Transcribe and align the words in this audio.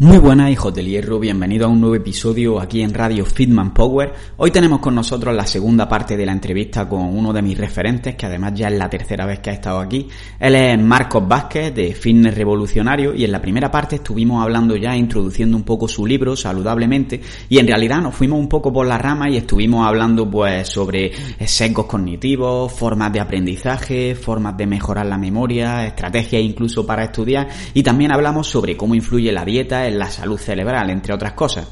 Muy 0.00 0.18
buenas 0.18 0.48
hijos 0.52 0.72
del 0.72 0.86
hierro, 0.86 1.18
bienvenido 1.18 1.66
a 1.66 1.68
un 1.68 1.80
nuevo 1.80 1.96
episodio 1.96 2.60
aquí 2.60 2.82
en 2.82 2.94
Radio 2.94 3.26
Fitman 3.26 3.74
Power. 3.74 4.12
Hoy 4.36 4.52
tenemos 4.52 4.78
con 4.78 4.94
nosotros 4.94 5.34
la 5.34 5.44
segunda 5.44 5.88
parte 5.88 6.16
de 6.16 6.24
la 6.24 6.30
entrevista 6.30 6.88
con 6.88 7.00
uno 7.00 7.32
de 7.32 7.42
mis 7.42 7.58
referentes, 7.58 8.14
que 8.14 8.26
además 8.26 8.52
ya 8.54 8.68
es 8.68 8.78
la 8.78 8.88
tercera 8.88 9.26
vez 9.26 9.40
que 9.40 9.50
ha 9.50 9.54
estado 9.54 9.80
aquí. 9.80 10.06
Él 10.38 10.54
es 10.54 10.80
Marcos 10.80 11.26
Vázquez 11.26 11.74
de 11.74 11.94
Fitness 11.94 12.36
Revolucionario 12.36 13.12
y 13.12 13.24
en 13.24 13.32
la 13.32 13.42
primera 13.42 13.72
parte 13.72 13.96
estuvimos 13.96 14.40
hablando 14.40 14.76
ya, 14.76 14.94
introduciendo 14.94 15.56
un 15.56 15.64
poco 15.64 15.88
su 15.88 16.06
libro, 16.06 16.36
Saludablemente, 16.36 17.20
y 17.48 17.58
en 17.58 17.66
realidad 17.66 18.00
nos 18.00 18.14
fuimos 18.14 18.38
un 18.38 18.48
poco 18.48 18.72
por 18.72 18.86
la 18.86 18.98
rama 18.98 19.28
y 19.28 19.36
estuvimos 19.36 19.84
hablando 19.84 20.30
pues 20.30 20.68
sobre 20.68 21.10
sesgos 21.44 21.86
cognitivos, 21.86 22.72
formas 22.72 23.12
de 23.12 23.18
aprendizaje, 23.18 24.14
formas 24.14 24.56
de 24.56 24.64
mejorar 24.68 25.06
la 25.06 25.18
memoria, 25.18 25.84
estrategias 25.84 26.40
incluso 26.40 26.86
para 26.86 27.02
estudiar 27.02 27.48
y 27.74 27.82
también 27.82 28.12
hablamos 28.12 28.46
sobre 28.46 28.76
cómo 28.76 28.94
influye 28.94 29.32
la 29.32 29.44
dieta, 29.44 29.87
en 29.88 29.98
la 29.98 30.10
salud 30.10 30.38
cerebral, 30.38 30.90
entre 30.90 31.14
otras 31.14 31.32
cosas. 31.32 31.66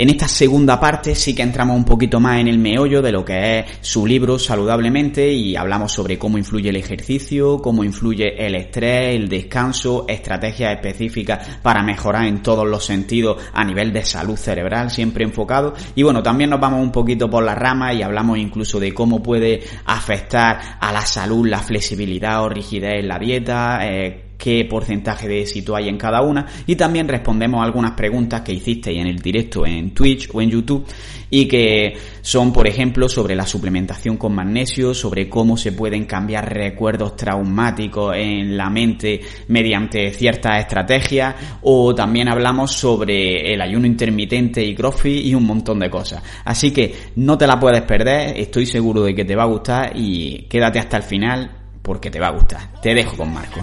En 0.00 0.10
esta 0.10 0.28
segunda 0.28 0.78
parte 0.78 1.16
sí 1.16 1.34
que 1.34 1.42
entramos 1.42 1.76
un 1.76 1.84
poquito 1.84 2.20
más 2.20 2.38
en 2.38 2.46
el 2.46 2.60
meollo 2.60 3.02
de 3.02 3.10
lo 3.10 3.24
que 3.24 3.58
es 3.58 3.66
su 3.80 4.06
libro 4.06 4.38
Saludablemente 4.38 5.32
y 5.32 5.56
hablamos 5.56 5.90
sobre 5.90 6.16
cómo 6.16 6.38
influye 6.38 6.68
el 6.68 6.76
ejercicio, 6.76 7.60
cómo 7.60 7.82
influye 7.82 8.46
el 8.46 8.54
estrés, 8.54 9.16
el 9.16 9.28
descanso, 9.28 10.04
estrategias 10.06 10.72
específicas 10.72 11.58
para 11.62 11.82
mejorar 11.82 12.26
en 12.26 12.44
todos 12.44 12.64
los 12.64 12.84
sentidos 12.84 13.42
a 13.52 13.64
nivel 13.64 13.92
de 13.92 14.04
salud 14.04 14.36
cerebral, 14.36 14.92
siempre 14.92 15.24
enfocado. 15.24 15.74
Y 15.96 16.04
bueno, 16.04 16.22
también 16.22 16.50
nos 16.50 16.60
vamos 16.60 16.80
un 16.80 16.92
poquito 16.92 17.28
por 17.28 17.42
las 17.42 17.58
ramas 17.58 17.96
y 17.96 18.02
hablamos 18.02 18.38
incluso 18.38 18.78
de 18.78 18.94
cómo 18.94 19.20
puede 19.20 19.64
afectar 19.84 20.78
a 20.78 20.92
la 20.92 21.00
salud 21.00 21.44
la 21.44 21.58
flexibilidad 21.58 22.44
o 22.44 22.48
rigidez 22.48 23.00
en 23.00 23.08
la 23.08 23.18
dieta, 23.18 23.80
eh, 23.82 24.27
qué 24.38 24.64
porcentaje 24.64 25.28
de 25.28 25.40
éxito 25.40 25.74
hay 25.74 25.88
en 25.88 25.98
cada 25.98 26.22
una 26.22 26.46
y 26.66 26.76
también 26.76 27.08
respondemos 27.08 27.62
algunas 27.62 27.92
preguntas 27.92 28.42
que 28.42 28.52
hicisteis 28.52 29.00
en 29.00 29.08
el 29.08 29.18
directo 29.18 29.66
en 29.66 29.90
Twitch 29.90 30.30
o 30.32 30.40
en 30.40 30.50
YouTube 30.50 30.86
y 31.28 31.46
que 31.46 31.94
son, 32.22 32.52
por 32.52 32.66
ejemplo, 32.66 33.08
sobre 33.08 33.34
la 33.34 33.44
suplementación 33.44 34.16
con 34.16 34.34
magnesio, 34.34 34.94
sobre 34.94 35.28
cómo 35.28 35.56
se 35.56 35.72
pueden 35.72 36.04
cambiar 36.04 36.52
recuerdos 36.52 37.16
traumáticos 37.16 38.14
en 38.16 38.56
la 38.56 38.70
mente 38.70 39.20
mediante 39.48 40.12
ciertas 40.12 40.60
estrategias 40.60 41.34
o 41.62 41.94
también 41.94 42.28
hablamos 42.28 42.72
sobre 42.72 43.52
el 43.52 43.60
ayuno 43.60 43.86
intermitente 43.86 44.64
y 44.64 44.74
CrossFit 44.74 45.26
y 45.26 45.34
un 45.34 45.44
montón 45.44 45.80
de 45.80 45.90
cosas. 45.90 46.22
Así 46.44 46.70
que 46.70 46.94
no 47.16 47.36
te 47.36 47.46
la 47.46 47.58
puedes 47.58 47.82
perder, 47.82 48.38
estoy 48.38 48.66
seguro 48.66 49.02
de 49.02 49.14
que 49.14 49.24
te 49.24 49.34
va 49.34 49.42
a 49.42 49.46
gustar 49.46 49.92
y 49.96 50.46
quédate 50.48 50.78
hasta 50.78 50.98
el 50.98 51.02
final 51.02 51.50
porque 51.82 52.10
te 52.10 52.20
va 52.20 52.28
a 52.28 52.32
gustar. 52.32 52.80
Te 52.80 52.94
dejo 52.94 53.16
con 53.16 53.32
Marco 53.32 53.60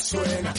suena. 0.00 0.54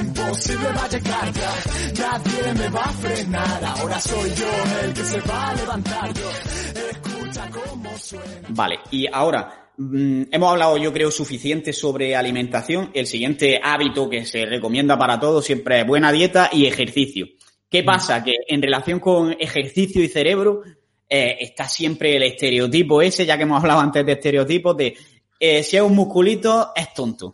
imposible 0.00 0.68
va 0.76 0.84
a 0.84 0.88
llegar 0.88 1.32
ya. 1.32 1.52
Nadie 1.98 2.54
me 2.54 2.68
va 2.68 2.82
a 2.82 2.92
frenar. 2.92 3.64
Ahora 3.64 4.00
soy 4.00 4.30
yo 4.34 4.50
el 4.84 4.94
que 4.94 5.04
se 5.04 5.20
va 5.20 5.48
a 5.48 5.54
levantar. 5.54 6.10
escucha 6.10 7.50
cómo 7.50 7.98
suena. 7.98 8.48
Vale, 8.48 8.78
y 8.90 9.06
ahora 9.12 9.70
mm, 9.76 10.22
hemos 10.30 10.50
hablado, 10.50 10.76
yo 10.78 10.92
creo, 10.92 11.10
suficiente 11.10 11.72
sobre 11.72 12.16
alimentación. 12.16 12.90
El 12.94 13.06
siguiente 13.06 13.60
hábito 13.62 14.08
que 14.08 14.24
se 14.24 14.46
recomienda 14.46 14.98
para 14.98 15.20
todos 15.20 15.44
siempre 15.44 15.80
es 15.80 15.86
buena 15.86 16.12
dieta 16.12 16.50
y 16.52 16.66
ejercicio. 16.66 17.26
¿Qué 17.68 17.82
mm. 17.82 17.86
pasa? 17.86 18.24
Que 18.24 18.34
en 18.48 18.62
relación 18.62 19.00
con 19.00 19.36
ejercicio 19.38 20.02
y 20.02 20.08
cerebro 20.08 20.62
eh, 21.08 21.36
está 21.40 21.68
siempre 21.68 22.16
el 22.16 22.22
estereotipo 22.24 23.02
ese, 23.02 23.26
ya 23.26 23.36
que 23.36 23.44
hemos 23.44 23.60
hablado 23.60 23.80
antes 23.80 24.04
de 24.04 24.12
estereotipos, 24.12 24.76
de 24.76 24.96
eh, 25.38 25.62
si 25.62 25.76
es 25.76 25.82
un 25.82 25.94
musculito, 25.94 26.72
es 26.76 26.92
tonto. 26.92 27.32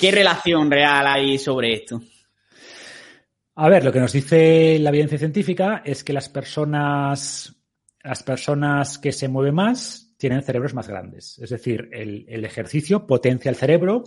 ¿Qué 0.00 0.10
relación 0.10 0.70
real 0.70 1.06
hay 1.06 1.38
sobre 1.38 1.74
esto? 1.74 2.00
A 3.56 3.68
ver, 3.68 3.84
lo 3.84 3.92
que 3.92 4.00
nos 4.00 4.12
dice 4.12 4.78
la 4.80 4.90
evidencia 4.90 5.18
científica 5.18 5.82
es 5.84 6.02
que 6.02 6.12
las 6.12 6.28
personas, 6.28 7.54
las 8.02 8.22
personas 8.22 8.98
que 8.98 9.12
se 9.12 9.28
mueven 9.28 9.54
más 9.54 10.14
tienen 10.16 10.42
cerebros 10.42 10.74
más 10.74 10.88
grandes. 10.88 11.38
Es 11.38 11.50
decir, 11.50 11.88
el, 11.92 12.24
el, 12.28 12.44
ejercicio 12.44 13.06
potencia 13.06 13.48
el 13.48 13.56
cerebro 13.56 14.04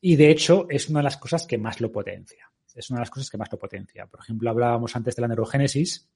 y 0.00 0.16
de 0.16 0.30
hecho 0.30 0.66
es 0.70 0.88
una 0.88 1.00
de 1.00 1.04
las 1.04 1.18
cosas 1.18 1.46
que 1.46 1.58
más 1.58 1.80
lo 1.80 1.92
potencia. 1.92 2.50
Es 2.74 2.90
una 2.90 2.98
de 2.98 3.02
las 3.02 3.10
cosas 3.10 3.30
que 3.30 3.38
más 3.38 3.50
lo 3.52 3.58
potencia. 3.58 4.06
Por 4.06 4.20
ejemplo, 4.20 4.48
hablábamos 4.48 4.96
antes 4.96 5.16
de 5.16 5.22
la 5.22 5.28
neurogénesis, 5.28 6.08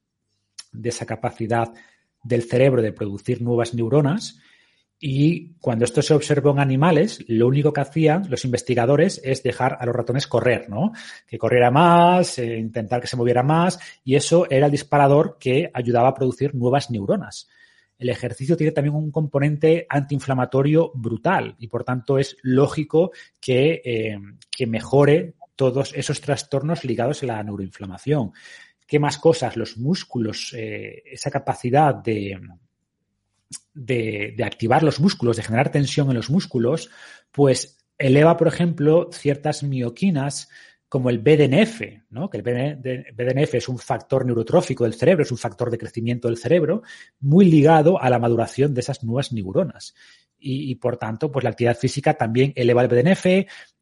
de 0.73 0.89
esa 0.89 1.05
capacidad 1.05 1.73
del 2.23 2.43
cerebro 2.43 2.83
de 2.83 2.93
producir 2.93 3.43
nuevas 3.43 3.75
neuronas 3.75 4.39
y 5.03 5.55
cuando 5.55 5.87
esto 5.87 6.03
se 6.03 6.13
observó 6.13 6.51
en 6.51 6.59
animales, 6.59 7.25
lo 7.27 7.49
único 7.49 7.73
que 7.73 7.81
hacían 7.81 8.29
los 8.29 8.45
investigadores 8.45 9.19
es 9.25 9.43
dejar 9.43 9.79
a 9.81 9.87
los 9.87 9.97
ratones 9.97 10.27
correr, 10.27 10.69
¿no? 10.69 10.93
Que 11.27 11.39
corriera 11.39 11.71
más, 11.71 12.39
eh, 12.39 12.59
intentar 12.59 13.01
que 13.01 13.07
se 13.07 13.17
moviera 13.17 13.43
más, 13.43 13.81
y 14.05 14.15
eso 14.15 14.47
era 14.51 14.67
el 14.67 14.73
disparador 14.73 15.39
que 15.41 15.71
ayudaba 15.73 16.09
a 16.09 16.15
producir 16.15 16.55
nuevas 16.55 16.91
neuronas. 16.91 17.49
El 17.99 18.11
ejercicio 18.11 18.59
tiene 18.59 18.73
también 18.73 18.95
un 18.95 19.11
componente 19.11 19.87
antiinflamatorio 19.89 20.93
brutal 20.95 21.57
y 21.59 21.69
por 21.69 21.83
tanto 21.83 22.19
es 22.19 22.37
lógico 22.43 23.13
que, 23.41 23.81
eh, 23.85 24.19
que 24.51 24.67
mejore 24.67 25.35
todos 25.57 25.95
esos 25.95 26.21
trastornos 26.21 26.85
ligados 26.85 27.23
a 27.23 27.27
la 27.27 27.43
neuroinflamación. 27.43 28.33
¿Qué 28.87 28.99
más 28.99 29.19
cosas? 29.19 29.57
Los 29.57 29.79
músculos, 29.79 30.55
eh, 30.57 31.03
esa 31.07 31.31
capacidad 31.31 31.95
de, 31.95 32.39
de, 33.75 34.37
activar 34.45 34.83
los 34.83 35.01
músculos, 35.01 35.37
de 35.37 35.43
generar 35.43 35.71
tensión 35.71 36.09
en 36.11 36.17
los 36.17 36.31
músculos, 36.31 36.91
pues 37.31 37.79
eleva, 37.99 38.37
por 38.37 38.49
ejemplo, 38.49 39.11
ciertas 39.13 39.63
mioquinas 39.63 40.49
como 40.89 41.09
el 41.09 41.19
BDNF, 41.19 41.83
¿no? 42.11 42.29
que 42.29 42.39
el 42.39 42.43
BDNF 42.43 43.55
es 43.55 43.69
un 43.69 43.79
factor 43.79 44.27
neurotrófico 44.27 44.85
del 44.85 44.95
cerebro, 44.95 45.23
es 45.23 45.31
un 45.31 45.39
factor 45.39 45.71
de 45.71 45.79
crecimiento 45.79 46.27
del 46.27 46.37
cerebro, 46.37 46.83
muy 47.21 47.45
ligado 47.45 48.01
a 48.03 48.11
la 48.11 48.19
maduración 48.19 48.75
de 48.75 48.81
esas 48.81 49.05
nuevas 49.05 49.33
neuronas. 49.33 49.95
Y, 50.37 50.71
y, 50.71 50.75
por 50.77 50.97
tanto, 50.97 51.31
pues 51.31 51.45
la 51.45 51.51
actividad 51.51 51.77
física 51.77 52.15
también 52.15 52.53
eleva 52.57 52.83
el 52.83 52.89
BDNF, 52.89 53.27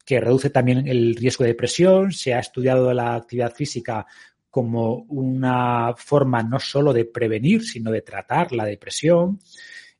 que 0.05 0.19
reduce 0.19 0.49
también 0.49 0.87
el 0.87 1.15
riesgo 1.15 1.45
de 1.45 1.51
depresión. 1.51 2.11
Se 2.11 2.33
ha 2.33 2.39
estudiado 2.39 2.93
la 2.93 3.15
actividad 3.15 3.53
física 3.53 4.05
como 4.49 5.03
una 5.09 5.93
forma 5.95 6.41
no 6.41 6.59
solo 6.59 6.91
de 6.93 7.05
prevenir, 7.05 7.63
sino 7.63 7.91
de 7.91 8.01
tratar 8.01 8.51
la 8.51 8.65
depresión. 8.65 9.39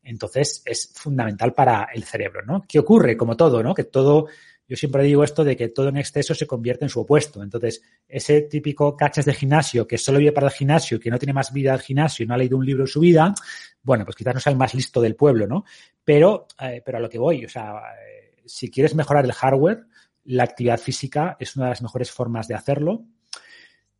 Entonces 0.02 0.64
es 0.66 0.92
fundamental 0.96 1.54
para 1.54 1.90
el 1.94 2.04
cerebro, 2.04 2.42
¿no? 2.46 2.64
¿Qué 2.68 2.80
ocurre? 2.80 3.16
Como 3.16 3.38
todo, 3.38 3.62
¿no? 3.62 3.76
Que 3.76 3.84
todo, 3.84 4.28
yo 4.68 4.76
siempre 4.76 5.04
digo 5.04 5.24
esto 5.24 5.44
de 5.44 5.56
que 5.56 5.68
todo 5.68 5.90
en 5.90 5.98
exceso 5.98 6.34
se 6.34 6.48
convierte 6.48 6.86
en 6.86 6.90
su 6.90 7.02
opuesto. 7.02 7.44
Entonces, 7.44 7.84
ese 8.08 8.42
típico 8.42 8.96
cachas 8.98 9.26
de 9.26 9.34
gimnasio 9.34 9.86
que 9.86 10.00
solo 10.00 10.18
vive 10.18 10.32
para 10.32 10.48
el 10.48 10.54
gimnasio, 10.54 11.00
que 11.00 11.12
no 11.12 11.20
tiene 11.20 11.34
más 11.34 11.54
vida 11.54 11.74
al 11.74 11.82
gimnasio 11.82 12.24
y 12.24 12.28
no 12.28 12.34
ha 12.34 12.38
leído 12.38 12.58
un 12.58 12.66
libro 12.66 12.84
en 12.84 12.88
su 12.88 13.02
vida, 13.02 13.36
bueno, 13.84 14.04
pues 14.04 14.16
quizás 14.16 14.34
no 14.34 14.40
sea 14.40 14.52
el 14.52 14.58
más 14.58 14.74
listo 14.74 15.00
del 15.00 15.16
pueblo, 15.16 15.46
¿no? 15.46 15.64
Pero, 16.04 16.48
eh, 16.60 16.82
pero 16.84 16.98
a 16.98 17.02
lo 17.02 17.10
que 17.10 17.20
voy, 17.20 17.46
o 17.46 17.50
sea, 17.50 17.74
eh, 17.74 18.42
si 18.46 18.72
quieres 18.72 18.96
mejorar 18.96 19.26
el 19.26 19.34
hardware, 19.34 19.86
la 20.24 20.44
actividad 20.44 20.80
física 20.80 21.38
es 21.40 21.56
una 21.56 21.66
de 21.66 21.72
las 21.72 21.82
mejores 21.84 22.10
formas 22.10 22.48
de 22.48 22.56
hacerlo 22.56 23.06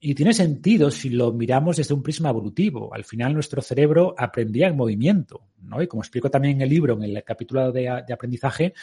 y 0.02 0.16
tiene 0.16 0.34
sentido 0.34 0.90
si 0.92 1.10
lo 1.10 1.34
miramos 1.34 1.78
desde 1.78 1.94
un 1.94 2.02
prisma 2.02 2.30
evolutivo. 2.30 2.94
Al 2.94 3.04
final 3.04 3.34
nuestro 3.34 3.62
cerebro 3.62 4.16
aprendía 4.18 4.68
en 4.68 4.78
movimiento, 4.78 5.50
¿no? 5.64 5.82
Y 5.82 5.88
como 5.88 6.02
explico 6.02 6.32
también 6.32 6.56
en 6.56 6.62
el 6.62 6.70
libro, 6.70 6.94
en 6.94 7.04
el 7.04 7.24
capítulo 7.24 7.72
de, 7.72 7.90
aprendizaje, 7.90 8.74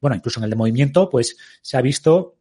bueno, 0.00 0.16
incluso 0.16 0.40
en 0.40 0.44
el 0.44 0.50
de 0.50 0.56
movimiento, 0.56 1.10
pues 1.10 1.36
se 1.60 1.76
ha 1.76 1.82
visto 1.82 2.36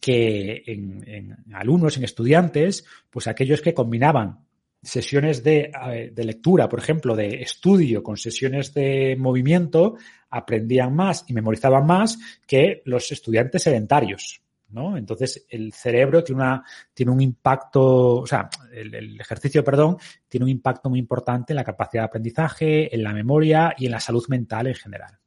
que 0.00 0.62
en, 0.66 1.36
alumnos, 1.54 1.96
en 1.96 2.04
estudiantes, 2.04 2.84
pues 3.08 3.26
aquellos 3.26 3.62
que 3.62 3.72
combinaban 3.72 4.44
sesiones 4.82 5.42
eh, 5.46 6.12
de, 6.14 6.24
lectura, 6.24 6.68
por 6.68 6.78
ejemplo, 6.80 7.16
de 7.16 7.40
estudio 7.40 8.02
con 8.02 8.18
sesiones 8.18 8.74
de 8.74 9.16
movimiento, 9.18 9.96
aprendían 10.28 10.94
más 10.94 11.24
y 11.26 11.32
memorizaban 11.32 11.86
más 11.86 12.18
que 12.46 12.82
los 12.84 13.10
estudiantes 13.10 13.62
sedentarios. 13.62 14.42
¿No? 14.70 14.96
Entonces, 14.96 15.46
el 15.48 15.72
cerebro 15.72 16.22
tiene, 16.22 16.42
una, 16.42 16.64
tiene 16.92 17.12
un 17.12 17.20
impacto, 17.20 18.16
o 18.16 18.26
sea, 18.26 18.48
el, 18.72 19.20
ejercicio, 19.20 19.64
perdón, 19.64 19.96
tiene 20.28 20.44
un 20.44 20.50
impacto 20.50 20.90
muy 20.90 20.98
importante 20.98 21.52
en 21.52 21.56
la 21.56 21.64
capacidad 21.64 22.02
de 22.02 22.06
aprendizaje, 22.06 22.94
en 22.94 23.02
la 23.02 23.12
memoria 23.12 23.74
y 23.76 23.86
en 23.86 23.92
la 23.92 24.00
salud 24.00 24.24
mental 24.28 24.66
en 24.66 24.74
general. 24.74 25.18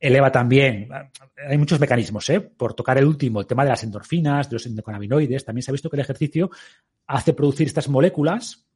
Eleva 0.00 0.32
también, 0.32 0.88
hay 1.48 1.58
muchos 1.58 1.78
mecanismos, 1.78 2.28
¿eh? 2.30 2.40
Por 2.40 2.74
tocar 2.74 2.98
el 2.98 3.06
último, 3.06 3.40
el 3.40 3.46
tema 3.46 3.62
de 3.62 3.70
las 3.70 3.84
endorfinas, 3.84 4.50
de 4.50 4.54
los 4.54 4.66
endocannabinoides, 4.66 5.44
también 5.44 5.62
se 5.62 5.70
ha 5.70 5.72
visto 5.72 5.88
que 5.88 5.96
el 5.96 6.02
ejercicio 6.02 6.50
hace 7.06 7.32
producir 7.32 7.66
estas 7.66 7.88
moléculas 7.88 8.66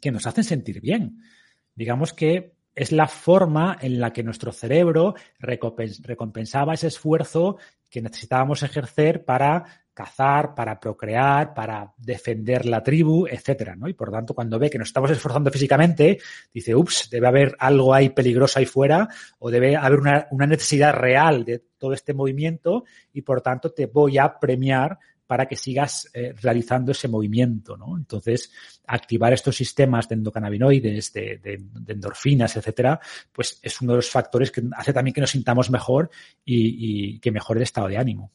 que 0.00 0.12
nos 0.12 0.26
hacen 0.26 0.44
sentir 0.44 0.80
bien. 0.80 1.18
Digamos 1.74 2.12
que 2.12 2.54
es 2.74 2.92
la 2.92 3.06
forma 3.06 3.78
en 3.80 4.00
la 4.00 4.12
que 4.12 4.22
nuestro 4.22 4.52
cerebro 4.52 5.14
recompensaba 5.38 6.74
ese 6.74 6.88
esfuerzo 6.88 7.58
que 7.90 8.00
necesitábamos 8.00 8.62
ejercer 8.62 9.24
para 9.24 9.64
cazar, 9.94 10.54
para 10.54 10.80
procrear, 10.80 11.52
para 11.52 11.92
defender 11.98 12.64
la 12.64 12.82
tribu, 12.82 13.26
etcétera. 13.26 13.76
Y 13.86 13.92
por 13.92 14.10
tanto, 14.10 14.34
cuando 14.34 14.58
ve 14.58 14.70
que 14.70 14.78
nos 14.78 14.88
estamos 14.88 15.10
esforzando 15.10 15.50
físicamente, 15.50 16.18
dice, 16.52 16.74
ups, 16.74 17.10
debe 17.10 17.28
haber 17.28 17.54
algo 17.58 17.92
ahí 17.92 18.08
peligroso 18.08 18.58
ahí 18.58 18.64
fuera, 18.64 19.06
o 19.38 19.50
debe 19.50 19.76
haber 19.76 20.00
una, 20.00 20.26
una 20.30 20.46
necesidad 20.46 20.94
real 20.94 21.44
de 21.44 21.62
todo 21.76 21.92
este 21.92 22.14
movimiento, 22.14 22.84
y 23.12 23.20
por 23.20 23.42
tanto 23.42 23.72
te 23.72 23.86
voy 23.86 24.16
a 24.16 24.38
premiar 24.38 24.98
para 25.32 25.46
que 25.46 25.56
sigas 25.56 26.10
eh, 26.12 26.34
realizando 26.42 26.92
ese 26.92 27.08
movimiento, 27.08 27.74
¿no? 27.74 27.96
Entonces, 27.96 28.52
activar 28.86 29.32
estos 29.32 29.56
sistemas 29.56 30.06
de 30.06 30.16
endocannabinoides, 30.16 31.10
de, 31.10 31.58
endorfinas, 31.88 32.54
etcétera, 32.54 33.00
pues 33.32 33.58
es 33.62 33.80
uno 33.80 33.92
de 33.92 33.96
los 33.96 34.10
factores 34.10 34.50
que 34.50 34.60
hace 34.76 34.92
también 34.92 35.14
que 35.14 35.22
nos 35.22 35.30
sintamos 35.30 35.70
mejor 35.70 36.10
y, 36.44 37.18
que 37.18 37.30
mejore 37.30 37.60
el 37.60 37.62
estado 37.62 37.88
de 37.88 37.96
ánimo. 37.96 38.30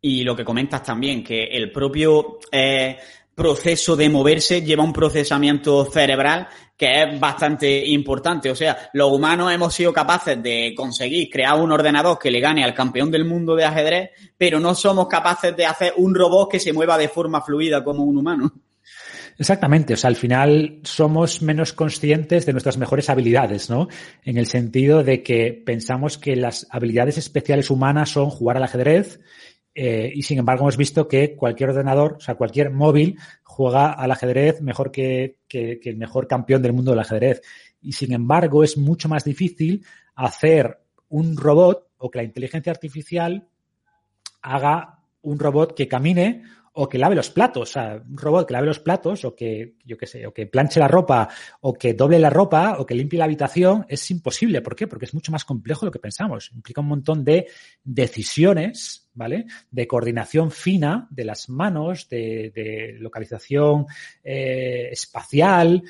Y 0.00 0.24
lo 0.24 0.34
que 0.34 0.42
comentas 0.42 0.82
también, 0.82 1.22
que 1.22 1.44
el 1.44 1.70
propio 1.70 2.38
eh, 2.50 2.96
proceso 3.38 3.94
de 3.94 4.08
moverse 4.08 4.62
lleva 4.62 4.82
un 4.82 4.92
procesamiento 4.92 5.84
cerebral 5.84 6.48
que 6.76 7.02
es 7.02 7.20
bastante 7.20 7.86
importante. 7.86 8.50
O 8.50 8.56
sea, 8.56 8.90
los 8.92 9.12
humanos 9.12 9.52
hemos 9.52 9.72
sido 9.72 9.92
capaces 9.92 10.42
de 10.42 10.74
conseguir 10.76 11.30
crear 11.30 11.58
un 11.58 11.70
ordenador 11.70 12.18
que 12.18 12.32
le 12.32 12.40
gane 12.40 12.64
al 12.64 12.74
campeón 12.74 13.12
del 13.12 13.24
mundo 13.24 13.54
de 13.54 13.64
ajedrez, 13.64 14.10
pero 14.36 14.58
no 14.58 14.74
somos 14.74 15.06
capaces 15.06 15.56
de 15.56 15.66
hacer 15.66 15.92
un 15.96 16.16
robot 16.16 16.50
que 16.50 16.58
se 16.58 16.72
mueva 16.72 16.98
de 16.98 17.08
forma 17.08 17.40
fluida 17.40 17.84
como 17.84 18.02
un 18.02 18.18
humano. 18.18 18.52
Exactamente, 19.38 19.94
o 19.94 19.96
sea, 19.96 20.08
al 20.08 20.16
final 20.16 20.80
somos 20.82 21.40
menos 21.40 21.72
conscientes 21.72 22.44
de 22.44 22.52
nuestras 22.52 22.76
mejores 22.76 23.08
habilidades, 23.08 23.70
¿no? 23.70 23.86
En 24.24 24.36
el 24.36 24.46
sentido 24.46 25.04
de 25.04 25.22
que 25.22 25.62
pensamos 25.64 26.18
que 26.18 26.34
las 26.34 26.66
habilidades 26.70 27.18
especiales 27.18 27.70
humanas 27.70 28.10
son 28.10 28.30
jugar 28.30 28.56
al 28.56 28.64
ajedrez, 28.64 29.20
eh, 29.80 30.10
y 30.12 30.24
sin 30.24 30.40
embargo 30.40 30.64
hemos 30.64 30.76
visto 30.76 31.06
que 31.06 31.36
cualquier 31.36 31.70
ordenador, 31.70 32.14
o 32.14 32.20
sea, 32.20 32.34
cualquier 32.34 32.72
móvil 32.72 33.16
juega 33.44 33.92
al 33.92 34.10
ajedrez 34.10 34.60
mejor 34.60 34.90
que, 34.90 35.38
el 35.48 35.96
mejor 35.96 36.26
campeón 36.26 36.62
del 36.62 36.72
mundo 36.72 36.90
del 36.90 36.98
ajedrez. 36.98 37.42
Y 37.80 37.92
sin 37.92 38.12
embargo 38.12 38.64
es 38.64 38.76
mucho 38.76 39.08
más 39.08 39.22
difícil 39.22 39.86
hacer 40.16 40.80
un 41.08 41.36
robot 41.36 41.86
o 41.96 42.10
que 42.10 42.18
la 42.18 42.24
inteligencia 42.24 42.72
artificial 42.72 43.46
haga 44.42 44.98
un 45.22 45.38
robot 45.38 45.76
que 45.76 45.86
camine 45.86 46.42
o 46.80 46.88
que 46.88 46.96
lave 46.96 47.16
los 47.16 47.30
platos, 47.30 47.70
o 47.70 47.72
sea, 47.72 48.00
un 48.08 48.16
robot 48.16 48.46
que 48.46 48.52
lave 48.52 48.68
los 48.68 48.78
platos 48.78 49.24
o 49.24 49.34
que, 49.34 49.74
yo 49.84 49.96
qué 49.98 50.06
sé, 50.06 50.24
o 50.28 50.32
que 50.32 50.46
planche 50.46 50.78
la 50.78 50.86
ropa 50.86 51.28
o 51.60 51.72
que 51.72 51.92
doble 51.92 52.20
la 52.20 52.30
ropa 52.30 52.76
o 52.78 52.86
que 52.86 52.94
limpie 52.94 53.18
la 53.18 53.24
habitación, 53.24 53.84
es 53.88 54.08
imposible. 54.12 54.62
¿Por 54.62 54.76
qué? 54.76 54.86
Porque 54.86 55.06
es 55.06 55.12
mucho 55.12 55.32
más 55.32 55.44
complejo 55.44 55.80
de 55.80 55.86
lo 55.86 55.90
que 55.90 55.98
pensamos. 55.98 56.52
Implica 56.54 56.80
un 56.80 56.86
montón 56.86 57.24
de 57.24 57.48
decisiones, 57.82 59.10
¿vale? 59.14 59.46
De 59.72 59.88
coordinación 59.88 60.52
fina 60.52 61.08
de 61.10 61.24
las 61.24 61.48
manos, 61.48 62.08
de, 62.08 62.94
localización 63.00 63.86
eh, 64.22 64.88
espacial, 64.92 65.82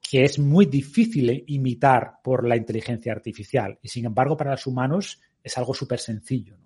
que 0.00 0.24
es 0.24 0.40
muy 0.40 0.66
difícil 0.66 1.44
imitar 1.46 2.14
por 2.20 2.48
la 2.48 2.56
inteligencia 2.56 3.12
artificial. 3.12 3.78
Y 3.80 3.86
sin 3.86 4.06
embargo, 4.06 4.36
para 4.36 4.50
los 4.50 4.66
humanos 4.66 5.20
es 5.40 5.56
algo 5.56 5.72
súper 5.72 6.00
sencillo. 6.00 6.61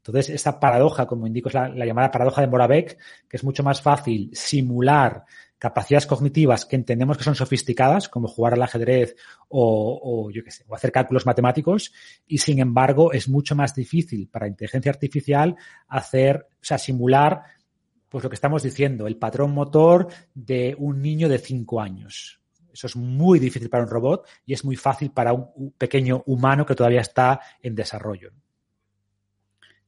Entonces, 0.00 0.30
esta 0.30 0.58
paradoja, 0.58 1.06
como 1.06 1.26
indico, 1.26 1.50
es 1.50 1.54
la, 1.54 1.84
llamada 1.84 2.10
paradoja 2.10 2.40
de 2.40 2.46
Moravec, 2.46 2.98
que 3.28 3.36
es 3.36 3.44
mucho 3.44 3.62
más 3.62 3.82
fácil 3.82 4.30
simular 4.32 5.24
capacidades 5.58 6.06
cognitivas 6.06 6.64
que 6.64 6.76
entendemos 6.76 7.18
que 7.18 7.24
son 7.24 7.34
sofisticadas, 7.34 8.08
como 8.08 8.26
jugar 8.26 8.54
al 8.54 8.62
ajedrez 8.62 9.14
o, 9.48 10.30
yo 10.32 10.42
qué 10.42 10.50
sé, 10.50 10.64
o 10.66 10.74
hacer 10.74 10.90
cálculos 10.90 11.26
matemáticos, 11.26 11.92
y 12.26 12.38
sin 12.38 12.60
embargo 12.60 13.12
es 13.12 13.28
mucho 13.28 13.54
más 13.54 13.74
difícil 13.74 14.26
para 14.28 14.48
inteligencia 14.48 14.90
artificial 14.90 15.56
hacer, 15.86 16.46
o 16.50 16.64
sea, 16.64 16.78
simular, 16.78 17.42
pues 18.08 18.24
lo 18.24 18.30
que 18.30 18.36
estamos 18.36 18.62
diciendo, 18.62 19.06
el 19.06 19.18
patrón 19.18 19.52
motor 19.52 20.08
de 20.32 20.74
un 20.78 21.02
niño 21.02 21.28
de 21.28 21.38
cinco 21.38 21.78
años. 21.82 22.40
Eso 22.72 22.86
es 22.86 22.96
muy 22.96 23.38
difícil 23.38 23.68
para 23.68 23.84
un 23.84 23.90
robot 23.90 24.26
y 24.46 24.54
es 24.54 24.64
muy 24.64 24.76
fácil 24.76 25.10
para 25.10 25.34
un 25.34 25.72
pequeño 25.76 26.22
humano 26.24 26.64
que 26.64 26.74
todavía 26.74 27.02
está 27.02 27.38
en 27.60 27.74
desarrollo. 27.74 28.32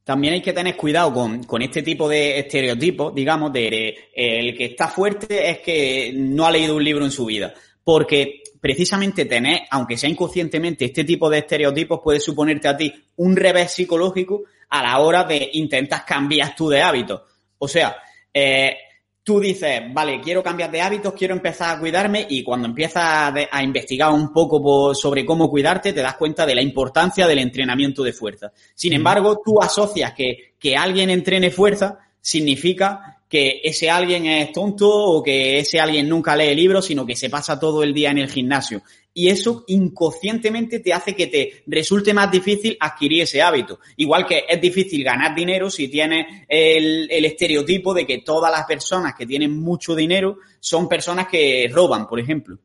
También 0.04 0.34
hay 0.34 0.42
que 0.42 0.52
tener 0.52 0.76
cuidado 0.76 1.12
con, 1.12 1.62
este 1.62 1.82
tipo 1.82 2.08
de 2.08 2.38
estereotipos, 2.40 3.14
digamos, 3.14 3.52
de, 3.52 4.10
el 4.14 4.56
que 4.56 4.64
está 4.66 4.88
fuerte 4.88 5.50
es 5.50 5.58
que 5.60 6.12
no 6.14 6.44
ha 6.44 6.50
leído 6.50 6.74
un 6.74 6.82
libro 6.82 7.04
en 7.04 7.10
su 7.10 7.24
vida. 7.26 7.54
Porque 7.84 8.42
precisamente 8.60 9.24
tener, 9.24 9.62
aunque 9.70 9.96
sea 9.96 10.10
inconscientemente, 10.10 10.86
este 10.86 11.04
tipo 11.04 11.30
de 11.30 11.38
estereotipos 11.38 12.00
puede 12.02 12.20
suponerte 12.20 12.68
a 12.68 12.76
ti 12.76 12.92
un 13.16 13.36
revés 13.36 13.72
psicológico 13.72 14.42
a 14.70 14.82
la 14.82 14.98
hora 14.98 15.24
de 15.24 15.50
intentar 15.52 16.04
cambiar 16.04 16.54
tú 16.56 16.68
de 16.68 16.82
hábito. 16.82 17.26
O 17.58 17.68
sea, 17.68 17.96
eh, 18.34 18.76
tú 19.22 19.40
dices, 19.40 19.82
vale, 19.92 20.20
quiero 20.20 20.42
cambiar 20.42 20.70
de 20.70 20.80
hábitos, 20.80 21.14
quiero 21.14 21.34
empezar 21.34 21.76
a 21.76 21.80
cuidarme 21.80 22.26
y 22.28 22.42
cuando 22.42 22.66
empiezas 22.66 23.32
a, 23.50 23.62
investigar 23.62 24.12
un 24.12 24.32
poco 24.32 24.94
sobre 24.94 25.24
cómo 25.24 25.48
cuidarte, 25.48 25.92
te 25.92 26.02
das 26.02 26.16
cuenta 26.16 26.44
de 26.44 26.54
la 26.54 26.62
importancia 26.62 27.26
del 27.26 27.38
entrenamiento 27.38 28.02
de 28.02 28.12
fuerza. 28.12 28.52
Sin 28.74 28.92
embargo, 28.92 29.40
tú 29.44 29.62
asocias 29.62 30.12
que, 30.14 30.54
que 30.58 30.76
alguien 30.76 31.10
entrene 31.10 31.50
fuerza 31.50 31.98
significa 32.20 33.21
que 33.32 33.62
ese 33.64 33.88
alguien 33.88 34.26
es 34.26 34.52
tonto 34.52 34.90
o 34.90 35.22
que 35.22 35.58
ese 35.58 35.80
alguien 35.80 36.06
nunca 36.06 36.36
lee 36.36 36.54
libros, 36.54 36.84
sino 36.84 37.06
que 37.06 37.16
se 37.16 37.30
pasa 37.30 37.58
todo 37.58 37.82
el 37.82 37.94
día 37.94 38.10
en 38.10 38.18
el 38.18 38.28
gimnasio 38.28 38.82
y 39.14 39.28
eso 39.28 39.64
inconscientemente 39.68 40.80
te 40.80 40.92
hace 40.92 41.16
que 41.16 41.28
te 41.28 41.62
resulte 41.66 42.12
más 42.12 42.30
difícil 42.30 42.76
adquirir 42.78 43.22
ese 43.22 43.40
hábito. 43.40 43.80
Igual 43.96 44.26
que 44.26 44.44
es 44.46 44.60
difícil 44.60 45.02
ganar 45.02 45.34
dinero 45.34 45.70
si 45.70 45.88
tienes 45.88 46.44
el, 46.46 47.08
estereotipo 47.24 47.94
de 47.94 48.06
que 48.06 48.18
todas 48.18 48.52
las 48.52 48.66
personas 48.66 49.14
que 49.14 49.24
tienen 49.24 49.58
mucho 49.58 49.94
dinero 49.94 50.36
son 50.60 50.90
personas 50.90 51.26
que 51.26 51.70
roban, 51.72 52.06
por 52.06 52.20
ejemplo. 52.20 52.58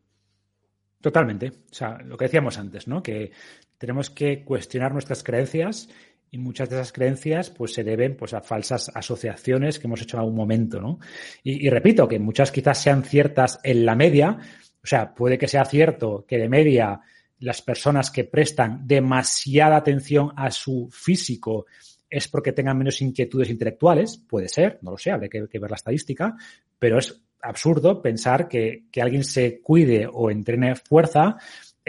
Totalmente. 0.99 1.47
O 1.47 1.73
sea, 1.73 1.97
lo 2.03 2.17
que 2.17 2.25
decíamos 2.25 2.57
antes, 2.57 2.89
¿no? 2.89 3.01
Que 3.01 3.31
tenemos 3.77 4.09
que 4.09 4.43
cuestionar 4.43 4.91
nuestras 4.91 5.23
creencias 5.23 5.87
y 6.31 6.37
muchas 6.37 6.69
de 6.69 6.75
esas 6.75 6.91
creencias 6.91 7.49
pues 7.49 7.73
se 7.73 7.83
deben 7.83 8.15
pues 8.15 8.33
a 8.33 8.41
falsas 8.41 8.91
asociaciones 8.93 9.79
que 9.79 9.87
hemos 9.87 10.01
hecho 10.01 10.17
en 10.17 10.21
algún 10.21 10.35
momento, 10.35 10.81
¿no? 10.81 10.99
y 11.43 11.69
repito 11.69 12.07
que 12.07 12.19
muchas 12.19 12.51
quizás 12.51 12.81
sean 12.81 13.03
ciertas 13.03 13.59
en 13.63 13.85
la 13.85 13.95
media, 13.95 14.37
o 14.83 14.87
sea, 14.87 15.13
puede 15.13 15.37
que 15.37 15.47
sea 15.47 15.65
cierto 15.65 16.25
que 16.27 16.37
de 16.37 16.49
media 16.49 17.01
las 17.39 17.61
personas 17.61 18.09
que 18.09 18.23
prestan 18.23 18.87
demasiada 18.87 19.75
atención 19.75 20.31
a 20.35 20.49
su 20.51 20.89
físico 20.91 21.65
es 22.09 22.27
porque 22.27 22.53
tengan 22.53 22.77
menos 22.77 23.01
inquietudes 23.01 23.49
intelectuales, 23.49 24.17
puede 24.17 24.47
ser, 24.47 24.79
no 24.81 24.91
lo 24.91 24.97
sé, 24.97 25.11
habría 25.11 25.29
que, 25.29 25.59
ver 25.59 25.69
la 25.69 25.75
estadística, 25.75 26.35
pero 26.79 26.99
es 26.99 27.21
absurdo 27.41 28.01
pensar 28.01 28.47
que, 28.47 28.85
que 28.91 29.01
alguien 29.01 29.23
se 29.23 29.61
cuide 29.61 30.07
o 30.11 30.31
entrene 30.31 30.75
fuerza 30.75 31.37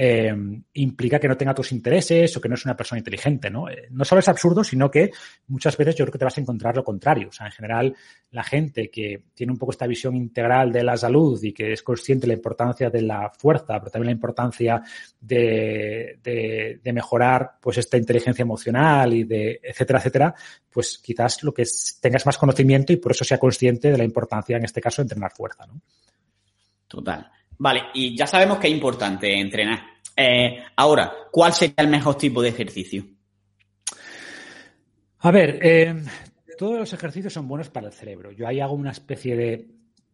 eh, 0.00 0.32
implica 0.74 1.18
que 1.18 1.26
no 1.26 1.36
tenga 1.36 1.50
otros 1.50 1.72
intereses 1.72 2.36
o 2.36 2.40
que 2.40 2.48
no 2.48 2.54
es 2.54 2.64
una 2.64 2.76
persona 2.76 3.00
inteligente, 3.00 3.50
¿no? 3.50 3.68
Eh, 3.68 3.88
no 3.90 4.04
solo 4.04 4.20
es 4.20 4.28
absurdo, 4.28 4.62
sino 4.62 4.88
que 4.88 5.10
muchas 5.48 5.76
veces 5.76 5.96
yo 5.96 6.04
creo 6.04 6.12
que 6.12 6.18
te 6.20 6.24
vas 6.24 6.38
a 6.38 6.40
encontrar 6.40 6.76
lo 6.76 6.84
contrario. 6.84 7.30
O 7.30 7.32
sea, 7.32 7.46
en 7.46 7.52
general, 7.52 7.96
la 8.30 8.44
gente 8.44 8.90
que 8.90 9.24
tiene 9.34 9.52
un 9.52 9.58
poco 9.58 9.72
esta 9.72 9.88
visión 9.88 10.14
integral 10.14 10.70
de 10.70 10.84
la 10.84 10.96
salud 10.96 11.42
y 11.42 11.52
que 11.52 11.72
es 11.72 11.82
consciente 11.82 12.28
de 12.28 12.28
la 12.28 12.34
importancia 12.34 12.90
de 12.90 13.02
la 13.02 13.28
fuerza, 13.36 13.80
pero 13.80 13.90
también 13.90 14.06
la 14.06 14.12
importancia 14.12 14.80
de, 15.20 16.20
de, 16.22 16.92
mejorar 16.92 17.58
pues 17.60 17.78
esta 17.78 17.96
inteligencia 17.96 18.42
emocional 18.44 19.12
y 19.12 19.24
de 19.24 19.60
etcétera, 19.60 19.98
etcétera, 19.98 20.34
pues 20.70 20.98
quizás 20.98 21.42
lo 21.42 21.52
que 21.52 21.64
tengas 22.00 22.24
más 22.24 22.38
conocimiento 22.38 22.92
y 22.92 22.98
por 22.98 23.10
eso 23.10 23.24
sea 23.24 23.38
consciente 23.38 23.90
de 23.90 23.98
la 23.98 24.04
importancia, 24.04 24.56
en 24.56 24.64
este 24.64 24.80
caso, 24.80 25.02
de 25.02 25.06
entrenar 25.06 25.32
fuerza, 25.32 25.66
¿no? 25.66 25.80
Total. 26.86 27.32
Vale, 27.58 27.84
y 27.94 28.16
ya 28.16 28.26
sabemos 28.26 28.58
que 28.58 28.68
es 28.68 28.72
importante 28.72 29.38
entrenar. 29.38 29.80
Eh, 30.16 30.64
ahora, 30.76 31.12
¿cuál 31.30 31.52
sería 31.52 31.74
el 31.78 31.88
mejor 31.88 32.16
tipo 32.16 32.40
de 32.42 32.48
ejercicio? 32.48 33.04
A 35.20 35.30
ver, 35.30 35.58
eh, 35.62 35.94
todos 36.56 36.78
los 36.78 36.92
ejercicios 36.92 37.32
son 37.32 37.48
buenos 37.48 37.70
para 37.70 37.88
el 37.88 37.92
cerebro. 37.92 38.32
Yo 38.32 38.46
ahí 38.46 38.60
hago 38.60 38.74
una 38.74 38.92
especie 38.92 39.36
de 39.36 39.66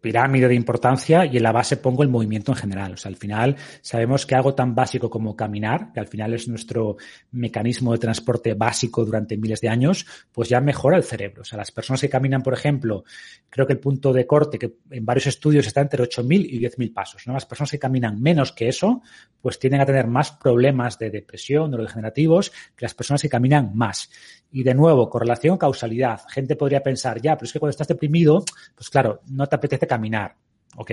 pirámide 0.04 0.48
de 0.48 0.54
importancia 0.54 1.24
y 1.24 1.38
en 1.38 1.42
la 1.42 1.50
base 1.50 1.78
pongo 1.78 2.02
el 2.02 2.10
movimiento 2.10 2.52
en 2.52 2.56
general. 2.56 2.92
O 2.92 2.96
sea, 2.98 3.08
al 3.08 3.16
final 3.16 3.56
sabemos 3.80 4.26
que 4.26 4.34
algo 4.34 4.54
tan 4.54 4.74
básico 4.74 5.08
como 5.08 5.34
caminar, 5.34 5.94
que 5.94 6.00
al 6.00 6.08
final 6.08 6.34
es 6.34 6.46
nuestro 6.46 6.98
mecanismo 7.32 7.90
de 7.90 7.98
transporte 7.98 8.52
básico 8.52 9.02
durante 9.02 9.38
miles 9.38 9.62
de 9.62 9.70
años, 9.70 10.04
pues 10.30 10.50
ya 10.50 10.60
mejora 10.60 10.98
el 10.98 11.04
cerebro. 11.04 11.40
O 11.40 11.44
sea, 11.46 11.56
las 11.56 11.72
personas 11.72 12.02
que 12.02 12.10
caminan, 12.10 12.42
por 12.42 12.52
ejemplo, 12.52 13.04
creo 13.48 13.66
que 13.66 13.72
el 13.72 13.78
punto 13.78 14.12
de 14.12 14.26
corte, 14.26 14.58
que 14.58 14.74
en 14.90 15.06
varios 15.06 15.26
estudios 15.26 15.66
está 15.66 15.80
entre 15.80 16.02
8.000 16.02 16.48
y 16.50 16.60
10.000 16.60 16.92
pasos. 16.92 17.26
¿no? 17.26 17.32
Las 17.32 17.46
personas 17.46 17.70
que 17.70 17.78
caminan 17.78 18.20
menos 18.20 18.52
que 18.52 18.68
eso, 18.68 19.00
pues 19.40 19.58
tienden 19.58 19.80
a 19.80 19.86
tener 19.86 20.06
más 20.06 20.32
problemas 20.32 20.98
de 20.98 21.08
depresión, 21.08 21.70
neurodegenerativos, 21.70 22.50
que 22.76 22.84
las 22.84 22.92
personas 22.92 23.22
que 23.22 23.30
caminan 23.30 23.70
más. 23.74 24.10
Y 24.52 24.62
de 24.62 24.74
nuevo, 24.74 25.08
correlación, 25.08 25.56
causalidad. 25.56 26.20
Gente 26.28 26.56
podría 26.56 26.82
pensar, 26.82 27.20
ya, 27.20 27.36
pero 27.36 27.46
es 27.46 27.52
que 27.52 27.58
cuando 27.58 27.70
estás 27.70 27.88
deprimido, 27.88 28.44
pues 28.74 28.90
claro, 28.90 29.22
no 29.28 29.48
te 29.48 29.56
apetece 29.56 29.86
caminar, 29.94 30.36
¿ok? 30.76 30.90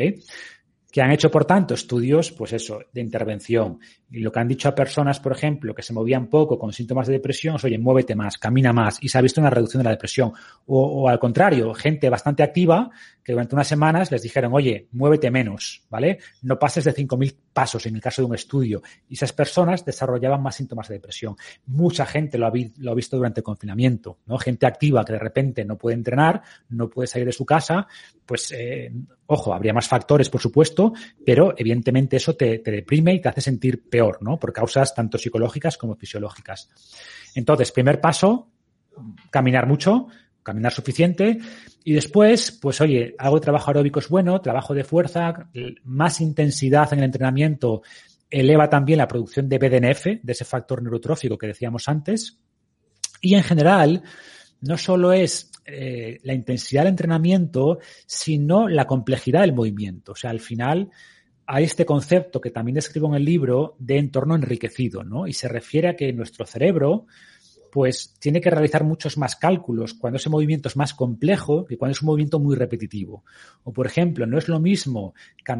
Que 0.92 1.02
han 1.02 1.12
hecho, 1.12 1.32
por 1.32 1.46
tanto, 1.46 1.74
estudios, 1.74 2.32
pues 2.34 2.52
eso, 2.54 2.82
de 2.92 3.02
intervención. 3.02 3.80
Y 4.10 4.20
lo 4.20 4.32
que 4.32 4.40
han 4.42 4.48
dicho 4.48 4.68
a 4.68 4.76
personas, 4.76 5.20
por 5.22 5.32
ejemplo, 5.32 5.74
que 5.74 5.82
se 5.82 5.94
movían 5.94 6.28
poco 6.28 6.60
con 6.60 6.74
síntomas 6.74 7.08
de 7.08 7.14
depresión, 7.14 7.56
es, 7.56 7.64
oye, 7.64 7.78
muévete 7.78 8.14
más, 8.14 8.38
camina 8.38 8.74
más, 8.74 8.98
y 9.02 9.08
se 9.08 9.18
ha 9.18 9.22
visto 9.22 9.40
una 9.40 9.50
reducción 9.50 9.80
de 9.80 9.86
la 9.86 9.92
depresión. 9.92 10.34
O, 10.66 11.04
o 11.04 11.10
al 11.10 11.18
contrario, 11.18 11.74
gente 11.74 12.10
bastante 12.10 12.44
activa 12.44 12.92
que 13.24 13.32
durante 13.32 13.56
unas 13.56 13.68
semanas 13.68 14.12
les 14.12 14.22
dijeron, 14.22 14.52
oye, 14.54 14.88
muévete 14.92 15.32
menos, 15.32 15.86
¿vale? 15.90 16.20
No 16.42 16.60
pases 16.60 16.84
de 16.84 16.94
5.000 16.94 17.36
pasos 17.54 17.86
en 17.86 17.96
el 17.96 18.02
caso 18.02 18.22
de 18.22 18.28
un 18.28 18.36
estudio. 18.36 18.82
Y 19.08 19.16
esas 19.16 19.34
personas 19.34 19.86
desarrollaban 19.86 20.42
más 20.42 20.56
síntomas 20.56 20.88
de 20.88 20.96
depresión. 20.96 21.36
Mucha 21.66 22.06
gente 22.06 22.38
lo 22.38 22.48
ha, 22.48 22.52
visto 22.52 23.18
durante 23.18 23.42
el 23.42 23.44
confinamiento, 23.44 24.20
¿no? 24.26 24.38
Gente 24.38 24.66
activa 24.66 25.06
que 25.06 25.14
de 25.14 25.20
repente 25.20 25.66
no 25.66 25.78
puede 25.78 25.96
entrenar, 25.96 26.42
no 26.70 26.90
puede 26.90 27.08
salir 27.08 27.28
de 27.28 27.34
su 27.34 27.46
casa, 27.46 27.88
pues, 28.26 28.52
eh, 28.52 28.92
ojo, 29.26 29.54
habría 29.54 29.74
más 29.74 29.88
factores, 29.88 30.30
por 30.30 30.42
supuesto, 30.42 30.94
pero 31.26 31.54
evidentemente 31.58 32.18
eso 32.18 32.36
te, 32.36 32.60
te 32.60 32.72
deprime 32.72 33.14
y 33.14 33.22
te 33.22 33.30
hace 33.30 33.42
sentir 33.42 33.90
peor, 33.90 34.20
¿no? 34.22 34.40
Por 34.40 34.54
causas 34.54 34.94
tanto 34.94 35.18
psicológicas 35.18 35.78
como 35.78 35.96
fisiológicas. 35.96 36.70
Entonces, 37.36 37.72
primer 37.72 38.00
paso, 38.00 38.50
caminar 39.30 39.68
mucho, 39.68 40.08
caminar 40.44 40.72
suficiente. 40.72 41.40
Y 41.84 41.94
después, 41.94 42.52
pues 42.52 42.82
oye, 42.82 43.16
de 43.18 43.40
trabajo 43.40 43.70
aeróbico 43.70 44.00
es 44.00 44.10
bueno, 44.10 44.42
trabajo 44.42 44.74
de 44.74 44.84
fuerza, 44.84 45.50
más 45.84 46.22
intensidad 46.22 46.92
en 46.94 47.00
el 47.00 47.06
entrenamiento 47.06 47.82
eleva 48.30 48.70
también 48.70 48.98
la 48.98 49.08
producción 49.08 49.50
de 49.50 49.58
BDNF, 49.58 50.06
de 50.24 50.32
ese 50.32 50.46
factor 50.46 50.82
neurotrófico 50.82 51.38
que 51.38 51.48
decíamos 51.48 51.88
antes. 51.90 52.40
Y 53.20 53.36
en 53.36 53.44
general, 53.44 54.04
no 54.62 54.78
solo 54.78 55.12
es 55.12 55.52
eh, 55.66 56.20
la 56.24 56.34
intensidad 56.34 56.84
del 56.84 56.92
entrenamiento, 56.92 57.80
sino 58.06 58.70
la 58.70 58.88
complejidad 58.88 59.42
del 59.42 59.54
movimiento. 59.54 60.14
O 60.14 60.16
sea, 60.16 60.30
al 60.30 60.40
final 60.40 60.90
hay 61.46 61.66
este 61.66 61.86
concepto 61.86 62.40
que 62.40 62.52
también 62.52 62.76
describo 62.76 63.10
en 63.10 63.16
el 63.16 63.26
libro 63.26 63.76
de 63.78 63.98
entorno 63.98 64.36
enriquecido, 64.36 65.04
¿no? 65.04 65.28
Y 65.28 65.34
se 65.34 65.50
refiere 65.50 65.90
a 65.90 65.96
que 65.96 66.14
nuestro 66.14 66.46
cerebro, 66.46 67.08
pues 67.72 68.16
tiene 68.20 68.42
que 68.42 68.50
realizar 68.50 68.84
muchos 68.84 69.18
más 69.18 69.36
cálculos 69.36 69.94
cuando 69.94 70.18
ese 70.18 70.30
movimiento 70.30 70.68
es 70.68 70.76
más 70.76 70.94
complejo 70.94 71.66
que 71.66 71.78
cuando 71.78 71.94
es 71.94 72.02
un 72.02 72.08
movimiento 72.08 72.40
muy 72.40 72.56
repetitivo. 72.56 73.24
O, 73.64 73.72
por 73.72 73.88
ejemplo, 73.88 74.26
no 74.26 74.38
es 74.38 74.48
lo 74.50 74.60
mismo 74.60 75.14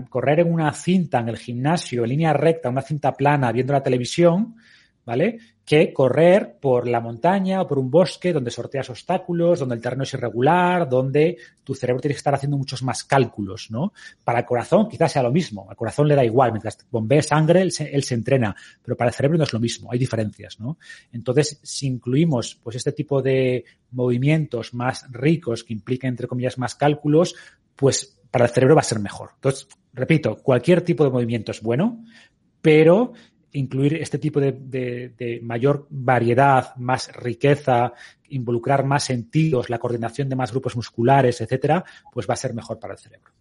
correr 0.10 0.42
en 0.42 0.52
una 0.52 0.72
cinta 0.74 1.20
en 1.20 1.30
el 1.30 1.38
gimnasio, 1.38 2.04
en 2.04 2.10
línea 2.10 2.34
recta, 2.34 2.70
una 2.70 2.82
cinta 2.82 3.14
plana, 3.14 3.52
viendo 3.52 3.74
la 3.74 3.84
televisión, 3.84 4.56
¿vale? 5.06 5.40
Que 5.66 5.94
correr 5.94 6.58
por 6.60 6.88
la 6.88 7.00
montaña 7.00 7.62
o 7.62 7.68
por 7.68 7.80
un 7.80 7.90
bosque 7.90 8.34
donde 8.34 8.52
sorteas 8.52 8.90
obstáculos, 8.90 9.60
donde 9.60 9.76
el 9.76 9.82
terreno 9.82 10.04
es 10.04 10.14
irregular, 10.14 10.88
donde 10.90 11.38
tu 11.64 11.74
cerebro 11.74 12.02
tiene 12.02 12.14
que 12.14 12.20
estar 12.20 12.34
haciendo 12.34 12.58
muchos 12.58 12.84
más 12.84 13.04
cálculos, 13.04 13.70
¿no? 13.72 13.94
Para 14.24 14.40
el 14.40 14.46
corazón 14.46 14.90
quizás 14.90 15.12
sea 15.12 15.24
lo 15.24 15.32
mismo. 15.32 15.68
Al 15.70 15.76
corazón 15.76 16.08
le 16.08 16.16
da 16.16 16.26
igual. 16.26 16.52
Mientras 16.52 16.78
bombee 16.90 17.22
sangre, 17.22 17.62
él 17.62 17.72
se, 17.72 18.14
entrena. 18.14 18.56
Pero 18.84 18.98
para 18.98 19.10
el 19.10 19.16
cerebro 19.16 19.38
no 19.38 19.44
es 19.44 19.54
lo 19.54 19.60
mismo. 19.60 19.92
Hay 19.92 20.00
diferencias, 20.00 20.60
¿no? 20.60 20.78
Entonces, 21.12 21.60
si 21.64 21.88
incluimos, 21.88 22.60
pues, 22.62 22.76
este 22.76 22.92
tipo 22.92 23.22
de 23.22 23.66
movimientos 23.92 24.74
más 24.74 25.06
ricos 25.12 25.64
que 25.64 25.74
impliquen, 25.74 26.10
entre 26.10 26.28
comillas, 26.28 26.58
más 26.58 26.76
cálculos, 26.76 27.36
pues 27.76 28.20
para 28.30 28.46
el 28.46 28.52
cerebro 28.52 28.76
va 28.76 28.82
a 28.82 28.86
ser 28.86 29.00
mejor. 29.00 29.32
Entonces, 29.36 29.68
repito, 29.94 30.38
cualquier 30.38 30.82
tipo 30.82 31.04
de 31.04 31.10
movimiento 31.10 31.52
es 31.52 31.62
bueno, 31.62 32.04
pero 32.62 33.14
incluir 33.54 33.96
este 33.96 34.18
tipo 34.18 34.40
de, 34.40 34.52
de, 34.54 35.14
de, 35.18 35.40
mayor 35.42 35.88
variedad, 35.90 36.76
más 36.78 37.12
riqueza, 37.14 37.94
involucrar 38.30 38.86
más 38.86 39.04
sentidos, 39.04 39.70
la 39.70 39.80
coordinación 39.80 40.30
de 40.30 40.36
más 40.36 40.52
grupos 40.52 40.76
musculares, 40.76 41.42
etcétera, 41.42 41.84
pues 42.12 42.30
va 42.30 42.34
a 42.34 42.38
ser 42.38 42.54
mejor 42.54 42.80
para 42.80 42.94
el 42.94 43.00
cerebro 43.00 43.32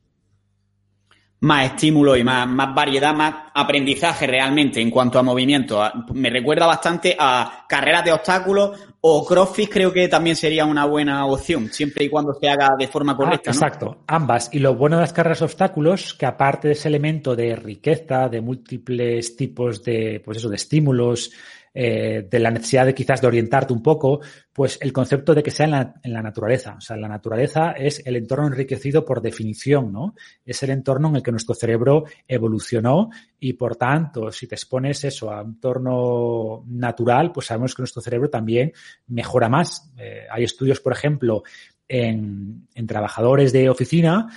más 1.40 1.66
estímulo 1.66 2.16
y 2.16 2.25
más, 2.25 2.47
más 2.47 2.75
variedad, 2.75 3.14
más 3.14 3.35
aprendizaje 3.54 4.26
realmente 4.26 4.80
en 4.80 4.90
cuanto 4.90 5.18
a 5.18 5.23
movimiento. 5.23 5.82
Me 6.12 6.28
recuerda 6.28 6.66
bastante 6.66 7.16
a 7.18 7.64
carreras 7.68 8.04
de 8.04 8.12
obstáculos 8.12 8.78
o 9.00 9.25
CrossFit 9.25 9.70
creo 9.70 9.92
que 9.92 10.09
también 10.09 10.37
sería 10.37 10.66
una 10.66 10.85
buena 10.85 11.25
opción, 11.25 11.68
siempre 11.73 12.04
y 12.04 12.11
cuando 12.11 12.35
se 12.35 12.49
haga 12.49 12.76
de 12.78 12.87
forma 12.87 13.16
correcta. 13.16 13.50
Ah, 13.50 13.54
exacto, 13.54 13.87
¿no? 13.87 13.99
ambas. 14.06 14.50
Y 14.52 14.59
lo 14.59 14.75
bueno 14.75 14.97
de 14.97 15.02
las 15.02 15.14
carreras 15.14 15.38
de 15.38 15.47
obstáculos, 15.47 16.12
que 16.12 16.26
aparte 16.26 16.68
de 16.68 16.75
ese 16.75 16.88
elemento 16.88 17.35
de 17.35 17.56
riqueza, 17.56 18.28
de 18.28 18.42
múltiples 18.42 19.35
tipos 19.37 19.82
de, 19.82 20.20
pues 20.23 20.37
eso, 20.37 20.50
de 20.50 20.56
estímulos, 20.56 21.32
eh, 21.72 22.26
de 22.28 22.38
la 22.40 22.50
necesidad 22.50 22.84
de 22.84 22.94
quizás 22.94 23.20
de 23.20 23.28
orientarte 23.28 23.72
un 23.72 23.82
poco, 23.82 24.20
pues 24.52 24.76
el 24.80 24.92
concepto 24.92 25.34
de 25.34 25.42
que 25.42 25.52
sea 25.52 25.66
en 25.66 25.70
la, 25.70 25.94
en 26.02 26.12
la, 26.12 26.20
naturaleza. 26.20 26.74
O 26.76 26.80
sea, 26.80 26.96
la 26.96 27.06
naturaleza 27.06 27.72
es 27.72 28.02
el 28.04 28.16
entorno 28.16 28.48
enriquecido 28.48 29.04
por 29.04 29.22
definición, 29.22 29.92
¿no? 29.92 30.14
Es 30.44 30.62
el 30.64 30.70
entorno 30.70 31.08
en 31.08 31.16
el 31.16 31.22
que 31.22 31.30
nuestro 31.30 31.54
cerebro 31.54 32.04
evolucionó 32.26 33.10
y 33.38 33.52
por 33.52 33.76
tanto, 33.76 34.32
si 34.32 34.48
te 34.48 34.56
expones 34.56 35.04
eso 35.04 35.30
a 35.30 35.42
un 35.42 35.50
entorno 35.50 36.64
natural, 36.66 37.30
pues 37.30 37.46
sabemos 37.46 37.74
que 37.74 37.82
nuestro 37.82 38.02
cerebro 38.02 38.28
también 38.28 38.72
mejora 39.06 39.48
más. 39.48 39.92
Eh, 39.96 40.26
hay 40.28 40.42
estudios, 40.42 40.80
por 40.80 40.92
ejemplo, 40.92 41.44
en, 41.86 42.66
en 42.74 42.86
trabajadores 42.88 43.52
de 43.52 43.70
oficina 43.70 44.28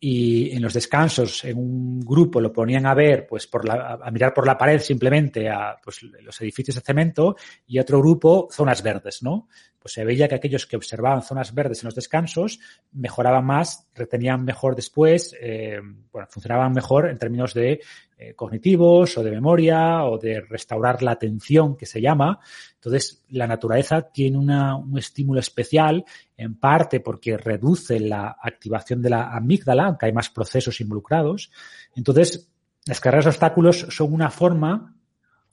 y 0.00 0.52
en 0.52 0.62
los 0.62 0.74
descansos 0.74 1.44
en 1.44 1.58
un 1.58 2.00
grupo 2.00 2.40
lo 2.40 2.52
ponían 2.52 2.86
a 2.86 2.94
ver, 2.94 3.26
pues 3.26 3.46
por 3.48 3.64
la, 3.64 3.98
a 4.00 4.10
mirar 4.10 4.32
por 4.32 4.46
la 4.46 4.56
pared 4.56 4.80
simplemente 4.80 5.48
a 5.48 5.76
pues, 5.82 6.02
los 6.02 6.40
edificios 6.40 6.76
de 6.76 6.82
cemento 6.82 7.36
y 7.66 7.78
otro 7.78 7.98
grupo 7.98 8.48
zonas 8.50 8.82
verdes, 8.82 9.22
¿no? 9.22 9.48
Pues 9.78 9.94
se 9.94 10.04
veía 10.04 10.28
que 10.28 10.36
aquellos 10.36 10.66
que 10.66 10.76
observaban 10.76 11.22
zonas 11.22 11.52
verdes 11.54 11.82
en 11.82 11.86
los 11.86 11.94
descansos 11.94 12.60
mejoraban 12.92 13.44
más, 13.44 13.88
retenían 13.94 14.44
mejor 14.44 14.76
después, 14.76 15.34
eh, 15.40 15.80
bueno, 16.12 16.28
funcionaban 16.30 16.72
mejor 16.72 17.08
en 17.08 17.18
términos 17.18 17.54
de 17.54 17.80
eh, 18.20 18.34
cognitivos 18.34 19.16
o 19.16 19.22
de 19.22 19.30
memoria 19.30 20.04
o 20.04 20.18
de 20.18 20.40
restaurar 20.40 21.04
la 21.04 21.12
atención 21.12 21.76
que 21.76 21.86
se 21.86 22.00
llama. 22.00 22.40
Entonces, 22.74 23.24
la 23.28 23.46
naturaleza 23.46 24.02
tiene 24.02 24.36
una, 24.36 24.74
un 24.74 24.98
estímulo 24.98 25.38
especial, 25.38 26.04
en 26.36 26.56
parte 26.56 26.98
porque 26.98 27.36
reduce 27.36 28.00
la 28.00 28.36
activación 28.42 29.00
de 29.02 29.10
la 29.10 29.36
amígdala, 29.36 29.86
aunque 29.86 30.06
hay 30.06 30.12
más 30.12 30.30
procesos 30.30 30.80
involucrados. 30.80 31.52
Entonces, 31.94 32.50
las 32.86 32.98
carreras 32.98 33.26
de 33.26 33.30
obstáculos 33.30 33.86
son 33.90 34.12
una 34.12 34.30
forma 34.30 34.97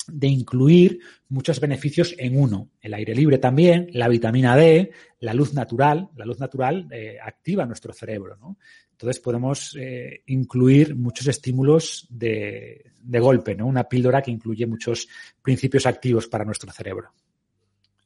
de 0.08 0.28
incluir 0.28 1.00
muchos 1.30 1.60
beneficios 1.60 2.16
en 2.18 2.40
uno. 2.40 2.70
El 2.82 2.94
aire 2.94 3.16
libre 3.16 3.38
también, 3.38 3.88
la 3.92 4.08
vitamina 4.08 4.56
D, 4.56 4.92
la 5.20 5.34
luz 5.34 5.54
natural. 5.54 6.10
La 6.16 6.26
luz 6.26 6.40
natural 6.40 6.88
eh, 6.92 7.18
activa 7.22 7.66
nuestro 7.66 7.94
cerebro, 7.94 8.38
¿no? 8.38 8.58
Entonces 8.92 9.22
podemos 9.22 9.76
eh, 9.78 10.24
incluir 10.28 10.96
muchos 10.96 11.28
estímulos 11.28 12.08
de, 12.10 12.94
de, 13.02 13.20
golpe, 13.20 13.54
¿no? 13.54 13.68
Una 13.68 13.84
píldora 13.84 14.22
que 14.22 14.32
incluye 14.32 14.66
muchos 14.66 15.08
principios 15.42 15.86
activos 15.86 16.28
para 16.28 16.46
nuestro 16.46 16.72
cerebro. 16.72 17.12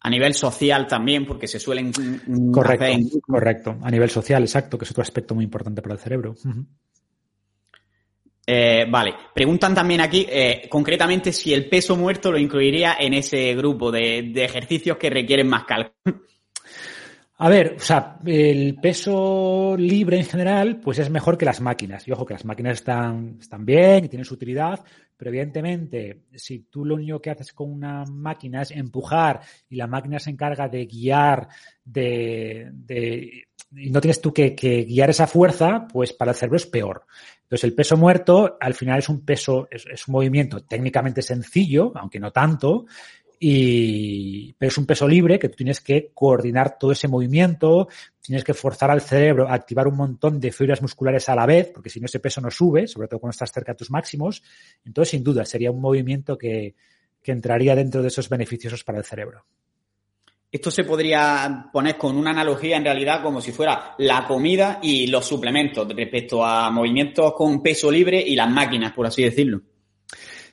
A 0.02 0.10
nivel 0.10 0.34
social 0.34 0.88
también, 0.88 1.26
porque 1.26 1.48
se 1.48 1.60
suelen... 1.60 1.92
Correcto, 2.52 3.20
correcto. 3.22 3.78
A 3.82 3.92
nivel 3.92 4.10
social, 4.10 4.42
exacto, 4.42 4.78
que 4.78 4.86
es 4.86 4.92
otro 4.92 5.04
aspecto 5.04 5.36
muy 5.36 5.44
importante 5.44 5.82
para 5.82 5.94
el 5.94 6.00
cerebro. 6.00 6.36
Uh 6.44 6.50
-huh. 6.50 6.66
Eh, 8.52 8.88
vale, 8.90 9.14
preguntan 9.32 9.76
también 9.76 10.02
aquí 10.02 10.26
eh, 10.28 10.68
concretamente 10.68 11.32
si 11.32 11.54
el 11.54 11.70
peso 11.70 11.96
muerto 11.96 12.32
lo 12.32 12.40
incluiría 12.40 12.96
en 13.00 13.14
ese 13.14 13.54
grupo 13.54 13.92
de, 13.92 14.32
ejercicios 14.44 14.98
que 14.98 15.12
requieren 15.12 15.48
más 15.48 15.66
cálculo. 15.66 15.94
A 17.42 17.48
ver, 17.48 17.76
o 17.78 17.80
sea, 17.80 18.20
el 18.26 18.76
peso 18.82 19.74
libre 19.78 20.18
en 20.18 20.26
general, 20.26 20.82
pues 20.82 21.00
es 21.00 21.10
mejor 21.10 21.38
que 21.38 21.46
las 21.46 21.62
máquinas. 21.62 22.06
Y 22.06 22.12
ojo, 22.12 22.26
que 22.26 22.34
las 22.34 22.44
máquinas 22.44 22.74
están, 22.74 23.38
están 23.40 23.66
bien 23.66 24.04
y 24.04 24.10
tienen 24.10 24.26
su 24.26 24.34
utilidad, 24.34 24.84
pero 25.16 25.30
evidentemente, 25.30 26.24
si 26.34 26.64
tú 26.64 26.84
lo 26.84 26.96
único 26.96 27.22
que 27.22 27.30
haces 27.30 27.54
con 27.54 27.72
una 27.72 28.04
máquina 28.04 28.64
es 28.64 28.72
empujar 28.72 29.40
y 29.70 29.78
la 29.78 29.88
máquina 29.88 30.20
se 30.20 30.32
encarga 30.32 30.68
de 30.68 30.86
guiar, 30.86 31.48
de, 31.86 32.72
de 32.74 33.48
y 33.72 33.90
no 33.90 34.02
tienes 34.02 34.20
tú 34.20 34.34
que, 34.34 34.54
que, 34.54 34.84
guiar 34.84 35.10
esa 35.10 35.28
fuerza, 35.28 35.88
pues 35.88 36.12
para 36.12 36.32
el 36.32 36.38
cerebro 36.38 36.58
es 36.58 36.66
peor. 36.66 37.06
Entonces, 37.44 37.64
el 37.64 37.74
peso 37.74 37.96
muerto 37.98 38.58
al 38.60 38.74
final 38.74 39.00
es 39.00 39.10
un 39.10 39.24
peso, 39.24 39.68
es, 39.72 39.86
es 39.86 40.08
un 40.08 40.14
movimiento 40.14 40.64
técnicamente 40.66 41.22
sencillo, 41.22 41.94
aunque 41.96 42.20
no 42.20 42.32
tanto, 42.32 42.86
y, 43.40 44.54
pero 44.54 44.68
es 44.70 44.78
un 44.78 44.86
peso 44.86 45.08
libre 45.08 45.40
que 45.40 45.48
tú 45.48 45.56
tienes 45.56 45.80
que 45.80 46.12
coordinar 46.14 46.78
todo 46.78 46.92
ese 46.92 47.08
movimiento, 47.08 47.88
tienes 48.22 48.44
que 48.44 48.54
forzar 48.54 48.92
al 48.92 49.02
cerebro 49.02 49.48
a 49.48 49.54
activar 49.54 49.88
un 49.88 49.96
montón 49.96 50.40
de 50.42 50.52
fibras 50.52 50.82
musculares 50.82 51.30
a 51.30 51.36
la 51.36 51.46
vez, 51.46 51.72
porque 51.74 51.90
si 51.90 52.02
no 52.02 52.06
ese 52.06 52.20
peso 52.20 52.42
no 52.42 52.52
sube, 52.52 52.86
sobre 52.88 53.08
todo 53.08 53.20
cuando 53.22 53.32
estás 53.32 53.52
cerca 53.52 53.72
de 53.72 53.78
tus 53.78 53.92
máximos. 53.92 54.44
Entonces, 54.84 55.12
sin 55.12 55.24
duda, 55.24 55.46
sería 55.46 55.72
un 55.72 55.80
movimiento 55.80 56.38
que, 56.38 56.76
que 57.24 57.32
entraría 57.32 57.76
dentro 57.76 58.02
de 58.02 58.10
esos 58.10 58.28
beneficiosos 58.28 58.84
para 58.84 58.98
el 58.98 59.06
cerebro. 59.06 59.46
Esto 60.52 60.72
se 60.72 60.84
podría 60.84 61.70
poner 61.72 61.96
con 61.96 62.18
una 62.18 62.32
analogía 62.32 62.76
en 62.76 62.84
realidad 62.84 63.22
como 63.22 63.40
si 63.40 63.52
fuera 63.52 63.94
la 64.00 64.26
comida 64.26 64.80
y 64.82 65.08
los 65.08 65.26
suplementos 65.26 65.88
respecto 65.96 66.44
a 66.44 66.72
movimientos 66.72 67.34
con 67.34 67.62
peso 67.62 67.92
libre 67.92 68.20
y 68.20 68.36
las 68.36 68.50
máquinas, 68.50 68.92
por 68.92 69.06
así 69.06 69.24
decirlo. 69.24 69.62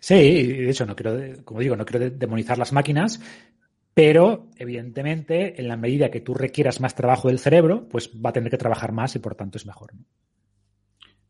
Sí, 0.06 0.14
de 0.14 0.70
hecho, 0.70 0.86
no 0.86 0.94
quiero, 0.94 1.18
como 1.44 1.58
digo, 1.58 1.74
no 1.74 1.84
quiero 1.84 2.08
demonizar 2.10 2.56
las 2.58 2.72
máquinas, 2.72 3.20
pero 3.92 4.50
evidentemente, 4.56 5.60
en 5.60 5.66
la 5.66 5.76
medida 5.76 6.12
que 6.12 6.20
tú 6.20 6.32
requieras 6.32 6.80
más 6.80 6.94
trabajo 6.94 7.26
del 7.26 7.40
cerebro, 7.40 7.88
pues 7.88 8.08
va 8.24 8.30
a 8.30 8.32
tener 8.32 8.48
que 8.48 8.56
trabajar 8.56 8.92
más 8.92 9.16
y 9.16 9.18
por 9.18 9.34
tanto 9.34 9.58
es 9.58 9.66
mejor. 9.66 9.90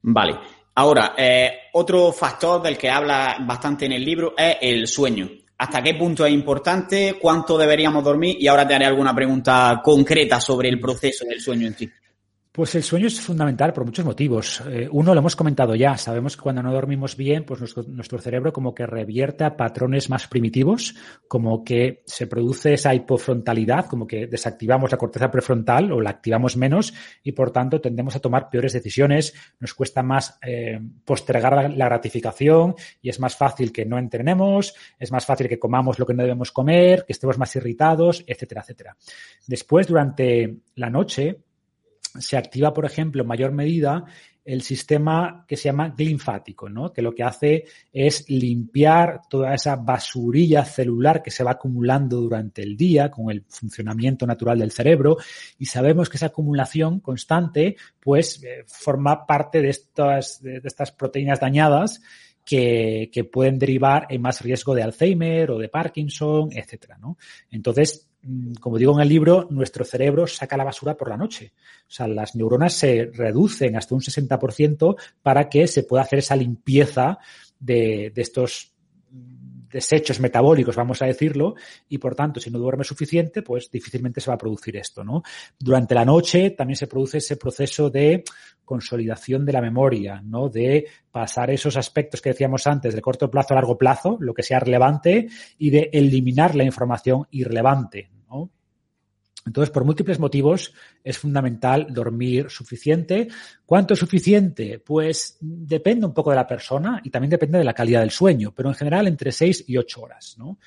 Vale. 0.02 0.35
Ahora, 0.75 1.14
eh, 1.16 1.52
otro 1.73 2.12
factor 2.12 2.62
del 2.62 2.76
que 2.76 2.90
habla 2.90 3.38
bastante 3.47 3.87
en 3.87 3.92
el 3.92 4.04
libro 4.04 4.35
es 4.37 4.59
el 4.61 4.87
sueño. 4.87 5.26
¿Hasta 5.56 5.83
qué 5.83 5.95
punto 5.95 6.26
es 6.26 6.33
importante? 6.35 7.16
¿Cuánto 7.18 7.56
deberíamos 7.56 8.04
dormir? 8.04 8.37
Y 8.38 8.47
ahora 8.47 8.68
te 8.68 8.75
haré 8.75 8.85
alguna 8.85 9.14
pregunta 9.14 9.80
concreta 9.83 10.38
sobre 10.38 10.68
el 10.68 10.78
proceso 10.78 11.25
del 11.25 11.40
sueño 11.40 11.66
en 11.66 11.78
sí. 11.78 11.90
Pues 12.56 12.75
el 12.75 12.82
sueño 12.82 13.08
es 13.08 13.20
fundamental 13.20 13.75
por 13.75 13.84
muchos 13.84 14.06
motivos. 14.06 14.62
Eh, 14.66 14.88
uno 14.90 15.12
lo 15.12 15.20
hemos 15.20 15.36
comentado 15.36 15.75
ya, 15.75 15.98
sabemos 15.98 16.38
que 16.38 16.42
cuando 16.42 16.62
no 16.62 16.72
dormimos 16.72 17.14
bien, 17.14 17.44
pues 17.44 17.60
nuestro, 17.60 18.18
cerebro 18.18 18.50
como 18.50 18.75
que 18.75 18.86
revierte 18.86 19.44
a 19.44 19.58
patrones 19.58 20.08
más 20.08 20.26
primitivos, 20.26 20.94
como 21.28 21.62
que 21.62 22.02
se 22.06 22.26
produce 22.26 22.72
esa 22.72 22.94
hipofrontalidad, 22.94 23.84
como 23.84 24.06
que 24.06 24.26
desactivamos 24.26 24.90
la 24.90 24.96
corteza 24.96 25.30
prefrontal 25.30 25.92
o 25.92 26.00
la 26.00 26.08
activamos 26.08 26.56
menos 26.56 26.94
y 27.22 27.32
por 27.32 27.50
tanto 27.50 27.82
tendemos 27.82 28.16
a 28.16 28.20
tomar 28.20 28.48
peores 28.48 28.72
decisiones, 28.72 29.34
nos 29.60 29.75
cuesta 29.75 30.02
más 30.02 30.38
eh, 30.40 30.80
postergar 31.04 31.70
la, 31.76 31.88
gratificación 31.88 32.75
y 33.02 33.10
es 33.10 33.20
más 33.20 33.36
fácil 33.36 33.70
que 33.70 33.84
no 33.84 33.98
entrenemos, 33.98 34.72
es 34.98 35.12
más 35.12 35.26
fácil 35.26 35.46
que 35.46 35.58
comamos 35.58 35.98
lo 35.98 36.06
que 36.06 36.14
no 36.14 36.22
debemos 36.22 36.52
comer, 36.52 37.04
que 37.04 37.12
estemos 37.12 37.36
más 37.36 37.54
irritados, 37.54 38.25
etcétera, 38.26 38.62
etcétera. 38.62 38.96
Después, 39.46 39.86
durante 39.86 40.56
la 40.76 40.88
noche, 40.88 41.42
se 42.18 42.37
activa, 42.37 42.73
por 42.73 42.85
ejemplo, 42.85 43.23
en 43.23 43.28
mayor 43.28 43.52
medida 43.52 44.04
el 44.46 44.62
sistema 44.62 45.44
que 45.46 45.56
se 45.56 45.64
llama 45.64 45.92
linfático, 45.99 46.68
¿no? 46.68 46.92
que 46.92 47.02
lo 47.02 47.12
que 47.12 47.25
hace 47.25 47.64
es 47.92 48.30
limpiar 48.30 49.23
toda 49.28 49.52
esa 49.52 49.75
basurilla 49.75 50.64
celular 50.64 51.20
que 51.20 51.32
se 51.32 51.42
va 51.42 51.50
acumulando 51.52 52.20
durante 52.20 52.62
el 52.62 52.76
día 52.76 53.11
con 53.11 53.30
el 53.30 53.44
funcionamiento 53.49 54.25
natural 54.25 54.61
del 54.61 54.70
cerebro 54.70 55.16
y 55.58 55.66
sabemos 55.66 56.08
que 56.08 56.16
esa 56.16 56.26
acumulación 56.26 57.00
constante 57.00 57.76
pues 57.99 58.42
eh, 58.44 58.62
forma 58.68 59.26
parte 59.26 59.61
de 59.61 59.70
estas, 59.70 60.40
de 60.40 60.61
estas 60.62 60.92
proteínas 60.92 61.40
dañadas 61.40 62.00
que, 62.44 63.11
que, 63.12 63.25
pueden 63.25 63.58
derivar 63.58 64.06
en 64.08 64.23
más 64.23 64.40
riesgo 64.40 64.76
de 64.76 64.85
Alzheimer 64.85 65.50
o 65.50 65.58
de 65.58 65.68
Parkinson, 65.68 66.50
etcétera, 66.52 66.96
¿no? 66.96 67.18
Entonces, 67.50 68.08
como 68.61 68.78
digo 68.78 68.95
en 68.95 69.00
el 69.00 69.09
libro, 69.09 69.47
nuestro 69.50 69.85
cerebro 69.85 70.26
saca 70.26 70.56
la 70.56 70.64
basura 70.64 70.97
por 70.97 71.09
la 71.09 71.16
noche. 71.16 71.52
O 71.83 71.90
sea, 71.90 72.09
las 72.09 72.35
neuronas 72.35 72.75
se 72.75 73.11
reducen 73.12 73.76
hasta 73.76 73.95
un 73.95 74.00
60% 74.00 74.97
para 75.23 75.49
que 75.49 75.66
se 75.66 75.85
pueda 75.85 76.02
hacer 76.02 76.18
esa 76.18 76.37
limpieza 76.37 77.18
de, 77.59 78.12
estos 78.16 78.73
desechos 79.71 80.21
metabólicos, 80.21 80.76
vamos 80.76 81.02
a 81.02 81.06
decirlo, 81.06 81.54
y 81.88 81.99
por 81.99 82.14
tanto, 82.14 82.40
si 82.40 82.50
no 82.50 82.59
duerme 82.59 82.85
suficiente, 82.85 83.42
pues 83.42 83.71
difícilmente 83.71 84.21
se 84.21 84.30
va 84.30 84.35
a 84.35 84.38
producir 84.38 84.76
esto. 84.76 85.04
Durante 85.59 85.95
la 85.95 86.04
noche 86.04 86.50
también 86.50 86.76
se 86.76 86.87
produce 86.87 87.18
ese 87.18 87.37
proceso 87.37 87.90
de 87.90 88.25
consolidación 88.64 89.45
de 89.45 89.52
la 89.52 89.61
memoria. 89.61 90.23
De 90.52 90.87
pasar 91.11 91.50
esos 91.50 91.76
aspectos 91.76 92.21
que 92.21 92.30
decíamos 92.30 92.66
antes, 92.66 92.95
de 92.95 93.02
corto 93.02 93.30
plazo 93.30 93.52
a 93.52 93.56
largo 93.56 93.76
plazo, 93.76 94.16
lo 94.21 94.35
que 94.35 94.42
sea 94.42 94.61
relevante, 94.61 95.28
y 95.59 95.71
de 95.71 95.90
eliminar 95.92 96.54
la 96.54 96.64
información 96.64 97.26
irrelevante, 97.30 98.11
entonces, 99.47 99.71
por 99.71 99.85
múltiples 99.85 100.18
motivos, 100.18 100.75
es 101.04 101.18
fundamental 101.18 101.87
dormir 101.90 102.50
suficiente. 102.50 103.28
¿Cuánto 103.64 103.95
es 103.95 104.00
suficiente? 104.00 104.80
Pues 104.80 105.38
depende 105.40 106.04
un 106.04 106.12
poco 106.12 106.30
de 106.30 106.37
la 106.37 106.47
persona 106.47 107.00
y 107.04 107.11
también 107.11 107.30
depende 107.30 107.59
de 107.59 107.64
la 107.64 107.73
calidad 107.73 108.00
del 108.00 108.11
sueño, 108.11 108.52
pero 108.54 108.68
en 108.68 108.75
general 108.75 109.06
entre 109.06 109.30
seis 109.30 109.64
y 109.68 109.76
ocho 109.76 110.02
horas, 110.02 110.35
¿no? 110.37 110.59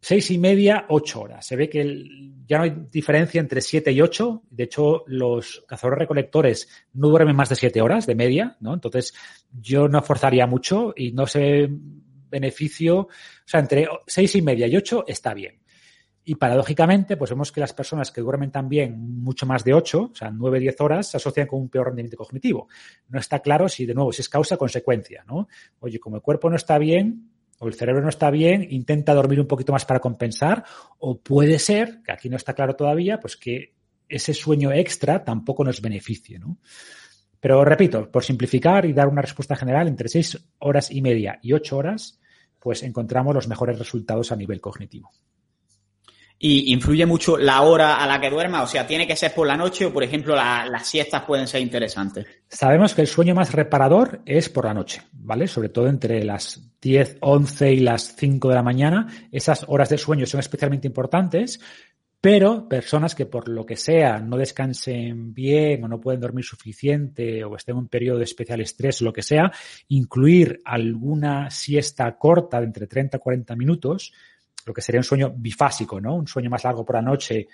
Seis 0.00 0.30
y 0.32 0.38
media, 0.38 0.84
ocho 0.88 1.22
horas. 1.22 1.46
Se 1.46 1.56
ve 1.56 1.70
que 1.70 2.04
ya 2.46 2.58
no 2.58 2.64
hay 2.64 2.74
diferencia 2.90 3.40
entre 3.40 3.62
siete 3.62 3.90
y 3.90 4.02
ocho. 4.02 4.42
De 4.50 4.64
hecho, 4.64 5.04
los 5.06 5.64
cazadores 5.66 6.00
recolectores 6.00 6.68
no 6.92 7.08
duermen 7.08 7.36
más 7.36 7.48
de 7.48 7.56
siete 7.56 7.80
horas 7.80 8.06
de 8.06 8.14
media, 8.14 8.56
¿no? 8.60 8.74
Entonces, 8.74 9.14
yo 9.50 9.88
no 9.88 10.02
forzaría 10.02 10.46
mucho 10.46 10.92
y 10.94 11.12
no 11.12 11.26
sé 11.26 11.70
beneficio. 12.28 12.98
O 12.98 13.08
sea, 13.46 13.60
entre 13.60 13.88
seis 14.06 14.34
y 14.34 14.42
media 14.42 14.66
y 14.66 14.76
ocho 14.76 15.04
está 15.06 15.32
bien. 15.32 15.63
Y 16.26 16.36
paradójicamente, 16.36 17.18
pues 17.18 17.30
vemos 17.30 17.52
que 17.52 17.60
las 17.60 17.74
personas 17.74 18.10
que 18.10 18.22
duermen 18.22 18.50
también 18.50 18.98
mucho 18.98 19.44
más 19.44 19.62
de 19.62 19.74
8, 19.74 20.10
o 20.12 20.14
sea, 20.14 20.30
9, 20.30 20.58
10 20.58 20.80
horas, 20.80 21.10
se 21.10 21.18
asocian 21.18 21.46
con 21.46 21.60
un 21.60 21.68
peor 21.68 21.88
rendimiento 21.88 22.16
cognitivo. 22.16 22.68
No 23.08 23.18
está 23.20 23.40
claro 23.40 23.68
si, 23.68 23.84
de 23.84 23.92
nuevo, 23.92 24.10
si 24.10 24.22
es 24.22 24.30
causa 24.30 24.54
o 24.54 24.58
consecuencia, 24.58 25.22
¿no? 25.26 25.48
Oye, 25.80 26.00
como 26.00 26.16
el 26.16 26.22
cuerpo 26.22 26.48
no 26.48 26.56
está 26.56 26.78
bien 26.78 27.30
o 27.58 27.68
el 27.68 27.74
cerebro 27.74 28.02
no 28.02 28.08
está 28.08 28.30
bien, 28.30 28.66
intenta 28.70 29.12
dormir 29.12 29.38
un 29.38 29.46
poquito 29.46 29.72
más 29.72 29.84
para 29.84 30.00
compensar, 30.00 30.64
o 30.98 31.20
puede 31.20 31.58
ser, 31.58 32.00
que 32.02 32.12
aquí 32.12 32.28
no 32.30 32.36
está 32.36 32.54
claro 32.54 32.74
todavía, 32.74 33.20
pues 33.20 33.36
que 33.36 33.74
ese 34.08 34.32
sueño 34.32 34.72
extra 34.72 35.24
tampoco 35.24 35.62
nos 35.62 35.80
beneficie, 35.80 36.38
¿no? 36.38 36.58
Pero 37.38 37.64
repito, 37.64 38.10
por 38.10 38.24
simplificar 38.24 38.86
y 38.86 38.94
dar 38.94 39.08
una 39.08 39.20
respuesta 39.20 39.56
general, 39.56 39.88
entre 39.88 40.08
6 40.08 40.54
horas 40.60 40.90
y 40.90 41.02
media 41.02 41.38
y 41.42 41.52
8 41.52 41.76
horas, 41.76 42.18
pues 42.58 42.82
encontramos 42.82 43.34
los 43.34 43.46
mejores 43.46 43.78
resultados 43.78 44.32
a 44.32 44.36
nivel 44.36 44.60
cognitivo 44.60 45.10
y 46.46 46.74
influye 46.74 47.06
mucho 47.06 47.38
la 47.38 47.62
hora 47.62 47.96
a 47.96 48.06
la 48.06 48.20
que 48.20 48.28
duerma, 48.28 48.62
o 48.62 48.66
sea, 48.66 48.86
tiene 48.86 49.06
que 49.06 49.16
ser 49.16 49.32
por 49.32 49.46
la 49.46 49.56
noche 49.56 49.86
o, 49.86 49.92
por 49.94 50.04
ejemplo, 50.04 50.36
las 50.36 50.86
siestas 50.86 51.22
pueden 51.22 51.48
ser 51.48 51.62
interesantes. 51.62 52.26
Sabemos 52.50 52.92
que 52.92 53.00
el 53.00 53.06
sueño 53.06 53.34
más 53.34 53.52
reparador 53.52 54.20
es 54.26 54.50
por 54.50 54.66
la 54.66 54.74
noche, 54.74 55.00
¿vale? 55.12 55.48
Sobre 55.48 55.70
todo 55.70 55.88
entre 55.88 56.22
las 56.22 56.60
10, 56.82 57.16
11 57.20 57.72
y 57.72 57.80
las 57.80 58.14
5 58.16 58.50
de 58.50 58.54
la 58.54 58.62
mañana. 58.62 59.06
Esas 59.32 59.64
horas 59.68 59.88
de 59.88 59.96
sueño 59.96 60.26
son 60.26 60.40
especialmente 60.40 60.86
importantes, 60.86 61.58
pero 62.20 62.68
personas 62.68 63.14
que 63.14 63.24
por 63.24 63.48
lo 63.48 63.64
que 63.64 63.76
sea 63.76 64.18
no 64.18 64.36
descansen 64.36 65.32
bien 65.32 65.82
o 65.82 65.88
no 65.88 65.98
pueden 65.98 66.20
dormir 66.20 66.44
suficiente 66.44 67.42
o 67.42 67.56
estén 67.56 67.76
en 67.76 67.78
un 67.78 67.88
periodo 67.88 68.18
de 68.18 68.24
especial 68.24 68.60
estrés 68.60 69.00
lo 69.00 69.14
que 69.14 69.22
sea, 69.22 69.50
incluir 69.88 70.60
alguna 70.66 71.50
siesta 71.50 72.18
corta 72.18 72.60
de 72.60 72.66
entre 72.66 72.86
30 72.86 73.16
y 73.16 73.20
40 73.20 73.56
minutos 73.56 74.12
lo 74.64 74.72
que 74.74 74.82
sería 74.82 75.00
un 75.00 75.04
sueño 75.04 75.32
bifásico, 75.36 76.00
¿no? 76.00 76.16
Un 76.16 76.26
sueño 76.26 76.50
más 76.50 76.64
largo 76.64 76.84
por 76.84 76.96
la 76.96 77.02
noche 77.02 77.48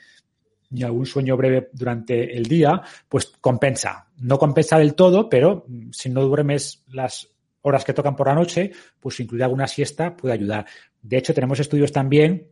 y 0.70 0.82
algún 0.82 1.06
sueño 1.06 1.36
breve 1.36 1.70
durante 1.72 2.36
el 2.36 2.44
día, 2.44 2.80
pues 3.08 3.32
compensa. 3.40 4.08
No 4.18 4.38
compensa 4.38 4.78
del 4.78 4.94
todo, 4.94 5.28
pero 5.28 5.64
mm, 5.66 5.90
si 5.90 6.08
no 6.10 6.22
duermes 6.22 6.84
las 6.88 7.28
horas 7.62 7.84
que 7.84 7.92
tocan 7.92 8.16
por 8.16 8.28
la 8.28 8.34
noche, 8.34 8.70
pues 8.98 9.18
incluir 9.20 9.44
alguna 9.44 9.66
siesta 9.66 10.16
puede 10.16 10.34
ayudar. 10.34 10.66
De 11.02 11.18
hecho, 11.18 11.34
tenemos 11.34 11.58
estudios 11.60 11.92
también 11.92 12.48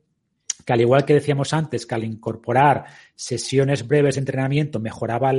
que 0.68 0.74
al 0.74 0.82
igual 0.82 1.06
que 1.06 1.14
decíamos 1.14 1.54
antes, 1.54 1.86
que 1.86 1.94
al 1.94 2.04
incorporar 2.04 2.84
sesiones 3.14 3.88
breves 3.88 4.16
de 4.16 4.18
entrenamiento 4.18 4.78
mejoraba 4.80 5.30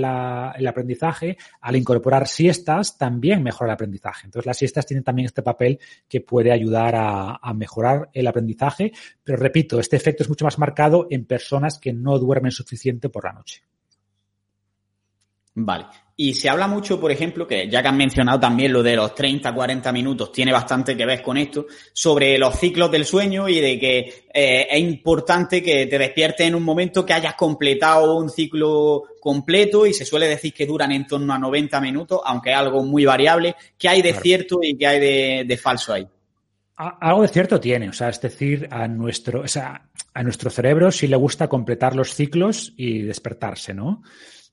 el 0.58 0.68
aprendizaje, 0.68 1.38
al 1.62 1.76
incorporar 1.76 2.28
siestas 2.28 2.98
también 2.98 3.44
mejora 3.44 3.70
el 3.70 3.76
aprendizaje. 3.76 4.26
Entonces 4.26 4.48
las 4.48 4.58
siestas 4.58 4.88
tienen 4.88 5.04
también 5.04 5.28
este 5.28 5.44
papel 5.44 5.78
que 6.08 6.22
puede 6.22 6.52
ayudar 6.52 6.96
a, 6.96 7.39
a 7.44 7.54
mejorar 7.54 8.10
el 8.12 8.26
aprendizaje, 8.26 8.92
pero 9.24 9.38
repito, 9.38 9.80
este 9.80 9.98
efecto 9.98 10.24
es 10.24 10.30
mucho 10.30 10.46
más 10.46 10.58
marcado 10.58 11.06
en 11.12 11.26
personas 11.26 11.78
que 11.78 11.94
no 11.94 12.18
duermen 12.18 12.52
suficiente 12.52 13.10
por 13.10 13.26
la 13.26 13.34
noche. 13.34 13.62
Vale. 15.65 15.86
Y 16.15 16.34
se 16.34 16.50
habla 16.50 16.67
mucho, 16.67 17.00
por 17.00 17.12
ejemplo, 17.12 17.48
que 17.48 17.69
ya 17.69 17.82
que 17.82 17.88
han 17.88 17.95
mencionado 17.95 18.41
también 18.41 18.74
lo 18.74 18.84
de 18.84 18.95
los 18.95 19.15
30, 19.15 19.54
40 19.54 19.91
minutos, 19.93 20.34
tiene 20.34 20.52
bastante 20.52 20.95
que 20.98 21.06
ver 21.06 21.22
con 21.22 21.38
esto, 21.38 21.65
sobre 21.93 22.38
los 22.38 22.60
ciclos 22.60 22.91
del 22.91 23.06
sueño 23.06 23.48
y 23.48 23.62
de 23.62 23.80
que 23.80 24.00
eh, 24.34 24.67
es 24.69 24.80
importante 24.82 25.63
que 25.63 25.86
te 25.86 25.98
despiertes 25.98 26.45
en 26.45 26.56
un 26.56 26.63
momento 26.63 27.06
que 27.06 27.13
hayas 27.13 27.36
completado 27.36 28.17
un 28.17 28.30
ciclo 28.30 29.04
completo 29.22 29.86
y 29.86 29.93
se 29.93 30.06
suele 30.06 30.28
decir 30.28 30.54
que 30.54 30.65
duran 30.65 30.91
en 30.91 31.08
torno 31.08 31.34
a 31.34 31.39
90 31.39 31.80
minutos, 31.80 32.19
aunque 32.26 32.52
es 32.52 32.58
algo 32.58 32.84
muy 32.84 33.06
variable. 33.06 33.56
¿Qué 33.78 33.88
hay 33.88 34.02
de 34.02 34.13
cierto 34.13 34.60
y 34.62 34.78
qué 34.78 34.88
hay 34.88 35.00
de, 35.00 35.45
de 35.48 35.58
falso 35.58 35.93
ahí? 35.93 36.06
Algo 36.76 37.22
de 37.22 37.28
cierto 37.30 37.60
tiene, 37.62 37.89
o 37.89 37.93
sea, 37.93 38.10
es 38.10 38.19
decir, 38.19 38.67
a 38.72 38.88
nuestro, 38.88 39.41
o 39.41 39.48
sea, 39.48 39.89
a 40.13 40.24
nuestro 40.24 40.50
cerebro 40.50 40.91
sí 40.91 41.08
le 41.08 41.17
gusta 41.17 41.48
completar 41.48 41.95
los 41.95 42.13
ciclos 42.13 42.74
y 42.76 43.04
despertarse, 43.04 43.74
¿no? 43.74 44.02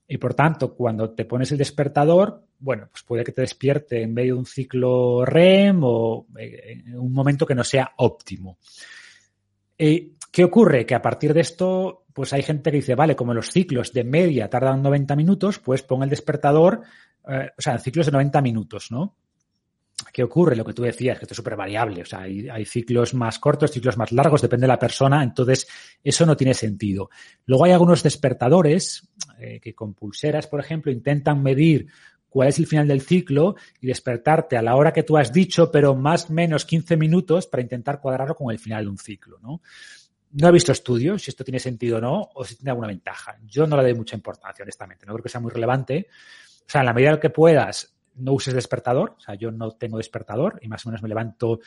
Y 0.07 0.17
por 0.17 0.33
tanto, 0.33 0.73
cuando 0.73 1.11
te 1.11 1.25
pones 1.25 1.51
el 1.51 1.57
despertador, 1.57 2.45
bueno, 2.59 2.87
pues 2.89 3.03
puede 3.03 3.23
que 3.23 3.33
te 3.33 3.41
despierte 3.41 4.01
en 4.01 4.13
medio 4.13 4.35
de 4.35 4.39
un 4.39 4.45
ciclo 4.45 5.25
REM 5.25 5.81
o 5.83 6.27
en 6.37 6.97
un 6.97 7.11
momento 7.11 7.45
que 7.45 7.55
no 7.55 7.63
sea 7.63 7.91
óptimo. 7.97 8.57
Eh, 9.77 10.13
¿Qué 10.31 10.43
ocurre? 10.43 10.85
Que 10.85 10.95
a 10.95 11.01
partir 11.01 11.33
de 11.33 11.41
esto, 11.41 12.05
pues 12.13 12.31
hay 12.33 12.41
gente 12.41 12.71
que 12.71 12.77
dice, 12.77 12.95
vale, 12.95 13.15
como 13.15 13.33
los 13.33 13.51
ciclos 13.51 13.91
de 13.91 14.03
media 14.03 14.49
tardan 14.49 14.81
90 14.81 15.15
minutos, 15.15 15.59
pues 15.59 15.83
pon 15.83 16.03
el 16.03 16.09
despertador, 16.09 16.81
eh, 17.27 17.51
o 17.57 17.61
sea, 17.61 17.77
ciclos 17.77 18.05
de 18.05 18.11
90 18.13 18.41
minutos, 18.41 18.91
¿no? 18.91 19.15
¿Qué 20.11 20.23
ocurre? 20.23 20.55
Lo 20.55 20.65
que 20.65 20.73
tú 20.73 20.83
decías, 20.83 21.17
que 21.17 21.25
esto 21.25 21.33
es 21.33 21.37
súper 21.37 21.55
variable. 21.55 22.01
O 22.01 22.05
sea, 22.05 22.21
hay, 22.21 22.65
ciclos 22.65 23.13
más 23.13 23.39
cortos, 23.39 23.71
ciclos 23.71 23.97
más 23.97 24.11
largos, 24.11 24.41
depende 24.41 24.63
de 24.65 24.69
la 24.69 24.79
persona. 24.79 25.23
Entonces, 25.23 25.67
eso 26.03 26.25
no 26.25 26.35
tiene 26.35 26.53
sentido. 26.53 27.09
Luego 27.45 27.65
hay 27.65 27.71
algunos 27.71 28.03
despertadores 28.03 29.07
eh, 29.39 29.59
que 29.59 29.73
con 29.73 29.93
pulseras, 29.93 30.47
por 30.47 30.59
ejemplo, 30.59 30.91
intentan 30.91 31.41
medir 31.41 31.87
cuál 32.29 32.49
es 32.49 32.59
el 32.59 32.67
final 32.67 32.87
del 32.87 33.01
ciclo 33.01 33.55
y 33.81 33.87
despertarte 33.87 34.57
a 34.57 34.61
la 34.61 34.75
hora 34.75 34.93
que 34.93 35.03
tú 35.03 35.17
has 35.17 35.31
dicho, 35.31 35.71
pero 35.71 35.95
más 35.95 36.29
o 36.29 36.33
menos 36.33 36.65
15 36.65 36.97
minutos 36.97 37.47
para 37.47 37.63
intentar 37.63 37.99
cuadrarlo 37.99 38.35
con 38.35 38.51
el 38.51 38.59
final 38.59 38.83
de 38.83 38.89
un 38.89 38.97
ciclo, 38.97 39.39
¿no? 39.41 39.61
No 40.31 40.49
he 40.49 40.51
visto 40.51 40.71
estudios 40.71 41.23
si 41.23 41.31
esto 41.31 41.43
tiene 41.43 41.59
sentido 41.59 41.97
o 41.97 42.01
no, 42.01 42.29
o 42.35 42.43
si 42.43 42.55
tiene 42.55 42.71
alguna 42.71 42.89
ventaja. 42.89 43.37
Yo 43.45 43.65
no 43.65 43.77
le 43.77 43.83
doy 43.83 43.93
mucha 43.93 44.15
importancia, 44.15 44.63
honestamente. 44.63 45.05
No 45.05 45.13
creo 45.13 45.23
que 45.23 45.29
sea 45.29 45.41
muy 45.41 45.51
relevante. 45.51 46.07
O 46.11 46.69
sea, 46.69 46.81
en 46.81 46.85
la 46.85 46.93
medida 46.93 47.19
que 47.19 47.29
puedas, 47.29 47.96
no 48.17 48.33
uses 48.33 48.53
despertador, 48.53 49.15
o 49.17 49.19
sea, 49.19 49.35
yo 49.35 49.51
no 49.51 49.71
tengo 49.71 49.97
despertador 49.97 50.59
y 50.61 50.67
más 50.67 50.85
o 50.85 50.89
menos 50.89 51.01
me 51.01 51.09
levanto 51.09 51.59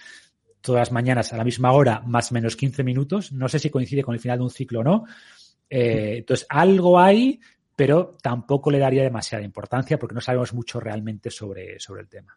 todas 0.60 0.80
las 0.80 0.92
mañanas 0.92 1.32
a 1.32 1.36
la 1.36 1.44
misma 1.44 1.72
hora, 1.72 2.02
más 2.06 2.30
o 2.30 2.34
menos 2.34 2.56
15 2.56 2.84
minutos. 2.84 3.32
No 3.32 3.48
sé 3.48 3.58
si 3.58 3.70
coincide 3.70 4.02
con 4.02 4.14
el 4.14 4.20
final 4.20 4.38
de 4.38 4.44
un 4.44 4.50
ciclo 4.50 4.80
o 4.80 4.84
no. 4.84 5.04
Eh, 5.68 6.16
entonces, 6.18 6.46
algo 6.48 6.98
hay, 6.98 7.40
pero 7.74 8.16
tampoco 8.22 8.70
le 8.70 8.78
daría 8.78 9.02
demasiada 9.02 9.44
importancia 9.44 9.98
porque 9.98 10.14
no 10.14 10.20
sabemos 10.20 10.52
mucho 10.52 10.80
realmente 10.80 11.30
sobre, 11.30 11.78
sobre 11.80 12.02
el 12.02 12.08
tema. 12.08 12.36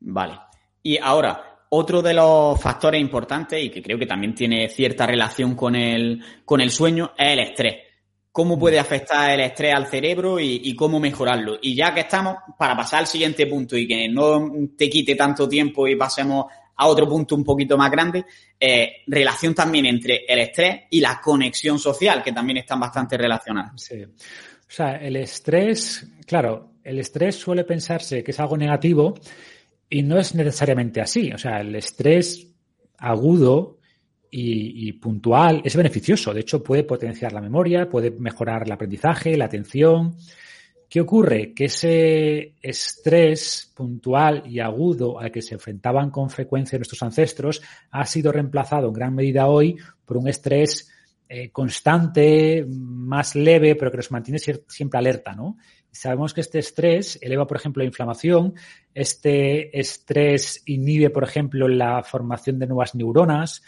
Vale. 0.00 0.38
Y 0.82 0.98
ahora, 0.98 1.60
otro 1.70 2.02
de 2.02 2.14
los 2.14 2.60
factores 2.60 3.00
importantes 3.00 3.62
y 3.62 3.70
que 3.70 3.82
creo 3.82 3.98
que 3.98 4.06
también 4.06 4.34
tiene 4.34 4.68
cierta 4.68 5.06
relación 5.06 5.54
con 5.54 5.76
el, 5.76 6.22
con 6.44 6.60
el 6.60 6.70
sueño 6.70 7.12
es 7.16 7.32
el 7.32 7.38
estrés 7.38 7.91
cómo 8.32 8.58
puede 8.58 8.78
afectar 8.78 9.30
el 9.30 9.40
estrés 9.40 9.74
al 9.74 9.86
cerebro 9.86 10.40
y, 10.40 10.74
cómo 10.74 10.98
mejorarlo. 10.98 11.58
Y 11.60 11.76
ya 11.76 11.92
que 11.92 12.00
estamos, 12.00 12.36
para 12.58 12.74
pasar 12.74 13.00
al 13.00 13.06
siguiente 13.06 13.46
punto 13.46 13.76
y 13.76 13.86
que 13.86 14.08
no 14.08 14.50
te 14.76 14.88
quite 14.88 15.14
tanto 15.14 15.46
tiempo 15.46 15.86
y 15.86 15.96
pasemos 15.96 16.46
a 16.74 16.86
otro 16.86 17.06
punto 17.06 17.34
un 17.34 17.44
poquito 17.44 17.76
más 17.76 17.90
grande, 17.90 18.24
eh, 18.58 19.02
relación 19.06 19.54
también 19.54 19.84
entre 19.84 20.24
el 20.26 20.38
estrés 20.38 20.84
y 20.90 21.00
la 21.00 21.20
conexión 21.20 21.78
social, 21.78 22.22
que 22.22 22.32
también 22.32 22.56
están 22.56 22.80
bastante 22.80 23.18
relacionadas. 23.18 23.82
Sí. 23.82 24.02
O 24.02 24.74
sea, 24.74 24.96
el 24.96 25.16
estrés, 25.16 26.08
claro, 26.26 26.72
el 26.82 26.98
estrés 26.98 27.36
suele 27.36 27.64
pensarse 27.64 28.24
que 28.24 28.30
es 28.30 28.40
algo 28.40 28.56
negativo 28.56 29.14
y 29.90 30.02
no 30.02 30.18
es 30.18 30.34
necesariamente 30.34 31.02
así. 31.02 31.30
O 31.30 31.38
sea, 31.38 31.60
el 31.60 31.76
estrés 31.76 32.48
agudo 32.96 33.78
y, 34.34 34.92
puntual 34.94 35.60
es 35.62 35.76
beneficioso. 35.76 36.32
De 36.32 36.40
hecho, 36.40 36.62
puede 36.62 36.84
potenciar 36.84 37.34
la 37.34 37.40
memoria, 37.42 37.88
puede 37.88 38.10
mejorar 38.10 38.62
el 38.64 38.72
aprendizaje, 38.72 39.36
la 39.36 39.44
atención. 39.44 40.16
¿Qué 40.88 41.02
ocurre? 41.02 41.52
Que 41.52 41.66
ese 41.66 42.54
estrés 42.62 43.70
puntual 43.74 44.42
y 44.46 44.60
agudo 44.60 45.20
al 45.20 45.30
que 45.30 45.42
se 45.42 45.54
enfrentaban 45.54 46.10
con 46.10 46.30
frecuencia 46.30 46.78
nuestros 46.78 47.02
ancestros 47.02 47.60
ha 47.90 48.06
sido 48.06 48.32
reemplazado 48.32 48.88
en 48.88 48.94
gran 48.94 49.14
medida 49.14 49.48
hoy 49.48 49.76
por 50.04 50.16
un 50.16 50.28
estrés 50.28 50.90
eh, 51.28 51.50
constante, 51.50 52.66
más 52.68 53.34
leve, 53.34 53.76
pero 53.76 53.90
que 53.90 53.98
nos 53.98 54.10
mantiene 54.10 54.38
siempre 54.38 54.98
alerta, 54.98 55.34
¿no? 55.34 55.58
Sabemos 55.90 56.32
que 56.32 56.40
este 56.40 56.58
estrés 56.58 57.18
eleva, 57.20 57.46
por 57.46 57.58
ejemplo, 57.58 57.82
la 57.82 57.86
inflamación. 57.86 58.54
Este 58.94 59.78
estrés 59.78 60.62
inhibe, 60.64 61.10
por 61.10 61.24
ejemplo, 61.24 61.68
la 61.68 62.02
formación 62.02 62.58
de 62.58 62.66
nuevas 62.66 62.94
neuronas 62.94 63.62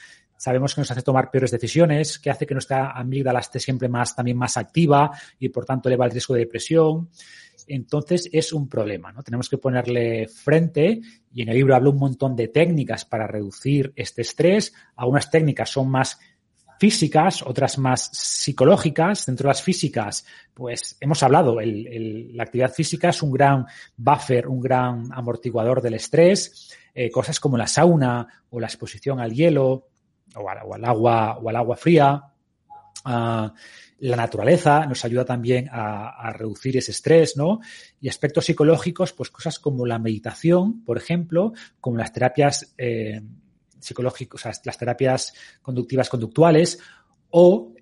sabemos 0.45 0.75
que 0.75 0.83
nos 0.83 0.91
hace 0.91 1.01
tomar 1.01 1.31
peores 1.31 1.51
decisiones, 1.51 2.19
que 2.19 2.29
hace 2.29 2.45
que 2.45 2.53
nuestra 2.53 2.91
amígdala 2.91 3.41
esté 3.41 3.59
siempre 3.59 3.89
más, 3.89 4.15
también 4.15 4.37
más 4.37 4.59
activa 4.59 5.11
y 5.39 5.49
por 5.49 5.65
tanto 5.65 5.89
eleva 5.89 6.05
el 6.05 6.11
riesgo 6.11 6.35
de 6.35 6.41
depresión. 6.41 7.09
Entonces 7.67 8.29
es 8.31 8.53
un 8.53 8.69
problema, 8.69 9.11
¿no? 9.11 9.23
Tenemos 9.23 9.49
que 9.49 9.57
ponerle 9.57 10.29
frente 10.29 11.01
y 11.33 11.41
en 11.41 11.49
el 11.49 11.55
libro 11.55 11.75
hablo 11.75 11.93
un 11.93 11.99
montón 11.99 12.37
de 12.37 12.49
técnicas 12.49 13.07
para 13.07 13.27
reducir 13.27 13.95
este 13.97 14.21
estrés. 14.21 14.75
Algunas 14.97 15.31
técnicas 15.31 15.71
son 15.71 15.89
más 15.89 16.19
físicas, 16.79 17.41
otras 17.41 17.79
más 17.79 18.11
psicológicas. 18.13 19.25
Dentro 19.25 19.45
de 19.45 19.53
las 19.53 19.63
físicas, 19.63 20.27
pues 20.53 20.99
hemos 21.01 21.23
hablado, 21.23 21.57
la 21.59 22.43
actividad 22.43 22.71
física 22.71 23.09
es 23.09 23.23
un 23.23 23.31
gran 23.31 23.65
buffer, 23.97 24.47
un 24.47 24.61
gran 24.61 25.11
amortiguador 25.11 25.81
del 25.81 25.95
estrés. 25.95 26.71
Eh, 26.95 27.11
cosas 27.11 27.41
como 27.41 27.57
la 27.57 27.67
sauna 27.67 28.45
o 28.51 28.61
la 28.61 28.67
exposición 28.67 29.21
al 29.21 29.33
hielo, 29.33 29.89
o 30.37 30.49
al, 30.49 30.85
agua, 30.85 31.39
o 31.39 31.49
al 31.49 31.57
agua 31.57 31.77
fría. 31.77 32.23
Ah, 33.05 33.53
la 34.05 34.17
naturaleza 34.17 34.87
nos 34.87 35.05
ayuda 35.05 35.25
también 35.25 35.69
a, 35.71 36.31
reducir 36.33 36.77
ese 36.77 36.91
estrés, 36.91 37.37
¿no? 37.37 37.61
Y 38.01 38.09
aspectos 38.09 38.45
psicológicos, 38.45 39.13
pues 39.13 39.31
cosas 39.31 39.59
como 39.59 39.87
la 39.87 39.99
meditación, 39.99 40.85
por 40.85 40.99
ejemplo, 40.99 41.53
como 41.81 41.97
las 41.97 42.13
terapias 42.13 42.75
eh, 42.77 43.23
psicológicas, 43.79 44.45
o 44.45 44.51
las 44.65 44.79
terapias 44.79 45.33
conductivas 45.63 46.09
conductuales, 46.09 46.79
o 47.31 47.73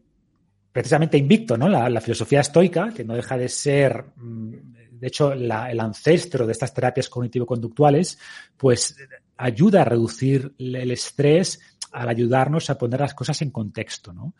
precisamente 0.70 1.18
Invicto, 1.18 1.56
¿no? 1.56 1.68
La, 1.68 2.00
filosofía 2.00 2.40
estoica, 2.40 2.92
que 2.94 3.04
no 3.04 3.14
deja 3.14 3.36
de 3.36 3.48
ser, 3.48 4.04
mm, 4.16 4.54
de 4.92 5.06
hecho, 5.08 5.32
el 5.32 5.50
ancestro 5.50 6.46
de 6.46 6.52
estas 6.52 6.72
terapias 6.72 7.08
cognitivo-conductuales, 7.08 8.18
pues 8.56 8.96
ayuda 9.36 9.82
a 9.82 9.86
reducir 9.86 10.54
el 10.58 10.90
estrés 10.92 11.58
al 11.92 12.08
ayudarnos 12.08 12.70
a 12.70 12.78
poner 12.78 13.00
las 13.00 13.14
cosas 13.14 13.42
en 13.42 13.50
contexto, 13.50 14.12
¿no? 14.12 14.34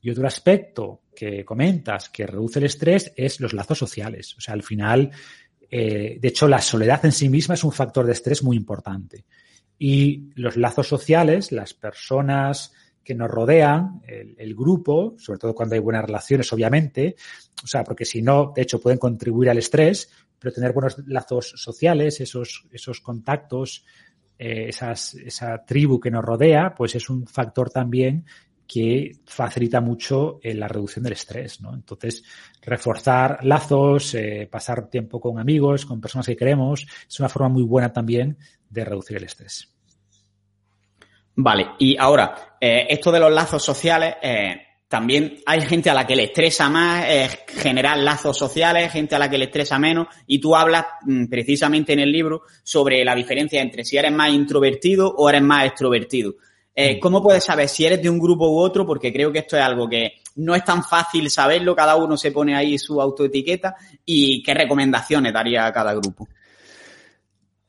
Y 0.00 0.10
otro 0.10 0.26
aspecto 0.26 1.02
que 1.14 1.44
comentas 1.44 2.08
que 2.08 2.26
reduce 2.26 2.58
el 2.58 2.66
estrés 2.66 3.12
es 3.16 3.40
los 3.40 3.52
lazos 3.52 3.78
sociales. 3.78 4.36
O 4.36 4.40
sea, 4.40 4.54
al 4.54 4.62
final, 4.62 5.10
eh, 5.70 6.18
de 6.20 6.28
hecho, 6.28 6.46
la 6.46 6.60
soledad 6.60 7.04
en 7.04 7.12
sí 7.12 7.28
misma 7.28 7.54
es 7.54 7.64
un 7.64 7.72
factor 7.72 8.06
de 8.06 8.12
estrés 8.12 8.42
muy 8.42 8.56
importante. 8.56 9.24
Y 9.78 10.30
los 10.34 10.56
lazos 10.56 10.88
sociales, 10.88 11.50
las 11.52 11.74
personas 11.74 12.72
que 13.02 13.14
nos 13.14 13.30
rodean, 13.30 14.02
el, 14.06 14.54
grupo, 14.54 15.14
sobre 15.18 15.38
todo 15.38 15.54
cuando 15.54 15.74
hay 15.74 15.80
buenas 15.80 16.04
relaciones, 16.04 16.52
obviamente, 16.52 17.16
o 17.64 17.66
sea, 17.66 17.82
porque 17.82 18.04
si 18.04 18.20
no, 18.20 18.52
de 18.54 18.62
hecho, 18.62 18.80
pueden 18.80 18.98
contribuir 18.98 19.48
al 19.48 19.56
estrés, 19.56 20.10
pero 20.38 20.52
tener 20.52 20.72
buenos 20.72 20.98
lazos 21.06 21.54
sociales, 21.56 22.20
esos, 22.20 22.66
esos 22.70 23.00
contactos, 23.00 23.84
eh, 24.38 24.68
esa 24.68 25.64
tribu 25.66 25.98
que 25.98 26.10
nos 26.10 26.24
rodea, 26.24 26.74
pues 26.74 26.94
es 26.94 27.10
un 27.10 27.26
factor 27.26 27.70
también 27.70 28.24
que 28.66 29.16
facilita 29.24 29.80
mucho 29.80 30.38
eh, 30.42 30.54
la 30.54 30.68
reducción 30.68 31.02
del 31.02 31.14
estrés, 31.14 31.60
¿no? 31.60 31.74
Entonces, 31.74 32.22
reforzar 32.62 33.38
lazos, 33.42 34.14
eh, 34.14 34.46
pasar 34.50 34.88
tiempo 34.88 35.20
con 35.20 35.38
amigos, 35.38 35.86
con 35.86 36.00
personas 36.00 36.26
que 36.26 36.36
queremos, 36.36 36.86
es 37.08 37.18
una 37.18 37.28
forma 37.28 37.48
muy 37.48 37.62
buena 37.62 37.92
también 37.92 38.36
de 38.68 38.84
reducir 38.84 39.16
el 39.16 39.24
estrés. 39.24 39.74
Vale, 41.34 41.68
y 41.78 41.96
ahora, 41.96 42.56
esto 42.60 43.12
de 43.12 43.20
los 43.20 43.32
lazos 43.32 43.64
sociales, 43.64 44.16
también 44.88 45.40
hay 45.44 45.60
gente 45.60 45.90
a 45.90 45.94
la 45.94 46.06
que 46.06 46.16
le 46.16 46.24
estresa 46.24 46.70
más 46.70 47.04
eh, 47.06 47.28
generar 47.46 47.98
lazos 47.98 48.36
sociales, 48.38 48.90
gente 48.90 49.14
a 49.14 49.18
la 49.18 49.28
que 49.28 49.36
le 49.36 49.44
estresa 49.44 49.78
menos, 49.78 50.08
y 50.26 50.38
tú 50.38 50.56
hablas 50.56 50.86
mm, 51.02 51.26
precisamente 51.26 51.92
en 51.92 52.00
el 52.00 52.10
libro 52.10 52.42
sobre 52.62 53.04
la 53.04 53.14
diferencia 53.14 53.60
entre 53.60 53.84
si 53.84 53.98
eres 53.98 54.12
más 54.12 54.32
introvertido 54.32 55.14
o 55.14 55.28
eres 55.28 55.42
más 55.42 55.66
extrovertido. 55.66 56.36
Eh, 56.74 56.96
mm. 56.96 57.00
¿Cómo 57.00 57.22
puedes 57.22 57.44
saber 57.44 57.68
si 57.68 57.84
eres 57.84 58.02
de 58.02 58.08
un 58.08 58.18
grupo 58.18 58.48
u 58.48 58.58
otro? 58.58 58.86
Porque 58.86 59.12
creo 59.12 59.30
que 59.30 59.40
esto 59.40 59.58
es 59.58 59.62
algo 59.62 59.86
que 59.86 60.22
no 60.36 60.54
es 60.54 60.64
tan 60.64 60.82
fácil 60.82 61.28
saberlo, 61.28 61.76
cada 61.76 61.96
uno 61.96 62.16
se 62.16 62.32
pone 62.32 62.56
ahí 62.56 62.78
su 62.78 63.00
autoetiqueta 63.00 63.76
y 64.06 64.42
qué 64.42 64.54
recomendaciones 64.54 65.34
daría 65.34 65.66
a 65.66 65.72
cada 65.72 65.92
grupo. 65.92 66.26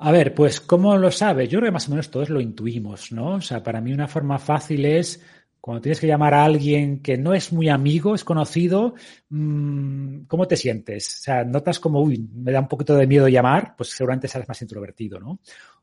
A 0.02 0.14
ver, 0.14 0.34
pues 0.34 0.62
¿cómo 0.62 0.96
lo 0.96 1.12
sabes? 1.12 1.50
Yo 1.50 1.60
creo 1.60 1.68
que 1.68 1.74
más 1.74 1.88
o 1.88 1.92
menos 1.92 2.10
todos 2.10 2.30
lo 2.30 2.40
intuimos, 2.40 3.12
¿no? 3.12 3.32
O 3.32 3.42
sea, 3.42 3.62
para 3.62 3.82
mí 3.82 3.92
una 3.92 4.08
forma 4.08 4.40
fácil 4.40 4.86
es 4.86 5.22
cuando 5.62 5.82
tienes 5.82 6.00
que 6.00 6.08
llamar 6.08 6.34
a 6.34 6.46
alguien 6.46 7.02
que 7.02 7.18
no 7.18 7.34
es 7.34 7.52
muy 7.52 7.70
amigo, 7.70 8.16
es 8.16 8.24
conocido, 8.24 8.94
mm, 9.30 10.22
¿cómo 10.28 10.48
te 10.48 10.56
sientes? 10.56 11.20
O 11.20 11.24
sea, 11.24 11.44
notas 11.44 11.80
como, 11.80 12.02
uy, 12.02 12.30
me 12.34 12.52
da 12.52 12.62
un 12.62 12.68
poquito 12.68 12.96
de 12.96 13.08
miedo 13.08 13.28
llamar, 13.28 13.76
pues 13.76 13.90
seguramente 13.90 14.28
serás 14.28 14.48
más 14.48 14.62
introvertido, 14.62 15.20
¿no? 15.20 15.40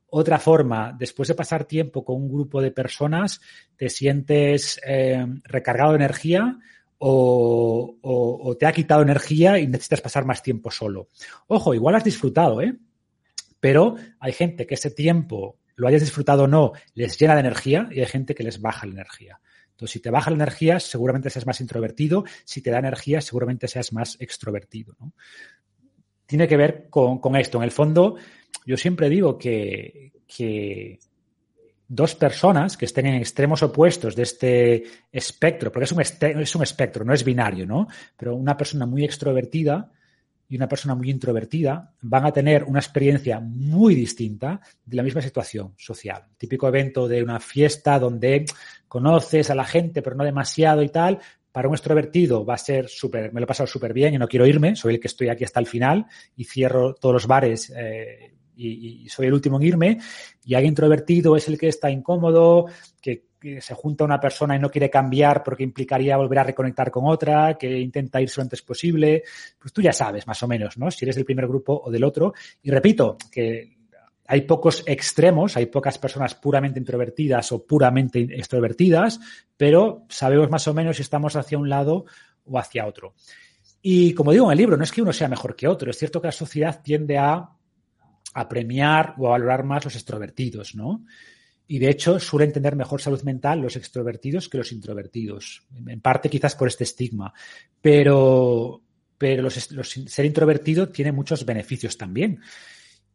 Otra 0.09 0.39
forma, 0.39 0.95
después 0.99 1.29
de 1.29 1.35
pasar 1.35 1.65
tiempo 1.65 2.05
con 2.05 2.17
un 2.17 2.29
grupo 2.29 2.63
de 2.63 2.71
personas, 2.71 3.41
te 3.77 3.89
sientes 3.89 4.81
eh, 4.87 5.27
recargado 5.45 5.91
de 5.91 5.97
energía 5.97 6.59
o, 6.99 7.99
o, 8.01 8.57
te 8.57 8.67
ha 8.67 8.73
quitado 8.73 9.03
energía 9.03 9.59
y 9.59 9.67
necesitas 9.67 10.01
pasar 10.01 10.25
más 10.25 10.43
tiempo 10.43 10.71
solo. 10.71 11.09
Ojo, 11.49 11.75
igual 11.75 11.97
has 11.97 12.05
disfrutado, 12.05 12.63
¿eh? 12.63 12.77
Pero 13.61 13.97
hay 14.21 14.33
gente 14.33 14.67
que 14.67 14.75
ese 14.75 14.91
tiempo, 14.91 15.59
lo 15.75 15.89
hayas 15.89 16.03
disfrutado 16.03 16.45
o 16.45 16.49
no, 16.49 16.73
les 16.95 17.19
llena 17.19 17.35
de 17.35 17.41
energía 17.41 17.89
y 17.91 18.01
hay 18.01 18.07
gente 18.07 18.35
que 18.35 18.45
les 18.45 18.61
baja 18.61 18.87
la 18.87 18.93
energía. 18.93 19.41
Entonces, 19.77 19.93
si 19.93 20.01
te 20.01 20.09
baja 20.09 20.31
la 20.31 20.37
energía, 20.37 20.81
seguramente 20.81 21.29
seas 21.29 21.47
más 21.47 21.61
introvertido. 21.61 22.25
Si 22.47 22.63
te 22.63 22.71
da 22.71 22.79
energía, 22.79 23.21
seguramente 23.21 23.69
seas 23.69 23.93
más 23.93 24.17
extrovertido. 24.19 24.97
Tiene 26.25 26.49
que 26.49 26.57
ver 26.57 26.87
con, 26.89 27.37
esto. 27.37 27.59
En 27.59 27.65
el 27.65 27.71
fondo, 27.71 28.17
yo 28.65 28.79
siempre 28.79 29.11
digo 29.11 29.37
que, 29.37 30.13
dos 31.89 32.15
personas 32.15 32.79
que 32.79 32.87
estén 32.87 33.05
en 33.05 33.17
extremos 33.17 33.63
opuestos 33.63 34.17
de 34.17 34.23
este 34.23 34.85
espectro, 35.13 35.71
porque 35.71 35.85
es 35.85 35.93
un, 35.93 36.01
es 36.01 36.55
un 36.55 36.63
espectro, 36.63 37.05
no 37.05 37.13
es 37.13 37.23
binario, 37.23 37.67
¿no? 37.67 37.87
Pero 38.17 38.35
una 38.35 38.57
persona 38.57 38.87
muy 38.87 39.05
extrovertida 39.05 39.93
y 40.49 40.57
una 40.57 40.69
persona 40.69 40.95
muy 40.95 41.11
introvertida 41.11 41.93
van 42.03 42.27
a 42.27 42.33
tener 42.33 42.65
una 42.65 42.79
experiencia 42.79 43.41
muy 43.41 43.95
distinta 43.95 44.61
de 44.85 44.97
la 44.97 45.03
misma 45.03 45.23
situación 45.23 45.75
social. 45.77 46.25
Típico 46.37 46.69
evento 46.69 47.09
de 47.09 47.23
una 47.23 47.41
fiesta 47.41 47.99
donde 47.99 48.45
conoces 48.89 49.51
a 49.51 49.55
la 49.55 49.65
gente, 49.65 50.03
pero 50.03 50.17
no 50.17 50.25
demasiado 50.25 50.83
y 50.83 50.89
tal. 50.89 51.19
Para 51.51 51.69
un 51.69 51.75
extrovertido 51.75 52.45
va 52.45 52.55
a 52.55 52.59
ser 52.59 52.89
súper, 52.89 53.33
me 53.33 53.41
lo 53.41 53.45
he 53.45 53.49
pasado 53.49 53.67
súper 53.67 53.93
bien 53.93 54.15
y 54.15 54.19
no 54.19 54.29
quiero 54.29 54.47
irme, 54.47 54.77
soy 54.77 54.95
el 54.95 55.01
que 55.01 55.09
estoy 55.09 55.31
aquí 55.31 55.45
hasta 55.45 55.61
el 55.61 55.67
final 55.67 56.07
y 56.37 56.45
cierro 56.45 56.95
todos 56.95 57.15
los 57.15 57.27
bares 57.27 57.73
eh, 57.75 58.36
y, 58.57 59.09
soy 59.09 59.27
el 59.27 59.35
último 59.35 59.59
en 59.59 59.67
irme. 59.67 59.99
Y 60.45 60.55
alguien 60.55 60.73
introvertido 60.73 61.37
es 61.37 61.49
el 61.49 61.59
que 61.59 61.69
está 61.69 61.91
incómodo, 61.91 62.67
que, 63.01 63.27
se 63.61 63.75
junta 63.75 64.03
una 64.03 64.19
persona 64.19 64.57
y 64.57 64.59
no 64.59 64.71
quiere 64.71 64.91
cambiar 64.91 65.45
porque 65.45 65.63
implicaría 65.63 66.17
volver 66.17 66.41
a 66.41 66.45
reconectar 66.45 66.91
con 66.91 67.07
otra, 67.07 67.57
que 67.57 67.79
intenta 67.79 68.21
irse 68.21 68.41
lo 68.41 68.43
antes 68.43 68.63
posible. 68.63 69.23
Pues 69.57 69.73
tú 69.73 69.81
ya 69.81 69.93
sabes, 69.93 70.27
más 70.27 70.43
o 70.43 70.49
menos, 70.49 70.77
¿no? 70.79 70.91
Si 70.91 71.05
eres 71.05 71.15
del 71.15 71.25
primer 71.25 71.47
grupo 71.47 71.81
o 71.85 71.89
del 71.89 72.03
otro. 72.03 72.35
Y 72.63 72.71
repito, 72.73 73.17
que 73.31 73.77
hay 74.27 74.41
pocos 74.43 74.83
extremos, 74.87 75.57
hay 75.57 75.67
pocas 75.67 75.99
personas 75.99 76.35
puramente 76.35 76.79
introvertidas 76.79 77.53
o 77.53 77.65
puramente 77.65 78.21
extrovertidas, 78.21 79.21
pero 79.57 80.07
sabemos 80.09 80.51
más 80.51 80.67
o 80.67 80.75
menos 80.75 80.97
si 80.97 81.03
estamos 81.03 81.37
hacia 81.37 81.59
un 81.59 81.69
lado 81.69 82.05
o 82.45 82.59
hacia 82.59 82.87
otro. 82.87 83.15
Y 83.83 84.15
como 84.15 84.33
digo 84.33 84.47
en 84.47 84.53
el 84.53 84.59
libro, 84.59 84.77
no 84.77 84.85
es 84.85 84.91
que 84.91 85.03
uno 85.03 85.13
sea 85.13 85.29
mejor 85.29 85.55
que 85.55 85.69
otro, 85.69 85.91
es 85.91 85.99
cierto 85.99 86.21
que 86.21 86.29
la 86.29 86.33
sociedad 86.33 86.83
tiende 86.83 87.19
a 87.19 87.51
a 88.37 88.49
premiar 88.49 89.15
o 89.17 89.29
a 89.29 89.31
valorar 89.31 89.65
más 89.65 89.85
los 89.87 89.95
extrovertidos, 89.95 90.75
¿no? 90.75 91.05
Y 91.67 91.79
de 91.79 91.89
hecho 91.89 92.21
suelen 92.21 92.53
tener 92.53 92.77
mejor 92.77 93.01
salud 93.01 93.23
mental 93.23 93.61
los 93.61 93.77
extrovertidos 93.77 94.51
que 94.51 94.59
los 94.59 94.73
introvertidos. 94.73 95.67
En 95.87 96.03
parte 96.03 96.29
quizás 96.29 96.55
por 96.55 96.69
este 96.69 96.85
estigma. 96.85 97.33
Pero, 97.81 98.83
pero 99.17 99.49
ser 99.49 100.27
introvertido 100.27 100.91
tiene 100.91 101.13
muchos 101.13 101.47
beneficios 101.47 101.97
también. 101.97 102.41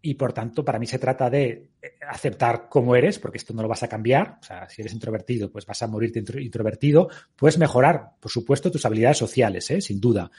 Y 0.01 0.15
por 0.15 0.33
tanto, 0.33 0.65
para 0.65 0.79
mí 0.79 0.87
se 0.87 0.97
trata 0.97 1.29
de 1.29 1.69
aceptar 2.09 2.67
cómo 2.67 2.95
eres, 2.95 3.19
porque 3.19 3.37
esto 3.37 3.53
no 3.53 3.61
lo 3.61 3.67
vas 3.67 3.83
a 3.83 3.87
cambiar. 3.87 4.39
O 4.41 4.43
sea, 4.43 4.67
si 4.67 4.81
eres 4.81 4.93
introvertido, 4.93 5.51
pues 5.51 5.67
vas 5.67 5.83
a 5.83 5.87
morirte 5.87 6.23
introvertido. 6.39 7.09
Puedes 7.35 7.59
mejorar, 7.59 8.15
por 8.19 8.31
supuesto, 8.31 8.71
tus 8.71 8.83
habilidades 8.87 9.19
sociales, 9.19 9.69
¿eh? 9.69 9.81
sin 9.81 10.01
duda. 10.01 10.31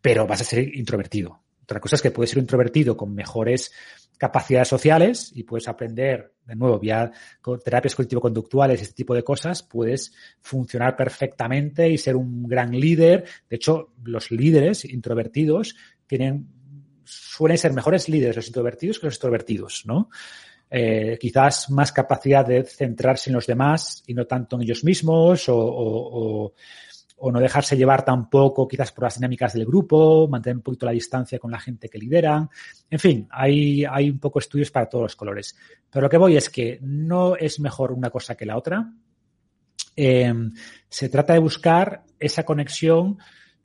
Pero 0.00 0.26
vas 0.26 0.40
a 0.40 0.44
ser 0.44 0.74
introvertido. 0.74 1.42
Otra 1.66 1.80
cosa 1.80 1.96
es 1.96 2.02
que 2.02 2.12
puedes 2.12 2.30
ser 2.30 2.38
introvertido 2.38 2.96
con 2.96 3.12
mejores 3.12 3.72
capacidades 4.16 4.68
sociales 4.68 5.32
y 5.34 5.42
puedes 5.42 5.68
aprender, 5.68 6.32
de 6.44 6.56
nuevo, 6.56 6.78
vía 6.78 7.10
terapias 7.64 7.94
cognitivo-conductuales, 7.94 8.80
este 8.80 8.94
tipo 8.94 9.14
de 9.14 9.22
cosas, 9.22 9.62
puedes 9.62 10.12
funcionar 10.40 10.96
perfectamente 10.96 11.88
y 11.88 11.98
ser 11.98 12.16
un 12.16 12.44
gran 12.44 12.72
líder. 12.72 13.24
De 13.48 13.56
hecho, 13.56 13.92
los 14.04 14.30
líderes 14.30 14.84
introvertidos 14.84 15.76
tienen, 16.06 16.48
suelen 17.04 17.58
ser 17.58 17.72
mejores 17.72 18.08
líderes 18.08 18.36
los 18.36 18.46
introvertidos 18.46 18.98
que 18.98 19.06
los 19.06 19.14
extrovertidos, 19.14 19.84
¿no? 19.86 20.10
Eh, 20.68 21.16
quizás 21.20 21.70
más 21.70 21.92
capacidad 21.92 22.44
de 22.44 22.64
centrarse 22.64 23.30
en 23.30 23.34
los 23.34 23.46
demás 23.46 24.02
y 24.08 24.14
no 24.14 24.26
tanto 24.26 24.56
en 24.56 24.62
ellos 24.62 24.82
mismos 24.82 25.48
o, 25.48 25.56
o 25.56 26.46
o 26.46 26.54
no 27.18 27.40
dejarse 27.40 27.76
llevar 27.76 28.04
tampoco 28.04 28.68
quizás 28.68 28.92
por 28.92 29.04
las 29.04 29.16
dinámicas 29.16 29.54
del 29.54 29.64
grupo, 29.64 30.28
mantener 30.28 30.56
un 30.56 30.62
poquito 30.62 30.86
la 30.86 30.92
distancia 30.92 31.38
con 31.38 31.50
la 31.50 31.58
gente 31.58 31.88
que 31.88 31.98
lideran. 31.98 32.48
En 32.90 32.98
fin, 32.98 33.26
hay, 33.30 33.84
hay 33.84 34.10
un 34.10 34.18
poco 34.18 34.38
estudios 34.38 34.70
para 34.70 34.88
todos 34.88 35.02
los 35.02 35.16
colores. 35.16 35.56
Pero 35.90 36.02
lo 36.02 36.10
que 36.10 36.18
voy 36.18 36.36
es 36.36 36.50
que 36.50 36.78
no 36.82 37.36
es 37.36 37.58
mejor 37.60 37.92
una 37.92 38.10
cosa 38.10 38.34
que 38.34 38.46
la 38.46 38.56
otra. 38.56 38.92
Eh, 39.96 40.34
se 40.88 41.08
trata 41.08 41.32
de 41.32 41.38
buscar 41.38 42.04
esa 42.18 42.44
conexión 42.44 43.18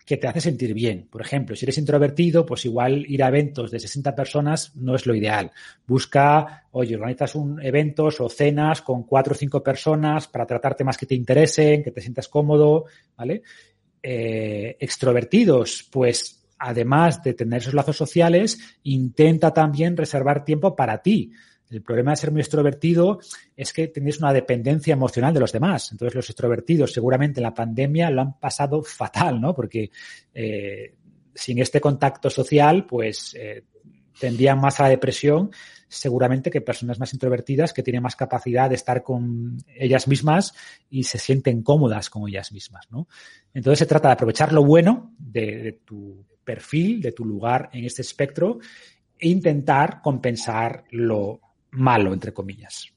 que 0.05 0.17
te 0.17 0.27
hace 0.27 0.41
sentir 0.41 0.73
bien. 0.73 1.07
Por 1.09 1.21
ejemplo, 1.21 1.55
si 1.55 1.65
eres 1.65 1.77
introvertido, 1.77 2.45
pues 2.45 2.65
igual 2.65 3.05
ir 3.07 3.23
a 3.23 3.27
eventos 3.27 3.71
de 3.71 3.79
60 3.79 4.15
personas 4.15 4.75
no 4.75 4.95
es 4.95 5.05
lo 5.05 5.15
ideal. 5.15 5.51
Busca, 5.87 6.67
oye, 6.71 6.95
organizas 6.95 7.35
un 7.35 7.61
eventos 7.61 8.19
o 8.21 8.29
cenas 8.29 8.81
con 8.81 9.03
cuatro 9.03 9.33
o 9.33 9.37
cinco 9.37 9.63
personas 9.63 10.27
para 10.27 10.45
tratar 10.45 10.75
temas 10.75 10.97
que 10.97 11.05
te 11.05 11.15
interesen, 11.15 11.83
que 11.83 11.91
te 11.91 12.01
sientas 12.01 12.27
cómodo, 12.27 12.85
¿vale? 13.15 13.43
Eh, 14.03 14.77
extrovertidos, 14.79 15.87
pues 15.91 16.41
además 16.57 17.23
de 17.23 17.33
tener 17.33 17.61
esos 17.61 17.73
lazos 17.73 17.97
sociales, 17.97 18.77
intenta 18.83 19.51
también 19.51 19.97
reservar 19.97 20.45
tiempo 20.45 20.75
para 20.75 21.01
ti. 21.01 21.31
El 21.71 21.81
problema 21.81 22.11
de 22.11 22.17
ser 22.17 22.31
muy 22.31 22.41
extrovertido 22.41 23.19
es 23.55 23.71
que 23.71 23.87
tenéis 23.87 24.19
una 24.19 24.33
dependencia 24.33 24.93
emocional 24.93 25.33
de 25.33 25.39
los 25.39 25.51
demás. 25.51 25.91
Entonces, 25.91 26.15
los 26.15 26.29
extrovertidos 26.29 26.91
seguramente 26.91 27.39
en 27.39 27.43
la 27.43 27.53
pandemia 27.53 28.09
lo 28.09 28.21
han 28.21 28.39
pasado 28.39 28.83
fatal, 28.83 29.39
¿no? 29.39 29.55
Porque 29.55 29.89
eh, 30.33 30.95
sin 31.33 31.59
este 31.59 31.79
contacto 31.79 32.29
social, 32.29 32.85
pues 32.85 33.35
eh, 33.39 33.63
tendrían 34.19 34.59
más 34.59 34.79
a 34.79 34.83
la 34.83 34.89
depresión 34.89 35.51
seguramente 35.87 36.49
que 36.49 36.61
personas 36.61 36.99
más 36.99 37.13
introvertidas 37.13 37.73
que 37.73 37.83
tienen 37.83 38.01
más 38.01 38.15
capacidad 38.15 38.69
de 38.69 38.75
estar 38.75 39.03
con 39.03 39.57
ellas 39.75 40.07
mismas 40.07 40.53
y 40.89 41.03
se 41.03 41.17
sienten 41.17 41.63
cómodas 41.63 42.09
con 42.09 42.29
ellas 42.29 42.53
mismas, 42.53 42.89
¿no? 42.91 43.09
Entonces 43.53 43.79
se 43.79 43.85
trata 43.85 44.07
de 44.07 44.13
aprovechar 44.13 44.53
lo 44.53 44.63
bueno 44.63 45.13
de, 45.17 45.57
de 45.57 45.71
tu 45.83 46.25
perfil, 46.45 47.01
de 47.01 47.11
tu 47.11 47.25
lugar 47.25 47.69
en 47.73 47.83
este 47.83 48.03
espectro 48.03 48.59
e 49.19 49.27
intentar 49.27 50.01
compensar 50.01 50.85
lo 50.91 51.41
malo, 51.71 52.13
entre 52.13 52.33
comillas. 52.33 52.91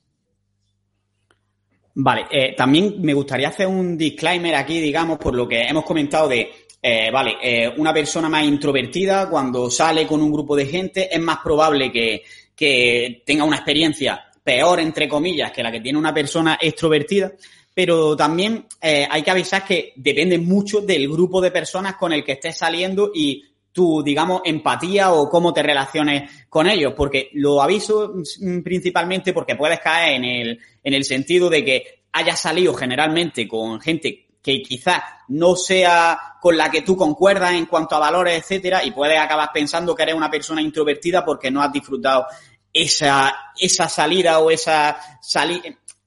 Vale, 1.96 2.26
eh, 2.30 2.54
también 2.56 2.96
me 3.00 3.14
gustaría 3.14 3.48
hacer 3.48 3.68
un 3.68 3.96
disclaimer 3.96 4.54
aquí, 4.56 4.80
digamos, 4.80 5.18
por 5.18 5.34
lo 5.34 5.46
que 5.46 5.62
hemos 5.62 5.84
comentado 5.84 6.28
de, 6.28 6.50
eh, 6.82 7.08
vale, 7.12 7.36
eh, 7.40 7.72
una 7.76 7.94
persona 7.94 8.28
más 8.28 8.44
introvertida 8.44 9.30
cuando 9.30 9.70
sale 9.70 10.04
con 10.06 10.20
un 10.20 10.32
grupo 10.32 10.56
de 10.56 10.66
gente 10.66 11.14
es 11.14 11.20
más 11.20 11.38
probable 11.38 11.92
que, 11.92 12.24
que 12.56 13.22
tenga 13.24 13.44
una 13.44 13.56
experiencia 13.56 14.24
peor, 14.42 14.80
entre 14.80 15.08
comillas, 15.08 15.52
que 15.52 15.62
la 15.62 15.70
que 15.70 15.80
tiene 15.80 15.98
una 15.98 16.12
persona 16.12 16.58
extrovertida, 16.60 17.32
pero 17.72 18.16
también 18.16 18.66
hay 18.80 19.22
que 19.22 19.30
avisar 19.30 19.64
que 19.64 19.94
depende 19.96 20.38
mucho 20.38 20.80
del 20.80 21.08
grupo 21.08 21.40
de 21.40 21.50
personas 21.50 21.96
con 21.96 22.12
el 22.12 22.22
que 22.22 22.32
estés 22.32 22.58
saliendo 22.58 23.10
y 23.14 23.42
tu, 23.74 24.04
digamos, 24.04 24.42
empatía 24.44 25.12
o 25.12 25.28
cómo 25.28 25.52
te 25.52 25.60
relaciones 25.60 26.30
con 26.48 26.68
ellos, 26.68 26.94
porque 26.96 27.30
lo 27.32 27.60
aviso 27.60 28.14
mm, 28.40 28.60
principalmente 28.60 29.32
porque 29.32 29.56
puedes 29.56 29.80
caer 29.80 30.14
en 30.14 30.24
el, 30.24 30.60
en 30.84 30.94
el 30.94 31.04
sentido 31.04 31.50
de 31.50 31.64
que 31.64 32.04
hayas 32.12 32.40
salido 32.40 32.72
generalmente 32.72 33.48
con 33.48 33.80
gente 33.80 34.28
que 34.40 34.62
quizás 34.62 35.02
no 35.28 35.56
sea 35.56 36.36
con 36.40 36.56
la 36.56 36.70
que 36.70 36.82
tú 36.82 36.96
concuerdas 36.96 37.54
en 37.54 37.66
cuanto 37.66 37.96
a 37.96 37.98
valores, 37.98 38.38
etcétera, 38.38 38.84
y 38.84 38.92
puedes 38.92 39.18
acabar 39.18 39.50
pensando 39.52 39.92
que 39.92 40.04
eres 40.04 40.14
una 40.14 40.30
persona 40.30 40.62
introvertida 40.62 41.24
porque 41.24 41.50
no 41.50 41.60
has 41.60 41.72
disfrutado 41.72 42.26
esa, 42.72 43.34
esa 43.58 43.88
salida 43.88 44.38
o 44.38 44.50
esa 44.52 44.96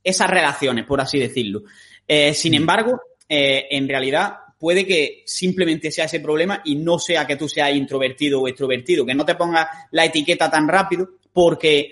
esas 0.01 0.29
relaciones, 0.29 0.85
por 0.85 1.01
así 1.01 1.19
decirlo. 1.19 1.63
Eh, 2.07 2.33
sin 2.33 2.53
mm. 2.53 2.55
embargo, 2.55 3.01
eh, 3.27 3.67
en 3.71 3.89
realidad, 3.89 4.37
puede 4.57 4.85
que 4.85 5.23
simplemente 5.25 5.91
sea 5.91 6.05
ese 6.05 6.19
problema 6.19 6.61
y 6.65 6.75
no 6.75 6.99
sea 6.99 7.27
que 7.27 7.35
tú 7.35 7.47
seas 7.47 7.75
introvertido 7.75 8.41
o 8.41 8.47
extrovertido, 8.47 9.05
que 9.05 9.13
no 9.13 9.25
te 9.25 9.35
pongas 9.35 9.67
la 9.91 10.05
etiqueta 10.05 10.49
tan 10.49 10.67
rápido, 10.67 11.09
porque, 11.31 11.91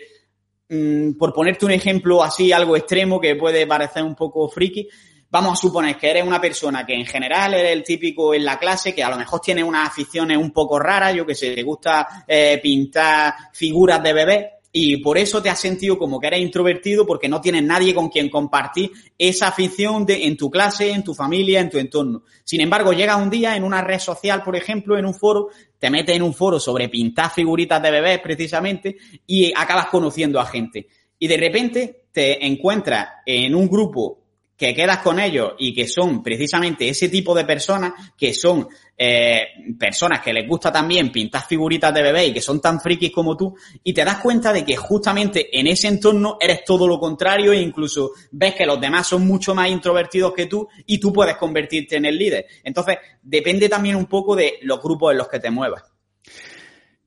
mm, 0.69 1.13
por 1.13 1.34
ponerte 1.34 1.65
un 1.65 1.71
ejemplo 1.71 2.23
así, 2.23 2.51
algo 2.51 2.75
extremo 2.75 3.19
que 3.19 3.36
puede 3.36 3.67
parecer 3.67 4.04
un 4.04 4.15
poco 4.15 4.49
friki, 4.49 4.88
vamos 5.30 5.54
a 5.54 5.62
suponer 5.62 5.97
que 5.97 6.10
eres 6.10 6.25
una 6.25 6.39
persona 6.39 6.86
que 6.86 6.93
en 6.93 7.06
general 7.06 7.54
eres 7.54 7.73
el 7.73 7.84
típico 7.84 8.34
en 8.34 8.45
la 8.45 8.58
clase, 8.58 8.95
que 8.95 9.04
a 9.04 9.10
lo 9.10 9.17
mejor 9.17 9.41
tiene 9.41 9.63
unas 9.63 9.89
aficiones 9.89 10.38
un 10.38 10.51
poco 10.51 10.80
raras, 10.80 11.13
yo 11.13 11.25
que 11.25 11.36
sé, 11.36 11.54
te 11.54 11.63
gusta 11.63 12.23
eh, 12.28 12.60
pintar 12.63 13.34
figuras 13.54 14.01
de 14.01 14.13
bebé, 14.13 14.49
y 14.77 14.97
por 14.97 15.17
eso 15.17 15.41
te 15.41 15.49
has 15.49 15.61
sentido 15.61 15.97
como 15.97 16.19
que 16.19 16.27
eres 16.27 16.41
introvertido 16.41 17.05
porque 17.05 17.29
no 17.29 17.39
tienes 17.39 17.63
nadie 17.63 17.95
con 17.95 18.09
quien 18.09 18.29
compartir 18.29 18.91
esa 19.17 19.47
afición 19.47 20.05
de, 20.05 20.25
en 20.25 20.35
tu 20.35 20.51
clase, 20.51 20.91
en 20.91 21.01
tu 21.01 21.13
familia, 21.13 21.61
en 21.61 21.69
tu 21.69 21.77
entorno. 21.77 22.23
Sin 22.43 22.59
embargo, 22.59 22.91
llegas 22.91 23.15
un 23.15 23.29
día 23.29 23.55
en 23.55 23.63
una 23.63 23.81
red 23.81 23.99
social, 23.99 24.43
por 24.43 24.53
ejemplo, 24.57 24.97
en 24.97 25.05
un 25.05 25.13
foro, 25.13 25.47
te 25.79 25.89
metes 25.89 26.13
en 26.17 26.23
un 26.23 26.33
foro 26.33 26.59
sobre 26.59 26.89
pintar 26.89 27.31
figuritas 27.31 27.81
de 27.81 27.89
bebés 27.89 28.19
precisamente 28.19 28.97
y 29.25 29.53
acabas 29.55 29.85
conociendo 29.85 30.41
a 30.41 30.45
gente. 30.45 30.89
Y 31.17 31.29
de 31.29 31.38
repente 31.38 32.07
te 32.11 32.45
encuentras 32.45 33.07
en 33.25 33.55
un 33.55 33.69
grupo 33.69 34.24
que 34.57 34.73
quedas 34.73 34.99
con 34.99 35.19
ellos 35.19 35.53
y 35.59 35.73
que 35.73 35.87
son 35.87 36.23
precisamente 36.23 36.87
ese 36.87 37.09
tipo 37.09 37.35
de 37.35 37.43
personas, 37.43 37.93
que 38.17 38.33
son 38.33 38.67
eh, 38.97 39.47
personas 39.77 40.21
que 40.21 40.31
les 40.31 40.47
gusta 40.47 40.71
también 40.71 41.11
pintar 41.11 41.45
figuritas 41.45 41.93
de 41.93 42.01
bebé 42.01 42.27
y 42.27 42.33
que 42.33 42.41
son 42.41 42.61
tan 42.61 42.79
frikis 42.79 43.11
como 43.11 43.35
tú, 43.35 43.53
y 43.83 43.93
te 43.93 44.05
das 44.05 44.19
cuenta 44.19 44.53
de 44.53 44.63
que 44.63 44.77
justamente 44.77 45.57
en 45.59 45.67
ese 45.67 45.89
entorno 45.89 46.37
eres 46.39 46.63
todo 46.63 46.87
lo 46.87 46.99
contrario 46.99 47.51
e 47.51 47.59
incluso 47.59 48.11
ves 48.31 48.55
que 48.55 48.65
los 48.65 48.79
demás 48.79 49.07
son 49.07 49.27
mucho 49.27 49.53
más 49.53 49.69
introvertidos 49.69 50.33
que 50.33 50.45
tú 50.45 50.67
y 50.85 50.99
tú 50.99 51.11
puedes 51.11 51.35
convertirte 51.35 51.97
en 51.97 52.05
el 52.05 52.17
líder. 52.17 52.45
Entonces, 52.63 52.97
depende 53.21 53.67
también 53.67 53.97
un 53.97 54.05
poco 54.05 54.35
de 54.35 54.59
los 54.61 54.81
grupos 54.81 55.11
en 55.11 55.17
los 55.17 55.27
que 55.27 55.39
te 55.39 55.51
muevas. 55.51 55.83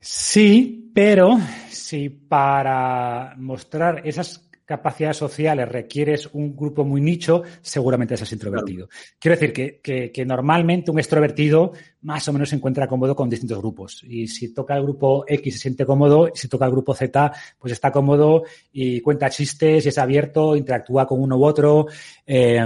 Sí, 0.00 0.90
pero 0.94 1.38
si 1.70 2.08
para 2.08 3.34
mostrar 3.36 4.02
esas 4.04 4.47
capacidades 4.68 5.16
sociales 5.16 5.66
requieres 5.66 6.28
un 6.34 6.54
grupo 6.54 6.84
muy 6.84 7.00
nicho, 7.00 7.42
seguramente 7.62 8.18
seas 8.18 8.32
introvertido. 8.32 8.90
Quiero 9.18 9.34
decir 9.34 9.80
que, 9.82 10.10
que, 10.12 10.26
normalmente 10.26 10.90
un 10.90 10.98
extrovertido 10.98 11.72
más 12.02 12.28
o 12.28 12.32
menos 12.32 12.48
se 12.48 12.56
encuentra 12.56 12.86
cómodo 12.86 13.16
con 13.16 13.28
distintos 13.28 13.58
grupos. 13.58 14.02
Y 14.04 14.28
si 14.28 14.54
toca 14.54 14.76
el 14.76 14.82
grupo 14.82 15.24
X 15.26 15.54
se 15.54 15.60
siente 15.60 15.84
cómodo, 15.84 16.30
si 16.34 16.48
toca 16.48 16.64
el 16.66 16.70
grupo 16.70 16.94
Z, 16.94 17.32
pues 17.58 17.72
está 17.72 17.90
cómodo 17.90 18.44
y 18.72 19.00
cuenta 19.00 19.28
chistes 19.30 19.84
y 19.84 19.88
es 19.88 19.98
abierto, 19.98 20.54
interactúa 20.54 21.06
con 21.06 21.20
uno 21.20 21.36
u 21.36 21.44
otro, 21.44 21.86
eh, 22.24 22.60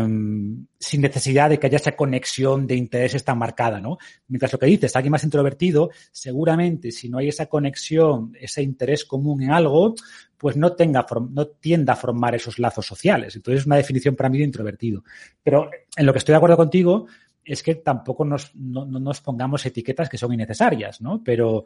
sin 0.79 1.01
necesidad 1.01 1.49
de 1.49 1.59
que 1.59 1.67
haya 1.67 1.77
esa 1.77 1.97
conexión 1.97 2.67
de 2.67 2.77
intereses 2.77 3.25
tan 3.25 3.39
marcada, 3.39 3.81
¿no? 3.81 3.99
Mientras 4.29 4.53
lo 4.53 4.59
que 4.59 4.67
dices, 4.67 4.95
alguien 4.97 5.13
más 5.13 5.25
introvertido, 5.25 5.91
seguramente 6.11 6.91
si 6.91 7.09
no 7.09 7.19
hay 7.19 7.29
esa 7.29 7.47
conexión, 7.47 8.37
ese 8.39 8.63
interés 8.63 9.05
común 9.05 9.43
en 9.43 9.53
algo, 9.53 9.95
pues 10.37 10.57
no 10.57 10.73
tenga, 10.73 11.07
no 11.31 11.47
tienda 11.47 11.93
a 11.93 11.97
formar 11.97 12.35
esos 12.35 12.59
lazos 12.59 12.85
sociales. 12.85 13.37
Entonces 13.37 13.61
es 13.61 13.67
una 13.67 13.77
definición 13.77 14.17
para 14.17 14.29
mí 14.29 14.39
de 14.39 14.45
introvertido. 14.45 15.05
Pero 15.43 15.71
en 15.97 16.05
lo 16.05 16.13
que 16.13 16.19
estoy 16.19 16.33
de 16.33 16.39
acuerdo 16.39 16.57
contigo 16.57 17.07
es 17.45 17.63
que 17.63 17.77
tampoco 17.77 18.25
nos, 18.25 18.55
no, 18.55 18.85
nos 18.85 19.21
pongamos 19.21 19.65
etiquetas 19.67 20.09
que 20.09 20.19
son 20.19 20.33
innecesarias, 20.33 21.01
¿no? 21.01 21.23
Pero, 21.25 21.65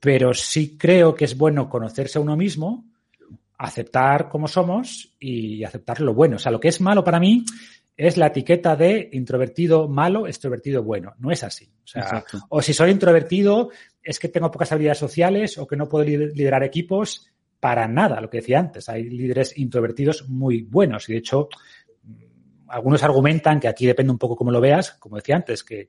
pero 0.00 0.34
sí 0.34 0.76
creo 0.76 1.14
que 1.14 1.24
es 1.24 1.36
bueno 1.36 1.68
conocerse 1.68 2.18
a 2.18 2.22
uno 2.22 2.36
mismo, 2.36 2.84
aceptar 3.58 4.28
cómo 4.28 4.48
somos 4.48 5.14
y 5.20 5.62
aceptar 5.64 6.00
lo 6.00 6.14
bueno. 6.14 6.36
O 6.36 6.38
sea, 6.38 6.52
lo 6.52 6.60
que 6.60 6.68
es 6.68 6.80
malo 6.80 7.04
para 7.04 7.20
mí 7.20 7.44
es 7.96 8.16
la 8.16 8.26
etiqueta 8.26 8.74
de 8.74 9.08
introvertido 9.12 9.88
malo, 9.88 10.26
extrovertido 10.26 10.82
bueno. 10.82 11.14
No 11.18 11.30
es 11.30 11.44
así. 11.44 11.66
O, 11.66 11.86
sea, 11.86 12.24
o 12.48 12.60
si 12.60 12.72
soy 12.72 12.90
introvertido, 12.90 13.70
es 14.02 14.18
que 14.18 14.28
tengo 14.28 14.50
pocas 14.50 14.72
habilidades 14.72 14.98
sociales 14.98 15.58
o 15.58 15.66
que 15.66 15.76
no 15.76 15.88
puedo 15.88 16.04
liderar 16.04 16.64
equipos 16.64 17.30
para 17.60 17.88
nada, 17.88 18.20
lo 18.20 18.28
que 18.28 18.38
decía 18.38 18.58
antes. 18.58 18.88
Hay 18.88 19.04
líderes 19.04 19.56
introvertidos 19.56 20.28
muy 20.28 20.62
buenos 20.62 21.08
y 21.08 21.12
de 21.12 21.18
hecho 21.20 21.48
algunos 22.74 23.04
argumentan 23.04 23.60
que 23.60 23.68
aquí 23.68 23.86
depende 23.86 24.10
un 24.10 24.18
poco 24.18 24.34
cómo 24.34 24.50
lo 24.50 24.60
veas, 24.60 24.94
como 24.94 25.14
decía 25.14 25.36
antes, 25.36 25.62
que, 25.62 25.88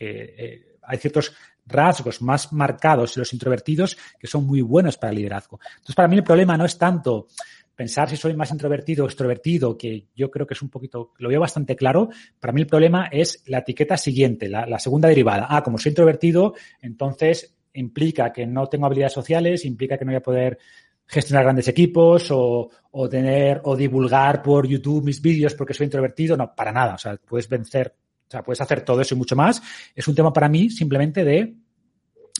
eh, 0.00 0.76
hay 0.82 0.98
ciertos 0.98 1.34
rasgos 1.64 2.20
más 2.20 2.52
marcados 2.52 3.16
en 3.16 3.20
los 3.20 3.32
introvertidos 3.32 3.96
que 4.18 4.26
son 4.26 4.44
muy 4.44 4.60
buenos 4.60 4.98
para 4.98 5.12
el 5.12 5.18
liderazgo. 5.18 5.60
Entonces, 5.76 5.94
para 5.94 6.08
mí 6.08 6.16
el 6.16 6.24
problema 6.24 6.56
no 6.56 6.64
es 6.64 6.76
tanto 6.76 7.28
pensar 7.76 8.10
si 8.10 8.16
soy 8.16 8.34
más 8.34 8.50
introvertido 8.50 9.04
o 9.04 9.06
extrovertido, 9.06 9.78
que 9.78 10.08
yo 10.16 10.32
creo 10.32 10.46
que 10.48 10.54
es 10.54 10.62
un 10.62 10.68
poquito, 10.68 11.12
lo 11.18 11.28
veo 11.28 11.40
bastante 11.40 11.76
claro. 11.76 12.08
Para 12.40 12.52
mí 12.52 12.62
el 12.62 12.66
problema 12.66 13.06
es 13.10 13.44
la 13.46 13.58
etiqueta 13.58 13.96
siguiente, 13.96 14.48
la, 14.48 14.66
la 14.66 14.80
segunda 14.80 15.08
derivada. 15.08 15.46
Ah, 15.48 15.62
como 15.62 15.78
soy 15.78 15.90
introvertido, 15.90 16.54
entonces 16.82 17.56
implica 17.72 18.32
que 18.32 18.46
no 18.46 18.66
tengo 18.66 18.86
habilidades 18.86 19.12
sociales, 19.12 19.64
implica 19.64 19.96
que 19.96 20.04
no 20.04 20.10
voy 20.10 20.18
a 20.18 20.22
poder 20.22 20.58
gestionar 21.06 21.44
grandes 21.44 21.68
equipos 21.68 22.28
o, 22.30 22.70
tener 23.10 23.60
o 23.64 23.76
divulgar 23.76 24.42
por 24.42 24.66
YouTube 24.66 25.04
mis 25.04 25.20
vídeos 25.20 25.54
porque 25.54 25.74
soy 25.74 25.84
introvertido. 25.84 26.36
No, 26.36 26.54
para 26.54 26.72
nada. 26.72 26.94
O 26.94 26.98
sea, 26.98 27.16
puedes 27.16 27.48
vencer, 27.48 27.94
o 28.26 28.30
sea, 28.30 28.42
puedes 28.42 28.60
hacer 28.60 28.82
todo 28.82 29.00
eso 29.00 29.14
y 29.14 29.18
mucho 29.18 29.36
más. 29.36 29.62
Es 29.94 30.06
un 30.08 30.14
tema 30.14 30.32
para 30.32 30.48
mí 30.48 30.70
simplemente 30.70 31.24
de, 31.24 31.54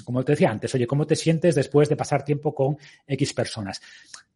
como 0.05 0.25
te 0.25 0.33
decía 0.33 0.51
antes, 0.51 0.75
oye, 0.75 0.87
¿cómo 0.87 1.07
te 1.07 1.17
sientes 1.17 1.55
después 1.55 1.89
de 1.89 1.97
pasar 1.97 2.25
tiempo 2.25 2.55
con 2.55 2.77
X 3.07 3.33
personas? 3.35 3.81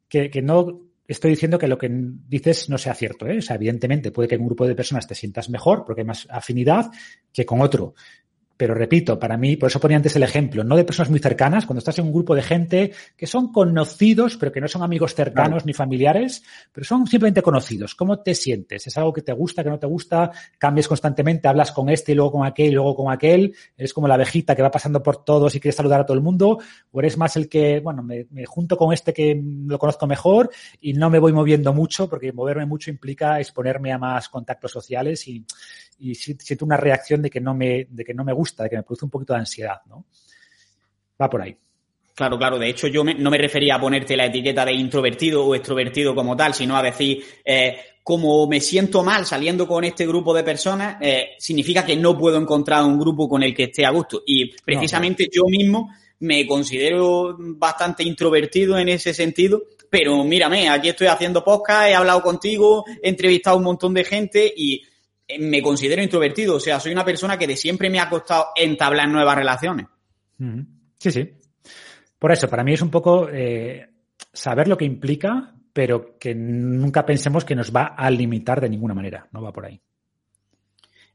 Que, 0.08 0.30
que 0.30 0.42
no 0.42 0.88
estoy 1.08 1.30
diciendo 1.30 1.58
que 1.58 1.66
lo 1.66 1.78
que 1.78 1.88
dices 1.90 2.68
no 2.68 2.76
sea 2.76 2.94
cierto. 2.94 3.26
¿eh? 3.26 3.38
O 3.38 3.42
sea, 3.42 3.56
evidentemente 3.56 4.12
puede 4.12 4.28
que 4.28 4.34
en 4.34 4.42
un 4.42 4.48
grupo 4.48 4.66
de 4.66 4.74
personas 4.74 5.06
te 5.06 5.14
sientas 5.14 5.48
mejor 5.48 5.84
porque 5.84 6.02
hay 6.02 6.06
más 6.06 6.26
afinidad 6.30 6.90
que 7.32 7.46
con 7.46 7.62
otro. 7.62 7.94
Pero 8.58 8.74
repito, 8.74 9.20
para 9.20 9.36
mí, 9.36 9.56
por 9.56 9.68
eso 9.68 9.78
ponía 9.78 9.96
antes 9.96 10.16
el 10.16 10.24
ejemplo, 10.24 10.64
no 10.64 10.76
de 10.76 10.82
personas 10.82 11.10
muy 11.10 11.20
cercanas, 11.20 11.64
cuando 11.64 11.78
estás 11.78 12.00
en 12.00 12.06
un 12.06 12.12
grupo 12.12 12.34
de 12.34 12.42
gente 12.42 12.92
que 13.16 13.28
son 13.28 13.52
conocidos, 13.52 14.36
pero 14.36 14.50
que 14.50 14.60
no 14.60 14.66
son 14.66 14.82
amigos 14.82 15.14
cercanos 15.14 15.64
ni 15.64 15.72
familiares, 15.72 16.42
pero 16.72 16.84
son 16.84 17.06
simplemente 17.06 17.40
conocidos. 17.40 17.94
¿Cómo 17.94 18.18
te 18.18 18.34
sientes? 18.34 18.84
¿Es 18.88 18.98
algo 18.98 19.12
que 19.12 19.22
te 19.22 19.32
gusta, 19.32 19.62
que 19.62 19.70
no 19.70 19.78
te 19.78 19.86
gusta? 19.86 20.32
¿Cambias 20.58 20.88
constantemente? 20.88 21.46
¿Hablas 21.46 21.70
con 21.70 21.88
este 21.88 22.10
y 22.10 22.14
luego 22.16 22.32
con 22.32 22.46
aquel 22.46 22.66
y 22.66 22.72
luego 22.72 22.96
con 22.96 23.12
aquel? 23.12 23.54
¿Eres 23.76 23.94
como 23.94 24.08
la 24.08 24.14
abejita 24.14 24.56
que 24.56 24.62
va 24.62 24.72
pasando 24.72 25.04
por 25.04 25.24
todos 25.24 25.54
y 25.54 25.60
quiere 25.60 25.76
saludar 25.76 26.00
a 26.00 26.04
todo 26.06 26.16
el 26.16 26.22
mundo? 26.24 26.58
¿O 26.90 26.98
eres 26.98 27.16
más 27.16 27.36
el 27.36 27.48
que, 27.48 27.78
bueno, 27.78 28.02
me, 28.02 28.26
me 28.32 28.44
junto 28.44 28.76
con 28.76 28.92
este 28.92 29.12
que 29.12 29.40
lo 29.66 29.78
conozco 29.78 30.08
mejor 30.08 30.50
y 30.80 30.94
no 30.94 31.10
me 31.10 31.20
voy 31.20 31.32
moviendo 31.32 31.72
mucho, 31.72 32.08
porque 32.08 32.32
moverme 32.32 32.66
mucho 32.66 32.90
implica 32.90 33.38
exponerme 33.38 33.92
a 33.92 33.98
más 33.98 34.28
contactos 34.28 34.72
sociales 34.72 35.28
y, 35.28 35.44
y 35.98 36.14
siento 36.14 36.64
una 36.64 36.76
reacción 36.76 37.22
de 37.22 37.30
que 37.30 37.40
no 37.40 37.54
me, 37.54 37.86
de 37.90 38.04
que 38.04 38.14
no 38.14 38.24
me 38.24 38.32
gusta, 38.32 38.64
de 38.64 38.70
que 38.70 38.76
me 38.76 38.82
produce 38.82 39.04
un 39.04 39.10
poquito 39.10 39.32
de 39.32 39.40
ansiedad, 39.40 39.80
¿no? 39.86 40.04
Va 41.20 41.28
por 41.28 41.42
ahí. 41.42 41.56
Claro, 42.14 42.36
claro. 42.36 42.58
De 42.58 42.68
hecho, 42.68 42.88
yo 42.88 43.04
no 43.04 43.30
me 43.30 43.38
refería 43.38 43.76
a 43.76 43.80
ponerte 43.80 44.16
la 44.16 44.26
etiqueta 44.26 44.64
de 44.64 44.72
introvertido 44.72 45.44
o 45.44 45.54
extrovertido 45.54 46.16
como 46.16 46.36
tal, 46.36 46.52
sino 46.52 46.76
a 46.76 46.82
decir, 46.82 47.24
eh, 47.44 47.76
como 48.02 48.46
me 48.48 48.60
siento 48.60 49.04
mal 49.04 49.24
saliendo 49.24 49.68
con 49.68 49.84
este 49.84 50.04
grupo 50.04 50.34
de 50.34 50.42
personas, 50.42 50.96
eh, 51.00 51.36
significa 51.38 51.86
que 51.86 51.94
no 51.94 52.18
puedo 52.18 52.36
encontrar 52.36 52.82
un 52.84 52.98
grupo 52.98 53.28
con 53.28 53.42
el 53.44 53.54
que 53.54 53.64
esté 53.64 53.86
a 53.86 53.90
gusto. 53.90 54.22
Y 54.26 54.52
precisamente 54.64 55.28
yo 55.30 55.44
mismo 55.46 55.90
me 56.20 56.46
considero 56.46 57.36
bastante 57.38 58.02
introvertido 58.02 58.76
en 58.78 58.88
ese 58.88 59.14
sentido, 59.14 59.62
pero 59.88 60.24
mírame, 60.24 60.68
aquí 60.68 60.88
estoy 60.88 61.06
haciendo 61.06 61.44
podcast, 61.44 61.88
he 61.88 61.94
hablado 61.94 62.20
contigo, 62.22 62.84
he 63.00 63.10
entrevistado 63.10 63.54
a 63.54 63.58
un 63.58 63.64
montón 63.64 63.94
de 63.94 64.04
gente 64.04 64.52
y 64.56 64.82
me 65.38 65.62
considero 65.62 66.02
introvertido, 66.02 66.56
o 66.56 66.60
sea, 66.60 66.80
soy 66.80 66.92
una 66.92 67.04
persona 67.04 67.36
que 67.36 67.46
de 67.46 67.56
siempre 67.56 67.90
me 67.90 68.00
ha 68.00 68.08
costado 68.08 68.48
entablar 68.56 69.08
nuevas 69.08 69.36
relaciones. 69.36 69.86
Sí, 70.98 71.10
sí. 71.10 71.30
Por 72.18 72.32
eso, 72.32 72.48
para 72.48 72.64
mí 72.64 72.72
es 72.72 72.82
un 72.82 72.90
poco 72.90 73.28
eh, 73.30 73.88
saber 74.32 74.68
lo 74.68 74.76
que 74.76 74.84
implica, 74.84 75.54
pero 75.72 76.18
que 76.18 76.34
nunca 76.34 77.04
pensemos 77.04 77.44
que 77.44 77.54
nos 77.54 77.74
va 77.74 77.94
a 77.96 78.10
limitar 78.10 78.60
de 78.60 78.70
ninguna 78.70 78.94
manera, 78.94 79.28
no 79.32 79.42
va 79.42 79.52
por 79.52 79.66
ahí. 79.66 79.80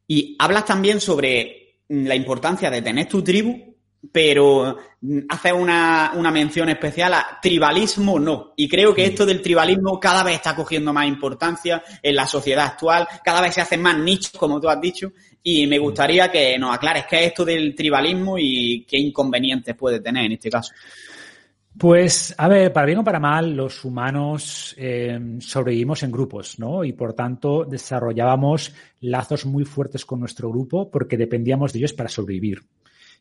Y 0.08 0.36
hablas 0.40 0.66
también 0.66 1.00
sobre 1.02 1.80
la 1.90 2.16
importancia 2.16 2.70
de 2.70 2.82
tener 2.82 3.08
tu 3.08 3.24
tribu 3.24 3.73
pero 4.12 4.78
hace 5.30 5.54
una, 5.54 6.12
una, 6.16 6.32
mención 6.32 6.70
especial 6.70 7.14
a 7.14 7.40
tribalismo 7.42 8.20
no. 8.20 8.54
Y 8.56 8.68
creo 8.68 8.94
que 8.94 9.06
esto 9.06 9.26
del 9.26 9.42
tribalismo 9.42 10.00
cada 10.00 10.24
vez 10.24 10.36
está 10.36 10.56
cogiendo 10.56 10.92
más 10.94 11.08
importancia 11.08 11.84
en 12.02 12.16
la 12.16 12.28
sociedad 12.28 12.66
actual, 12.66 13.08
cada 13.24 13.42
vez 13.42 13.54
se 13.54 13.62
hacen 13.62 13.82
más 13.82 13.98
nichos, 13.98 14.32
como 14.32 14.60
tú 14.60 14.68
has 14.68 14.80
dicho, 14.82 15.12
y 15.42 15.68
me 15.68 15.80
gustaría 15.80 16.32
que 16.32 16.58
nos 16.58 16.76
aclares 16.76 17.06
qué 17.10 17.22
es 17.22 17.28
esto 17.28 17.46
del 17.46 17.76
tribalismo 17.76 18.38
y 18.38 18.86
qué 18.88 18.98
inconvenientes 18.98 19.76
puede 19.76 20.00
tener 20.00 20.26
en 20.26 20.34
este 20.34 20.50
caso. 20.50 20.74
Pues, 21.78 22.36
a 22.38 22.48
ver, 22.48 22.72
para 22.72 22.86
bien 22.86 23.00
o 23.00 23.04
para 23.04 23.20
mal, 23.20 23.56
los 23.56 23.84
humanos 23.84 24.76
eh, 24.78 25.20
sobrevivimos 25.40 26.04
en 26.04 26.12
grupos, 26.12 26.60
¿no? 26.60 26.84
Y 26.84 26.94
por 26.94 27.14
tanto 27.14 27.66
desarrollábamos 27.66 28.76
lazos 29.02 29.46
muy 29.48 29.66
fuertes 29.66 30.06
con 30.06 30.20
nuestro 30.20 30.50
grupo 30.50 30.92
porque 30.92 31.18
dependíamos 31.18 31.74
de 31.74 31.80
ellos 31.80 31.94
para 31.94 32.10
sobrevivir 32.10 32.62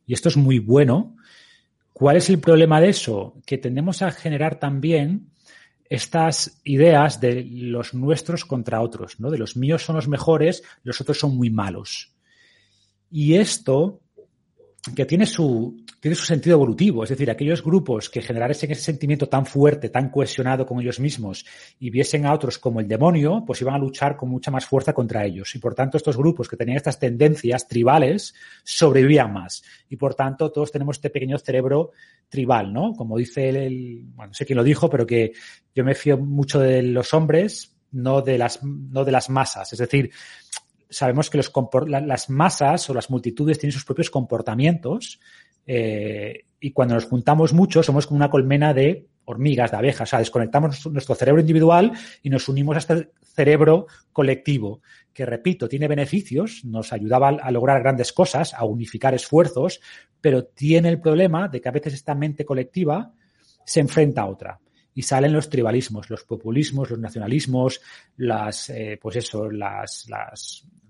y 0.06 0.14
esto 0.14 0.28
es 0.28 0.36
muy 0.36 0.58
bueno. 0.58 1.16
¿Cuál 1.92 2.16
es 2.16 2.28
el 2.30 2.38
problema 2.38 2.80
de 2.80 2.90
eso? 2.90 3.40
Que 3.46 3.58
tendemos 3.58 4.02
a 4.02 4.10
generar 4.10 4.58
también 4.58 5.30
estas 5.88 6.60
ideas 6.64 7.20
de 7.20 7.44
los 7.44 7.94
nuestros 7.94 8.44
contra 8.44 8.80
otros, 8.80 9.20
¿no? 9.20 9.30
De 9.30 9.38
los 9.38 9.56
míos 9.56 9.84
son 9.84 9.96
los 9.96 10.08
mejores, 10.08 10.62
los 10.82 11.00
otros 11.00 11.18
son 11.18 11.36
muy 11.36 11.50
malos. 11.50 12.14
Y 13.10 13.34
esto 13.34 14.01
que 14.96 15.06
tiene 15.06 15.26
su, 15.26 15.84
tiene 16.00 16.16
su 16.16 16.24
sentido 16.24 16.56
evolutivo. 16.56 17.04
Es 17.04 17.10
decir, 17.10 17.30
aquellos 17.30 17.62
grupos 17.62 18.10
que 18.10 18.20
generasen 18.20 18.72
ese 18.72 18.82
sentimiento 18.82 19.28
tan 19.28 19.46
fuerte, 19.46 19.90
tan 19.90 20.10
cohesionado 20.10 20.66
con 20.66 20.80
ellos 20.80 20.98
mismos 20.98 21.46
y 21.78 21.88
viesen 21.90 22.26
a 22.26 22.34
otros 22.34 22.58
como 22.58 22.80
el 22.80 22.88
demonio, 22.88 23.44
pues 23.46 23.60
iban 23.60 23.74
a 23.74 23.78
luchar 23.78 24.16
con 24.16 24.28
mucha 24.28 24.50
más 24.50 24.66
fuerza 24.66 24.92
contra 24.92 25.24
ellos. 25.24 25.54
Y 25.54 25.60
por 25.60 25.76
tanto, 25.76 25.96
estos 25.96 26.16
grupos 26.16 26.48
que 26.48 26.56
tenían 26.56 26.78
estas 26.78 26.98
tendencias 26.98 27.68
tribales 27.68 28.34
sobrevivían 28.64 29.32
más. 29.32 29.62
Y 29.88 29.96
por 29.96 30.16
tanto, 30.16 30.50
todos 30.50 30.72
tenemos 30.72 30.96
este 30.96 31.10
pequeño 31.10 31.38
cerebro 31.38 31.92
tribal, 32.28 32.72
¿no? 32.72 32.94
Como 32.94 33.16
dice 33.16 33.50
el, 33.50 34.02
bueno, 34.14 34.30
no 34.30 34.34
sé 34.34 34.44
quién 34.44 34.56
lo 34.56 34.64
dijo, 34.64 34.90
pero 34.90 35.06
que 35.06 35.32
yo 35.72 35.84
me 35.84 35.94
fío 35.94 36.18
mucho 36.18 36.58
de 36.58 36.82
los 36.82 37.14
hombres, 37.14 37.76
no 37.92 38.20
de 38.20 38.36
las, 38.36 38.64
no 38.64 39.04
de 39.04 39.12
las 39.12 39.30
masas. 39.30 39.72
Es 39.72 39.78
decir, 39.78 40.10
sabemos 40.92 41.30
que 41.30 41.40
las 41.88 42.30
masas 42.30 42.88
o 42.88 42.94
las 42.94 43.10
multitudes 43.10 43.58
tienen 43.58 43.72
sus 43.72 43.84
propios 43.84 44.10
comportamientos 44.10 45.18
eh, 45.66 46.44
y 46.60 46.70
cuando 46.72 46.94
nos 46.94 47.06
juntamos 47.06 47.52
mucho 47.52 47.82
somos 47.82 48.06
como 48.06 48.18
una 48.18 48.30
colmena 48.30 48.74
de 48.74 49.08
hormigas, 49.24 49.70
de 49.70 49.76
abejas, 49.76 50.08
o 50.08 50.10
sea, 50.10 50.18
desconectamos 50.18 50.86
nuestro 50.86 51.14
cerebro 51.14 51.40
individual 51.40 51.92
y 52.22 52.30
nos 52.30 52.48
unimos 52.48 52.76
a 52.76 52.78
este 52.80 53.12
cerebro 53.22 53.86
colectivo, 54.12 54.82
que 55.12 55.24
repito, 55.24 55.68
tiene 55.68 55.88
beneficios, 55.88 56.64
nos 56.64 56.92
ayudaba 56.92 57.28
a 57.28 57.50
lograr 57.50 57.82
grandes 57.82 58.12
cosas, 58.12 58.52
a 58.52 58.64
unificar 58.64 59.14
esfuerzos, 59.14 59.80
pero 60.20 60.44
tiene 60.44 60.88
el 60.88 61.00
problema 61.00 61.48
de 61.48 61.60
que 61.60 61.68
a 61.68 61.72
veces 61.72 61.94
esta 61.94 62.14
mente 62.14 62.44
colectiva 62.44 63.12
se 63.64 63.80
enfrenta 63.80 64.22
a 64.22 64.26
otra 64.26 64.60
y 64.94 65.02
salen 65.02 65.32
los 65.32 65.48
tribalismos, 65.48 66.10
los 66.10 66.24
populismos, 66.24 66.90
los 66.90 66.98
nacionalismos, 66.98 67.80
las, 68.16 68.70
eh, 68.70 68.98
pues 69.00 69.16
eso, 69.16 69.50
las, 69.50 70.06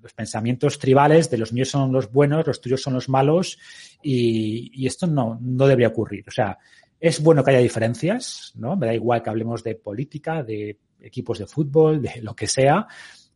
los 0.02 0.12
pensamientos 0.12 0.78
tribales 0.78 1.30
de 1.30 1.38
los 1.38 1.52
míos 1.52 1.70
son 1.70 1.92
los 1.92 2.10
buenos, 2.10 2.46
los 2.46 2.60
tuyos 2.60 2.82
son 2.82 2.94
los 2.94 3.08
malos 3.08 3.58
y, 4.02 4.70
y 4.74 4.86
esto 4.86 5.06
no, 5.06 5.38
no 5.40 5.66
debería 5.66 5.88
ocurrir. 5.88 6.24
O 6.26 6.32
sea, 6.32 6.58
Es 6.98 7.20
bueno 7.20 7.42
que 7.42 7.50
haya 7.50 7.60
diferencias, 7.60 8.52
¿no? 8.54 8.76
Me 8.76 8.86
da 8.86 8.94
igual 8.94 9.22
que 9.22 9.30
hablemos 9.30 9.64
de 9.64 9.74
política, 9.74 10.44
de 10.44 10.78
equipos 11.00 11.38
de 11.38 11.46
fútbol, 11.46 12.00
de 12.00 12.22
lo 12.22 12.34
que 12.34 12.46
sea, 12.46 12.86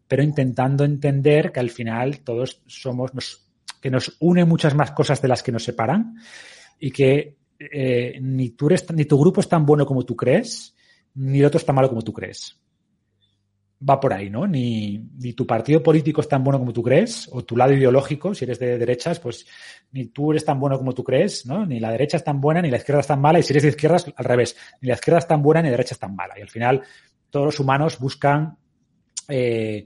pero 0.07 0.23
intentando 0.23 0.85
entender 0.85 1.51
que 1.51 1.59
al 1.59 1.71
final 1.71 2.21
todos 2.21 2.62
somos, 2.67 3.11
que 3.81 3.91
nos 3.91 4.17
une 4.21 4.45
muchas 4.45 4.75
más 4.75 4.93
cosas 4.93 5.21
de 5.21 5.27
las 5.27 5.43
que 5.43 5.51
nos 5.51 5.64
separan 5.64 6.14
y 6.79 6.93
que 6.93 7.37
eh, 7.59 8.19
ni, 8.21 8.51
tú 8.51 8.67
eres, 8.67 8.91
ni 8.93 9.05
tu 9.05 9.19
grupo 9.19 9.41
es 9.41 9.49
tan 9.49 9.65
bueno 9.65 9.87
como 9.87 10.05
tú 10.05 10.17
crees, 10.17 10.75
ni 11.15 11.41
el 11.41 11.47
otro 11.47 11.59
es 11.59 11.65
tan 11.65 11.75
malo 11.75 11.89
como 11.89 12.03
tú 12.03 12.13
crees. 12.13 12.59
Va 13.89 14.01
por 14.01 14.13
ahí, 14.13 14.31
¿no? 14.31 14.47
Ni, 14.47 14.99
ni, 15.19 15.35
tu 15.35 15.47
partido 15.47 15.83
político 15.83 16.23
es 16.23 16.29
tan 16.29 16.43
bueno 16.43 16.59
como 16.59 16.73
tú 16.73 16.83
crees, 16.83 17.29
o 17.31 17.45
tu 17.45 17.57
lado 17.57 17.75
ideológico, 17.75 18.35
si 18.35 18.45
eres 18.45 18.59
de 18.59 18.79
derechas, 18.79 19.21
pues 19.21 19.47
ni 19.93 20.07
tú 20.07 20.31
eres 20.33 20.45
tan 20.45 20.59
bueno 20.59 20.79
como 20.79 20.95
tú 20.95 21.05
crees, 21.05 21.45
¿no? 21.45 21.67
Ni 21.67 21.79
la 21.79 21.91
derecha 21.91 22.17
es 22.17 22.25
tan 22.25 22.41
buena, 22.41 22.63
ni 22.63 22.71
la 22.71 22.79
izquierda 22.79 23.01
es 23.01 23.07
tan 23.07 23.21
mala, 23.21 23.39
y 23.39 23.43
si 23.43 23.53
eres 23.53 23.65
de 23.65 23.69
izquierdas, 23.71 24.07
al 24.17 24.25
revés, 24.25 24.57
ni 24.81 24.89
la 24.89 24.95
izquierda 24.95 25.19
es 25.19 25.29
tan 25.29 25.43
buena, 25.43 25.61
ni 25.61 25.69
la 25.69 25.73
derecha 25.73 25.95
es 25.95 25.99
tan 25.99 26.17
mala. 26.17 26.39
Y 26.39 26.43
al 26.43 26.49
final, 26.49 26.83
todos 27.29 27.47
los 27.47 27.61
humanos 27.61 27.99
buscan, 27.99 28.57
eh, 29.29 29.85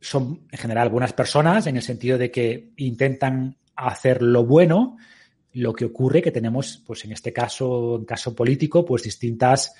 son 0.00 0.46
en 0.50 0.58
general 0.58 0.90
buenas 0.90 1.12
personas, 1.12 1.66
en 1.66 1.76
el 1.76 1.82
sentido 1.82 2.18
de 2.18 2.30
que 2.30 2.72
intentan 2.76 3.56
hacer 3.76 4.22
lo 4.22 4.44
bueno, 4.44 4.96
lo 5.54 5.72
que 5.72 5.84
ocurre 5.84 6.22
que 6.22 6.30
tenemos, 6.30 6.82
pues 6.84 7.04
en 7.04 7.12
este 7.12 7.32
caso, 7.32 7.96
en 7.96 8.04
caso 8.04 8.34
político, 8.34 8.84
pues 8.84 9.04
distintas, 9.04 9.74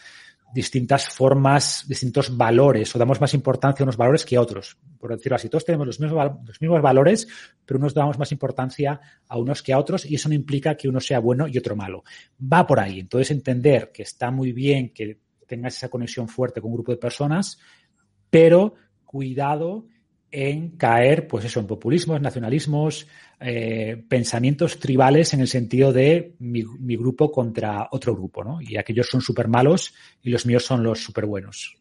distintas 0.54 1.08
formas, 1.08 1.84
distintos 1.88 2.36
valores, 2.36 2.94
o 2.94 2.98
damos 2.98 3.20
más 3.20 3.34
importancia 3.34 3.82
a 3.82 3.84
unos 3.84 3.96
valores 3.96 4.24
que 4.24 4.36
a 4.36 4.40
otros. 4.40 4.76
Por 4.98 5.14
decirlo 5.14 5.36
así, 5.36 5.48
todos 5.48 5.64
tenemos 5.64 5.86
los 5.86 5.98
mismos, 5.98 6.32
los 6.46 6.60
mismos 6.60 6.80
valores, 6.80 7.26
pero 7.66 7.78
unos 7.78 7.92
damos 7.92 8.18
más 8.18 8.30
importancia 8.30 9.00
a 9.26 9.36
unos 9.36 9.62
que 9.62 9.72
a 9.72 9.78
otros, 9.78 10.06
y 10.06 10.14
eso 10.14 10.28
no 10.28 10.34
implica 10.34 10.76
que 10.76 10.88
uno 10.88 11.00
sea 11.00 11.18
bueno 11.18 11.48
y 11.48 11.58
otro 11.58 11.74
malo. 11.74 12.04
Va 12.40 12.66
por 12.66 12.78
ahí. 12.78 13.00
Entonces, 13.00 13.32
entender 13.32 13.90
que 13.92 14.04
está 14.04 14.30
muy 14.30 14.52
bien 14.52 14.92
que 14.94 15.18
tengas 15.46 15.76
esa 15.76 15.88
conexión 15.88 16.28
fuerte 16.28 16.60
con 16.60 16.70
un 16.70 16.76
grupo 16.76 16.92
de 16.92 16.98
personas, 16.98 17.58
pero 18.30 18.74
cuidado 19.04 19.86
en 20.30 20.70
caer, 20.76 21.28
pues 21.28 21.44
eso, 21.44 21.60
en 21.60 21.66
populismos, 21.68 22.20
nacionalismos, 22.20 23.06
eh, 23.46 24.02
pensamientos 24.08 24.78
tribales 24.78 25.34
en 25.34 25.40
el 25.40 25.48
sentido 25.48 25.92
de 25.92 26.34
mi, 26.38 26.62
grupo 26.96 27.30
contra 27.30 27.88
otro 27.90 28.14
grupo, 28.14 28.42
¿no? 28.42 28.58
Y 28.62 28.78
aquellos 28.78 29.06
son 29.06 29.20
súper 29.20 29.48
malos 29.48 29.92
y 30.22 30.30
los 30.30 30.46
míos 30.46 30.64
son 30.64 30.82
los 30.82 31.04
súper 31.04 31.26
buenos. 31.26 31.76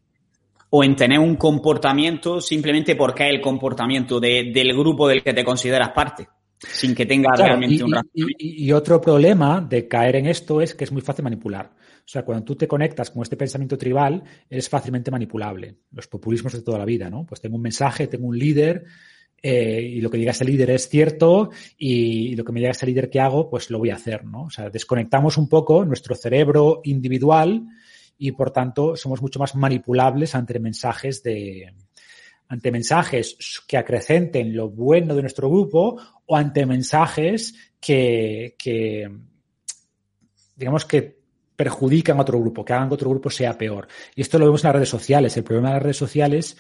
O 0.72 0.84
en 0.84 0.96
tener 0.96 1.20
un 1.20 1.38
comportamiento 1.38 2.42
simplemente 2.42 2.98
porque 2.98 3.30
es 3.30 3.36
el 3.36 3.40
comportamiento 3.40 4.20
del 4.20 4.74
grupo 4.74 5.08
del 5.08 5.24
que 5.24 5.34
te 5.34 5.46
consideras 5.46 5.92
parte, 5.92 6.28
sin 6.60 6.94
que 6.94 7.06
tenga 7.06 7.34
realmente 7.34 7.82
un 7.82 7.96
y, 8.14 8.66
y 8.66 8.72
otro 8.74 9.00
problema 9.00 9.62
de 9.62 9.88
caer 9.88 10.18
en 10.18 10.26
esto 10.26 10.60
es 10.60 10.76
que 10.76 10.84
es 10.84 10.92
muy 10.92 11.02
fácil 11.02 11.24
manipular. 11.24 11.72
O 12.06 12.08
sea, 12.08 12.26
cuando 12.26 12.44
tú 12.44 12.58
te 12.58 12.68
conectas 12.68 13.12
con 13.12 13.22
este 13.24 13.38
pensamiento 13.38 13.78
tribal, 13.78 14.22
eres 14.50 14.68
fácilmente 14.68 15.10
manipulable. 15.12 15.78
Los 15.94 16.08
populismos 16.08 16.52
de 16.52 16.62
toda 16.62 16.80
la 16.80 16.86
vida, 16.86 17.10
¿no? 17.10 17.26
Pues 17.26 17.40
tengo 17.40 17.56
un 17.56 17.62
mensaje, 17.62 18.08
tengo 18.08 18.28
un 18.28 18.38
líder, 18.38 18.84
eh, 19.46 19.82
y 19.82 20.00
lo 20.00 20.10
que 20.10 20.18
diga 20.18 20.32
ese 20.32 20.46
líder 20.46 20.70
es 20.70 20.88
cierto 20.88 21.50
y, 21.78 22.34
lo 22.38 22.46
que 22.46 22.54
me 22.54 22.62
diga 22.62 22.72
ese 22.72 22.86
líder 22.86 23.10
que 23.10 23.20
hago, 23.20 23.50
pues 23.50 23.70
lo 23.70 23.78
voy 23.78 23.90
a 23.90 23.96
hacer, 23.96 24.24
¿no? 24.24 24.44
O 24.44 24.50
sea, 24.50 24.70
desconectamos 24.70 25.38
un 25.38 25.50
poco 25.50 25.84
nuestro 25.84 26.16
cerebro 26.16 26.80
individual 26.86 27.62
y 28.18 28.32
por 28.32 28.52
tanto 28.52 28.96
somos 28.96 29.22
mucho 29.22 29.40
más 29.40 29.54
manipulables 29.56 30.34
ante 30.34 30.58
mensajes 30.60 31.22
de 31.24 31.74
ante 32.48 32.72
mensajes 32.72 33.36
que 33.68 33.76
acrecenten 33.76 34.56
lo 34.56 34.70
bueno 34.70 35.14
de 35.14 35.24
nuestro 35.24 35.50
grupo 35.50 36.00
o 36.26 36.38
ante 36.38 36.66
mensajes 36.66 37.54
que, 37.82 38.56
que 38.58 39.12
digamos 40.56 40.86
que 40.86 41.22
perjudican 41.54 42.18
a 42.18 42.22
otro 42.22 42.40
grupo, 42.40 42.64
que 42.64 42.74
hagan 42.74 42.88
que 42.88 42.96
otro 42.96 43.10
grupo 43.10 43.30
sea 43.30 43.58
peor. 43.58 43.88
Y 44.16 44.22
esto 44.22 44.40
lo 44.40 44.46
vemos 44.46 44.64
en 44.64 44.70
las 44.70 44.76
redes 44.76 44.90
sociales. 44.90 45.36
El 45.36 45.44
problema 45.44 45.70
de 45.70 45.74
las 45.76 45.84
redes 45.84 45.98
sociales 45.98 46.58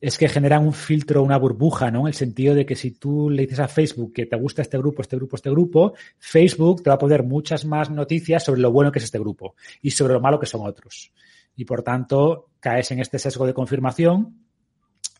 es 0.00 0.16
que 0.16 0.28
generan 0.28 0.64
un 0.64 0.72
filtro, 0.72 1.22
una 1.22 1.38
burbuja, 1.38 1.90
¿no? 1.90 2.02
En 2.02 2.08
el 2.08 2.14
sentido 2.14 2.54
de 2.54 2.64
que 2.64 2.76
si 2.76 2.92
tú 2.92 3.30
le 3.30 3.42
dices 3.42 3.58
a 3.58 3.68
Facebook 3.68 4.12
que 4.12 4.26
te 4.26 4.36
gusta 4.36 4.62
este 4.62 4.78
grupo, 4.78 5.02
este 5.02 5.16
grupo, 5.16 5.36
este 5.36 5.50
grupo, 5.50 5.94
Facebook 6.18 6.82
te 6.82 6.90
va 6.90 6.94
a 6.94 6.98
poner 6.98 7.24
muchas 7.24 7.64
más 7.64 7.90
noticias 7.90 8.44
sobre 8.44 8.60
lo 8.60 8.70
bueno 8.70 8.92
que 8.92 9.00
es 9.00 9.04
este 9.04 9.18
grupo 9.18 9.54
y 9.82 9.90
sobre 9.90 10.14
lo 10.14 10.20
malo 10.20 10.38
que 10.38 10.46
son 10.46 10.66
otros. 10.66 11.12
Y 11.56 11.64
por 11.64 11.82
tanto, 11.82 12.50
caes 12.60 12.90
en 12.92 13.00
este 13.00 13.18
sesgo 13.18 13.44
de 13.44 13.54
confirmación 13.54 14.44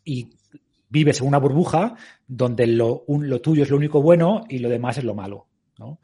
y 0.04 0.30
vives 0.88 1.20
en 1.20 1.26
una 1.26 1.38
burbuja 1.38 1.96
donde 2.26 2.66
lo, 2.66 3.04
lo 3.08 3.40
tuyo 3.40 3.64
es 3.64 3.70
lo 3.70 3.76
único 3.76 4.00
bueno 4.00 4.44
y 4.48 4.58
lo 4.58 4.68
demás 4.68 4.98
es 4.98 5.04
lo 5.04 5.14
malo, 5.14 5.48
¿no? 5.78 5.98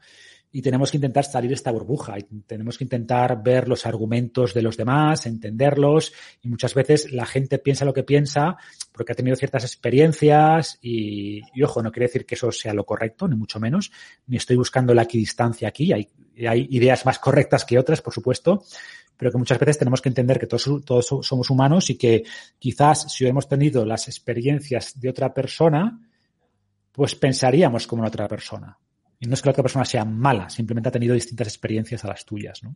Y 0.55 0.61
tenemos 0.61 0.89
que 0.89 0.95
intentar 0.95 1.25
salir 1.25 1.49
de 1.49 1.55
esta 1.55 1.69
burbuja 1.69 2.17
y 2.17 2.23
tenemos 2.47 2.77
que 2.77 2.85
intentar 2.85 3.43
ver 3.43 3.67
los 3.67 3.85
argumentos 3.85 4.53
de 4.53 4.61
los 4.61 4.77
demás, 4.77 5.25
entenderlos 5.25 6.13
y 6.41 6.47
muchas 6.47 6.73
veces 6.73 7.11
la 7.11 7.25
gente 7.25 7.59
piensa 7.59 7.83
lo 7.83 7.93
que 7.93 8.03
piensa 8.03 8.55
porque 8.93 9.11
ha 9.11 9.15
tenido 9.15 9.35
ciertas 9.35 9.65
experiencias 9.65 10.79
y, 10.81 11.41
ojo, 11.61 11.83
no 11.83 11.91
quiere 11.91 12.07
decir 12.07 12.25
que 12.25 12.35
eso 12.35 12.53
sea 12.53 12.73
lo 12.73 12.85
correcto, 12.85 13.27
ni 13.27 13.35
mucho 13.35 13.59
menos, 13.59 13.91
ni 14.27 14.37
estoy 14.37 14.55
buscando 14.55 14.93
la 14.93 15.01
equidistancia 15.01 15.67
aquí, 15.67 15.91
hay, 15.91 16.07
hay 16.47 16.69
ideas 16.71 17.05
más 17.05 17.19
correctas 17.19 17.65
que 17.65 17.77
otras, 17.77 18.01
por 18.01 18.13
supuesto, 18.13 18.63
pero 19.17 19.33
que 19.33 19.37
muchas 19.37 19.59
veces 19.59 19.77
tenemos 19.77 20.01
que 20.01 20.07
entender 20.07 20.39
que 20.39 20.47
todos, 20.47 20.85
todos 20.85 21.05
somos 21.21 21.49
humanos 21.49 21.89
y 21.89 21.97
que 21.97 22.23
quizás 22.57 23.11
si 23.11 23.25
hubiéramos 23.25 23.49
tenido 23.49 23.83
las 23.83 24.07
experiencias 24.07 24.97
de 24.97 25.09
otra 25.09 25.33
persona, 25.33 25.99
pues 26.93 27.13
pensaríamos 27.13 27.87
como 27.87 28.03
una 28.03 28.07
otra 28.07 28.29
persona. 28.29 28.79
No 29.27 29.33
es 29.33 29.41
que 29.41 29.47
la 29.47 29.51
otra 29.51 29.63
persona 29.63 29.85
sea 29.85 30.05
mala, 30.05 30.49
simplemente 30.49 30.89
ha 30.89 30.91
tenido 30.91 31.13
distintas 31.13 31.47
experiencias 31.47 32.03
a 32.05 32.07
las 32.07 32.25
tuyas, 32.25 32.63
¿no? 32.63 32.75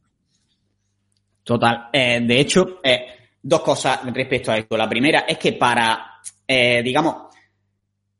Total. 1.43 1.89
Eh, 1.91 2.22
de 2.22 2.39
hecho, 2.39 2.80
eh, 2.84 3.06
dos 3.41 3.62
cosas 3.62 4.02
respecto 4.14 4.52
a 4.52 4.58
esto. 4.58 4.78
La 4.78 4.88
primera 4.88 5.22
es 5.22 5.38
que 5.38 5.54
para, 5.54 6.22
eh, 6.47 6.82
digamos, 6.84 7.16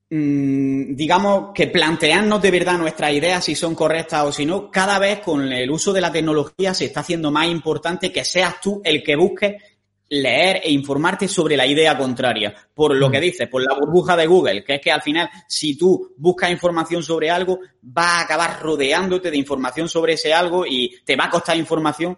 mm, 0.10 0.96
digamos 0.96 1.52
que 1.54 1.68
plantearnos 1.68 2.42
de 2.42 2.52
verdad 2.52 2.78
nuestras 2.78 3.14
ideas 3.14 3.44
si 3.44 3.56
son 3.56 3.76
correctas 3.76 4.24
o 4.26 4.32
si 4.32 4.46
no, 4.46 4.72
cada 4.72 4.98
vez 4.98 5.20
con 5.20 5.52
el 5.52 5.70
uso 5.70 5.94
de 5.94 6.02
la 6.02 6.12
tecnología 6.12 6.74
se 6.74 6.86
está 6.86 7.02
haciendo 7.02 7.30
más 7.30 7.48
importante 7.48 8.12
que 8.12 8.24
seas 8.24 8.60
tú 8.62 8.82
el 8.84 9.04
que 9.04 9.16
busques 9.16 9.62
leer 10.10 10.62
e 10.64 10.72
informarte 10.72 11.28
sobre 11.28 11.56
la 11.56 11.68
idea 11.68 11.98
contraria. 11.98 12.54
Por 12.74 12.96
lo 12.96 13.10
que 13.12 13.20
mm. 13.20 13.22
dices, 13.22 13.48
por 13.48 13.62
la 13.62 13.78
burbuja 13.78 14.16
de 14.16 14.28
Google, 14.28 14.64
que 14.64 14.76
es 14.76 14.82
que 14.82 14.92
al 14.92 15.02
final, 15.02 15.30
si 15.48 15.78
tú 15.78 16.14
buscas 16.18 16.52
información 16.52 17.04
sobre 17.04 17.30
algo, 17.30 17.60
va 17.86 18.18
a 18.18 18.22
acabar 18.22 18.60
rodeándote 18.62 19.32
de 19.32 19.38
información 19.38 19.88
sobre 19.88 20.14
ese 20.14 20.34
algo 20.34 20.66
y 20.66 21.00
te 21.06 21.16
va 21.16 21.26
a 21.26 21.30
costar 21.30 21.58
información, 21.58 22.18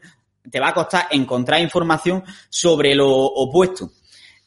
te 0.50 0.60
va 0.60 0.70
a 0.70 0.74
costar 0.74 1.08
encontrar 1.12 1.62
información 1.62 2.24
sobre 2.50 2.96
lo 2.96 3.10
opuesto. 3.10 3.92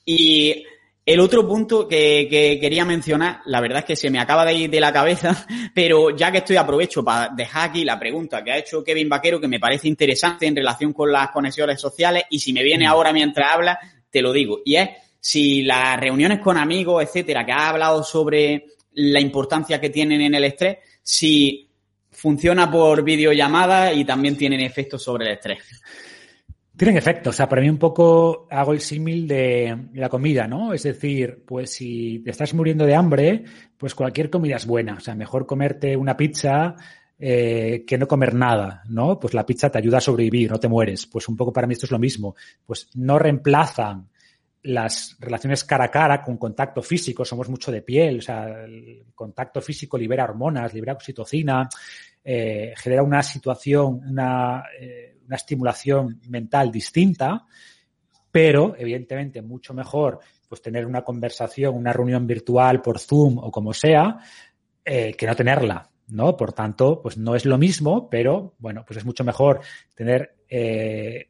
Y 0.05 0.65
el 1.07 1.21
otro 1.21 1.47
punto 1.47 1.87
que, 1.87 2.27
quería 2.61 2.85
mencionar, 2.85 3.41
la 3.45 3.61
verdad 3.61 3.81
es 3.81 3.85
que 3.85 3.97
se 3.97 4.11
me 4.11 4.19
acaba 4.19 4.45
de 4.47 4.55
ir 4.55 4.71
de 4.71 4.81
la 4.81 4.93
cabeza, 4.93 5.47
pero 5.75 6.17
ya 6.17 6.33
que 6.33 6.39
estoy 6.39 6.57
aprovecho 6.57 7.05
para 7.05 7.29
dejar 7.35 7.71
aquí 7.71 7.85
la 7.85 7.99
pregunta 7.99 8.43
que 8.43 8.53
ha 8.53 8.59
hecho 8.59 8.83
Kevin 8.83 9.09
Vaquero, 9.09 9.41
que 9.41 9.49
me 9.49 9.61
parece 9.61 9.89
interesante 9.89 10.47
en 10.47 10.57
relación 10.57 10.93
con 10.93 11.13
las 11.13 11.31
conexiones 11.31 11.81
sociales, 11.81 12.25
y 12.31 12.39
si 12.39 12.53
me 12.53 12.63
viene 12.63 12.87
mm. 12.87 12.91
ahora 12.91 13.13
mientras 13.13 13.53
habla, 13.53 13.79
te 14.11 14.23
lo 14.23 14.33
digo. 14.33 14.61
Y 14.65 14.77
es 14.77 14.89
si 15.21 15.63
las 15.63 15.99
reuniones 16.01 16.41
con 16.41 16.57
amigos, 16.57 17.03
etcétera, 17.03 17.45
que 17.45 17.53
ha 17.53 17.69
hablado 17.69 18.03
sobre 18.03 18.67
la 18.93 19.21
importancia 19.21 19.81
que 19.81 19.91
tienen 19.91 20.21
en 20.23 20.35
el 20.35 20.45
estrés, 20.45 20.79
si 21.03 21.69
funciona 22.11 22.71
por 22.71 23.03
videollamada 23.03 23.93
y 23.93 24.05
también 24.05 24.37
tienen 24.37 24.61
efectos 24.61 25.03
sobre 25.03 25.27
el 25.27 25.33
estrés. 25.33 25.59
Tienen 26.77 26.97
efecto. 26.97 27.31
O 27.31 27.33
sea, 27.33 27.49
para 27.49 27.63
mí 27.63 27.69
un 27.69 27.79
poco 27.79 28.49
hago 28.51 28.73
el 28.73 28.81
símil 28.81 29.29
de 29.29 29.89
la 29.95 30.09
comida, 30.09 30.49
¿no? 30.49 30.73
Es 30.73 30.83
decir, 30.83 31.45
pues 31.47 31.71
si 31.71 32.21
te 32.25 32.31
estás 32.31 32.53
muriendo 32.53 32.85
de 32.85 32.97
hambre, 32.97 33.45
pues 33.79 33.95
cualquier 33.95 34.29
comida 34.29 34.57
es 34.57 34.67
buena. 34.67 34.95
O 34.95 35.01
sea, 35.01 35.15
mejor 35.15 35.47
comerte 35.47 35.97
una 35.97 36.17
pizza 36.17 36.75
eh, 37.17 37.85
que 37.87 37.97
no 37.97 38.09
comer 38.09 38.35
nada, 38.35 38.83
¿no? 38.89 39.21
Pues 39.21 39.35
la 39.35 39.47
pizza 39.47 39.71
te 39.71 39.79
ayuda 39.79 39.99
a 39.99 40.01
sobrevivir, 40.01 40.51
no 40.51 40.59
te 40.59 40.69
mueres. 40.69 41.07
Pues 41.07 41.29
un 41.29 41.37
poco 41.37 41.53
para 41.53 41.69
mí 41.69 41.75
esto 41.75 41.87
es 41.87 41.93
lo 41.93 41.99
mismo. 42.01 42.35
Pues 42.67 42.89
no 42.95 43.21
reemplazan 43.21 44.09
las 44.65 45.17
relaciones 45.21 45.63
cara 45.63 45.85
a 45.85 45.91
cara 45.91 46.23
con 46.23 46.39
contacto 46.39 46.83
físico, 46.83 47.25
somos 47.25 47.49
mucho 47.51 47.71
de 47.71 47.83
piel, 47.83 48.19
o 48.19 48.23
sea, 48.23 48.65
el 48.65 49.05
contacto 49.15 49.61
físico 49.61 49.99
libera 49.99 50.25
hormonas, 50.25 50.73
libera 50.73 50.95
oxitocina, 50.95 51.69
eh, 52.25 52.73
genera 52.75 53.03
una 53.03 53.23
situación, 53.23 54.01
una, 54.09 54.65
eh, 54.81 55.14
una 55.27 55.37
estimulación 55.37 56.21
mental 56.29 56.71
distinta, 56.71 57.45
pero 58.31 58.75
evidentemente 58.77 59.43
mucho 59.43 59.75
mejor 59.75 60.21
pues 60.49 60.61
tener 60.61 60.87
una 60.87 61.03
conversación, 61.03 61.75
una 61.75 61.93
reunión 61.93 62.27
virtual 62.27 62.83
por 62.83 62.99
Zoom 62.99 63.39
o 63.39 63.51
como 63.51 63.73
sea, 63.73 64.19
eh, 64.85 65.15
que 65.15 65.27
no 65.27 65.35
tenerla, 65.35 65.91
¿no? 66.09 66.37
Por 66.37 66.53
tanto, 66.53 67.01
pues 67.01 67.17
no 67.17 67.35
es 67.35 67.45
lo 67.45 67.59
mismo, 67.59 68.09
pero 68.11 68.55
bueno, 68.59 68.85
pues 68.87 68.99
es 68.99 69.05
mucho 69.05 69.25
mejor 69.25 69.61
tener 69.95 70.37
eh, 70.49 71.29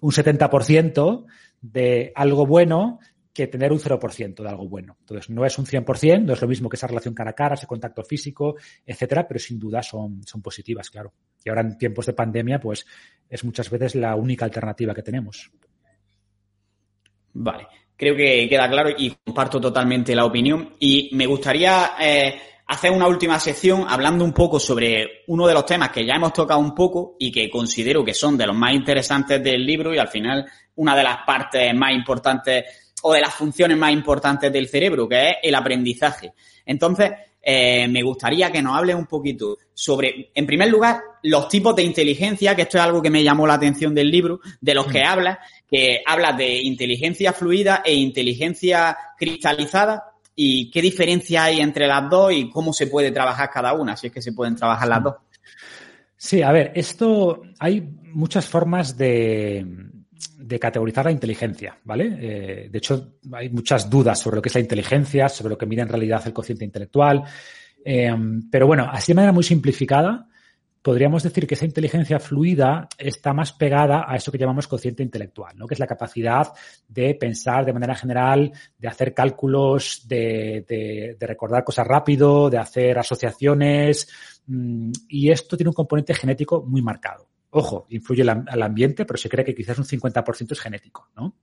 un 0.00 0.10
70% 0.12 1.24
de 1.60 2.12
algo 2.14 2.46
bueno 2.46 3.00
que 3.46 3.52
tener 3.52 3.72
un 3.72 3.78
0% 3.78 4.42
de 4.42 4.48
algo 4.48 4.68
bueno. 4.68 4.96
Entonces, 5.00 5.30
no 5.30 5.44
es 5.44 5.58
un 5.58 5.66
100%, 5.66 6.24
no 6.24 6.32
es 6.32 6.40
lo 6.40 6.48
mismo 6.48 6.68
que 6.68 6.76
esa 6.76 6.86
relación 6.86 7.14
cara 7.14 7.30
a 7.30 7.34
cara, 7.34 7.54
ese 7.54 7.66
contacto 7.66 8.02
físico, 8.02 8.56
etcétera, 8.84 9.26
pero 9.26 9.40
sin 9.40 9.58
duda 9.58 9.82
son, 9.82 10.22
son 10.26 10.42
positivas, 10.42 10.90
claro. 10.90 11.12
Y 11.44 11.48
ahora 11.48 11.62
en 11.62 11.78
tiempos 11.78 12.06
de 12.06 12.12
pandemia, 12.12 12.60
pues 12.60 12.86
es 13.28 13.44
muchas 13.44 13.70
veces 13.70 13.94
la 13.94 14.14
única 14.14 14.44
alternativa 14.44 14.94
que 14.94 15.02
tenemos. 15.02 15.50
Vale, 17.32 17.66
creo 17.96 18.16
que 18.16 18.48
queda 18.48 18.68
claro 18.68 18.90
y 18.96 19.14
comparto 19.24 19.60
totalmente 19.60 20.14
la 20.14 20.24
opinión. 20.24 20.74
Y 20.78 21.10
me 21.12 21.26
gustaría 21.26 21.92
eh, 22.00 22.34
hacer 22.70 22.92
una 22.92 23.08
última 23.08 23.38
sección 23.40 23.84
hablando 23.88 24.24
un 24.24 24.32
poco 24.32 24.60
sobre 24.60 25.22
uno 25.26 25.46
de 25.46 25.54
los 25.54 25.66
temas 25.66 25.90
que 25.90 26.06
ya 26.06 26.14
hemos 26.14 26.32
tocado 26.32 26.60
un 26.60 26.72
poco 26.72 27.16
y 27.18 27.32
que 27.32 27.50
considero 27.50 28.04
que 28.04 28.14
son 28.14 28.38
de 28.38 28.46
los 28.46 28.54
más 28.56 28.72
interesantes 28.72 29.42
del 29.42 29.66
libro 29.66 29.92
y 29.92 29.98
al 29.98 30.06
final 30.06 30.46
una 30.76 30.96
de 30.96 31.02
las 31.02 31.18
partes 31.26 31.74
más 31.74 31.92
importantes 31.92 32.89
o 33.02 33.12
de 33.12 33.20
las 33.20 33.34
funciones 33.34 33.76
más 33.76 33.92
importantes 33.92 34.52
del 34.52 34.68
cerebro, 34.68 35.08
que 35.08 35.30
es 35.30 35.36
el 35.42 35.54
aprendizaje. 35.54 36.32
Entonces, 36.66 37.10
eh, 37.42 37.88
me 37.88 38.02
gustaría 38.02 38.52
que 38.52 38.60
nos 38.60 38.76
hable 38.76 38.94
un 38.94 39.06
poquito 39.06 39.56
sobre, 39.72 40.30
en 40.34 40.46
primer 40.46 40.68
lugar, 40.68 41.00
los 41.22 41.48
tipos 41.48 41.74
de 41.74 41.82
inteligencia, 41.82 42.54
que 42.54 42.62
esto 42.62 42.78
es 42.78 42.84
algo 42.84 43.00
que 43.00 43.10
me 43.10 43.24
llamó 43.24 43.46
la 43.46 43.54
atención 43.54 43.94
del 43.94 44.10
libro, 44.10 44.40
de 44.60 44.74
los 44.74 44.86
que 44.86 45.02
mm. 45.02 45.06
habla, 45.06 45.40
que 45.68 46.02
habla 46.04 46.32
de 46.32 46.62
inteligencia 46.62 47.32
fluida 47.32 47.82
e 47.84 47.94
inteligencia 47.94 48.96
cristalizada, 49.16 50.04
y 50.34 50.70
qué 50.70 50.80
diferencia 50.80 51.44
hay 51.44 51.60
entre 51.60 51.86
las 51.86 52.08
dos 52.08 52.32
y 52.32 52.48
cómo 52.48 52.72
se 52.72 52.86
puede 52.86 53.10
trabajar 53.10 53.50
cada 53.50 53.74
una, 53.74 53.96
si 53.96 54.06
es 54.06 54.12
que 54.12 54.22
se 54.22 54.32
pueden 54.32 54.56
trabajar 54.56 54.88
las 54.88 55.02
dos. 55.02 55.14
Sí, 56.16 56.42
a 56.42 56.52
ver, 56.52 56.72
esto 56.74 57.42
hay 57.58 57.80
muchas 57.80 58.46
formas 58.46 58.96
de, 58.96 59.66
de 60.38 60.58
categorizar 60.58 61.04
la 61.04 61.12
inteligencia, 61.12 61.78
¿vale? 61.84 62.16
Eh, 62.20 62.68
de 62.70 62.78
hecho, 62.78 63.14
hay 63.32 63.48
muchas 63.50 63.88
dudas 63.88 64.18
sobre 64.18 64.36
lo 64.36 64.42
que 64.42 64.48
es 64.48 64.54
la 64.54 64.60
inteligencia, 64.60 65.28
sobre 65.28 65.50
lo 65.50 65.58
que 65.58 65.66
mide 65.66 65.82
en 65.82 65.88
realidad 65.88 66.22
el 66.26 66.32
cociente 66.32 66.64
intelectual. 66.64 67.24
Eh, 67.84 68.14
pero 68.50 68.66
bueno, 68.66 68.88
así 68.90 69.12
de 69.12 69.16
manera 69.16 69.32
muy 69.32 69.44
simplificada, 69.44 70.26
podríamos 70.82 71.22
decir 71.22 71.46
que 71.46 71.54
esa 71.54 71.66
inteligencia 71.66 72.18
fluida 72.18 72.88
está 72.96 73.32
más 73.32 73.52
pegada 73.52 74.04
a 74.06 74.16
eso 74.16 74.32
que 74.32 74.38
llamamos 74.38 74.66
cociente 74.66 75.02
intelectual, 75.02 75.56
¿no? 75.56 75.66
que 75.66 75.74
es 75.74 75.80
la 75.80 75.86
capacidad 75.86 76.48
de 76.88 77.14
pensar 77.14 77.64
de 77.64 77.72
manera 77.72 77.94
general, 77.94 78.52
de 78.78 78.88
hacer 78.88 79.12
cálculos, 79.12 80.06
de, 80.08 81.16
recordar 81.20 81.64
cosas 81.64 81.86
rápido, 81.86 82.48
de 82.48 82.58
hacer 82.58 82.98
asociaciones, 82.98 84.08
mm, 84.46 84.90
y 85.08 85.30
esto 85.30 85.56
tiene 85.56 85.68
un 85.68 85.74
componente 85.74 86.14
genético 86.14 86.64
muy 86.66 86.82
marcado. 86.82 87.29
Ojo, 87.50 87.86
influye 87.90 88.22
al 88.22 88.62
ambiente, 88.62 89.04
pero 89.04 89.16
se 89.16 89.28
cree 89.28 89.44
que 89.44 89.54
quizás 89.54 89.78
un 89.78 89.84
50% 89.84 90.52
es 90.52 90.60
genético, 90.60 91.10
¿no? 91.16 91.36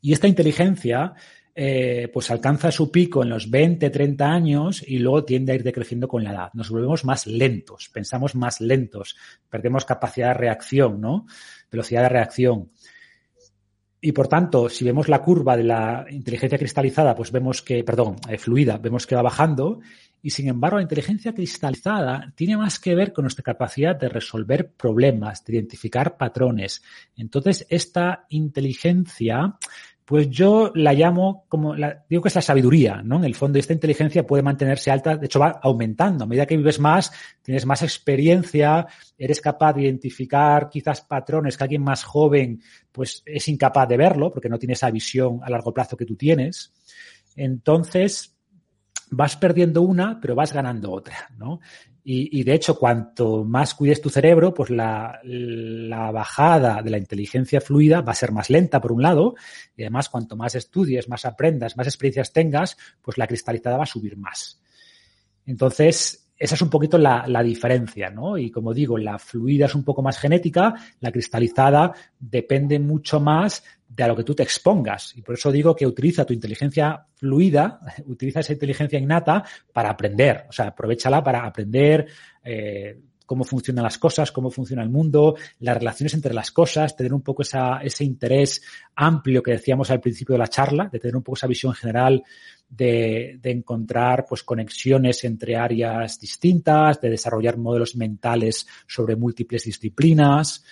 Y 0.00 0.12
esta 0.12 0.26
inteligencia 0.26 1.14
eh, 1.54 2.08
pues 2.12 2.30
alcanza 2.30 2.70
su 2.70 2.90
pico 2.90 3.22
en 3.22 3.28
los 3.28 3.50
20, 3.50 3.90
30 3.90 4.24
años 4.24 4.84
y 4.86 4.98
luego 4.98 5.24
tiende 5.24 5.52
a 5.52 5.56
ir 5.56 5.62
decreciendo 5.62 6.08
con 6.08 6.22
la 6.22 6.30
edad. 6.30 6.50
Nos 6.54 6.70
volvemos 6.70 7.04
más 7.04 7.26
lentos, 7.26 7.90
pensamos 7.92 8.34
más 8.34 8.60
lentos, 8.60 9.16
perdemos 9.48 9.84
capacidad 9.84 10.28
de 10.28 10.34
reacción, 10.34 11.00
¿no? 11.00 11.26
Velocidad 11.70 12.02
de 12.02 12.08
reacción. 12.08 12.70
Y 14.00 14.12
por 14.12 14.28
tanto, 14.28 14.68
si 14.68 14.84
vemos 14.84 15.08
la 15.08 15.22
curva 15.22 15.56
de 15.56 15.64
la 15.64 16.06
inteligencia 16.08 16.58
cristalizada, 16.58 17.14
pues 17.14 17.32
vemos 17.32 17.60
que, 17.60 17.84
perdón, 17.84 18.16
eh, 18.28 18.38
fluida, 18.38 18.78
vemos 18.78 19.06
que 19.06 19.14
va 19.14 19.22
bajando. 19.22 19.80
Y 20.22 20.30
sin 20.30 20.48
embargo, 20.48 20.76
la 20.76 20.82
inteligencia 20.82 21.32
cristalizada 21.32 22.32
tiene 22.34 22.56
más 22.56 22.78
que 22.78 22.94
ver 22.94 23.12
con 23.12 23.24
nuestra 23.24 23.42
capacidad 23.42 23.96
de 23.96 24.08
resolver 24.08 24.72
problemas, 24.72 25.44
de 25.44 25.54
identificar 25.54 26.16
patrones. 26.16 26.82
Entonces, 27.16 27.66
esta 27.68 28.26
inteligencia 28.28 29.56
pues 30.10 30.28
yo 30.28 30.72
la 30.74 30.92
llamo 30.92 31.44
como, 31.46 31.76
la, 31.76 32.04
digo 32.10 32.20
que 32.20 32.30
es 32.30 32.34
la 32.34 32.42
sabiduría, 32.42 33.00
¿no? 33.00 33.18
En 33.18 33.24
el 33.26 33.36
fondo, 33.36 33.60
esta 33.60 33.74
inteligencia 33.74 34.26
puede 34.26 34.42
mantenerse 34.42 34.90
alta, 34.90 35.16
de 35.16 35.26
hecho 35.26 35.38
va 35.38 35.60
aumentando. 35.62 36.24
A 36.24 36.26
medida 36.26 36.46
que 36.46 36.56
vives 36.56 36.80
más, 36.80 37.12
tienes 37.42 37.64
más 37.64 37.84
experiencia, 37.84 38.88
eres 39.16 39.40
capaz 39.40 39.74
de 39.74 39.82
identificar 39.82 40.68
quizás 40.68 41.02
patrones 41.02 41.56
que 41.56 41.62
alguien 41.62 41.84
más 41.84 42.02
joven, 42.02 42.60
pues 42.90 43.22
es 43.24 43.46
incapaz 43.46 43.88
de 43.88 43.98
verlo, 43.98 44.32
porque 44.32 44.48
no 44.48 44.58
tiene 44.58 44.72
esa 44.72 44.90
visión 44.90 45.42
a 45.44 45.48
largo 45.48 45.72
plazo 45.72 45.96
que 45.96 46.06
tú 46.06 46.16
tienes. 46.16 46.72
Entonces, 47.36 48.36
vas 49.10 49.36
perdiendo 49.36 49.82
una, 49.82 50.20
pero 50.20 50.34
vas 50.34 50.52
ganando 50.52 50.92
otra, 50.92 51.28
¿no? 51.36 51.60
Y, 52.02 52.42
de 52.44 52.54
hecho, 52.54 52.78
cuanto 52.78 53.44
más 53.44 53.74
cuides 53.74 54.00
tu 54.00 54.08
cerebro, 54.08 54.54
pues 54.54 54.70
la, 54.70 55.20
bajada 56.12 56.82
de 56.82 56.90
la 56.90 56.98
inteligencia 56.98 57.60
fluida 57.60 58.00
va 58.00 58.12
a 58.12 58.16
ser 58.16 58.32
más 58.32 58.48
lenta, 58.48 58.80
por 58.80 58.90
un 58.90 59.02
lado, 59.02 59.34
y 59.76 59.82
además, 59.82 60.08
cuanto 60.08 60.34
más 60.34 60.54
estudies, 60.54 61.08
más 61.08 61.24
aprendas, 61.24 61.76
más 61.76 61.86
experiencias 61.86 62.32
tengas, 62.32 62.76
pues 63.02 63.18
la 63.18 63.26
cristalizada 63.26 63.76
va 63.76 63.84
a 63.84 63.86
subir 63.86 64.16
más. 64.16 64.60
Entonces, 65.44 66.30
esa 66.36 66.54
es 66.54 66.62
un 66.62 66.70
poquito 66.70 66.96
la, 66.96 67.26
la, 67.28 67.42
diferencia, 67.42 68.10
¿no? 68.10 68.38
Y 68.38 68.50
como 68.50 68.72
digo, 68.72 68.96
la 68.96 69.18
fluida 69.18 69.66
es 69.66 69.74
un 69.74 69.84
poco 69.84 70.02
más 70.02 70.18
genética, 70.18 70.74
la 71.00 71.12
cristalizada 71.12 71.92
depende 72.18 72.78
mucho 72.78 73.20
más 73.20 73.62
de 73.90 74.04
a 74.04 74.08
lo 74.08 74.16
que 74.16 74.24
tú 74.24 74.34
te 74.34 74.44
expongas. 74.44 75.16
Y 75.16 75.22
por 75.22 75.34
eso 75.34 75.50
digo 75.50 75.74
que 75.74 75.86
utiliza 75.86 76.24
tu 76.24 76.32
inteligencia 76.32 77.06
fluida, 77.16 77.80
utiliza 78.06 78.40
esa 78.40 78.52
inteligencia 78.52 78.98
innata 78.98 79.44
para 79.72 79.90
aprender. 79.90 80.46
O 80.48 80.52
sea, 80.52 80.68
aprovechala 80.68 81.22
para 81.22 81.44
aprender 81.44 82.06
eh, 82.44 83.00
cómo 83.26 83.42
funcionan 83.42 83.84
las 83.84 83.98
cosas, 83.98 84.30
cómo 84.30 84.50
funciona 84.50 84.82
el 84.82 84.90
mundo, 84.90 85.36
las 85.58 85.76
relaciones 85.76 86.14
entre 86.14 86.34
las 86.34 86.52
cosas, 86.52 86.96
tener 86.96 87.12
un 87.12 87.22
poco 87.22 87.42
esa, 87.42 87.78
ese 87.82 88.04
interés 88.04 88.62
amplio 88.94 89.42
que 89.42 89.52
decíamos 89.52 89.90
al 89.90 90.00
principio 90.00 90.34
de 90.34 90.40
la 90.40 90.48
charla, 90.48 90.88
de 90.90 90.98
tener 91.00 91.16
un 91.16 91.22
poco 91.22 91.36
esa 91.36 91.46
visión 91.48 91.72
general 91.74 92.22
de, 92.68 93.38
de 93.40 93.50
encontrar 93.50 94.24
pues 94.28 94.44
conexiones 94.44 95.24
entre 95.24 95.56
áreas 95.56 96.18
distintas, 96.20 97.00
de 97.00 97.10
desarrollar 97.10 97.56
modelos 97.56 97.96
mentales 97.96 98.66
sobre 98.86 99.16
múltiples 99.16 99.64
disciplinas 99.64 100.64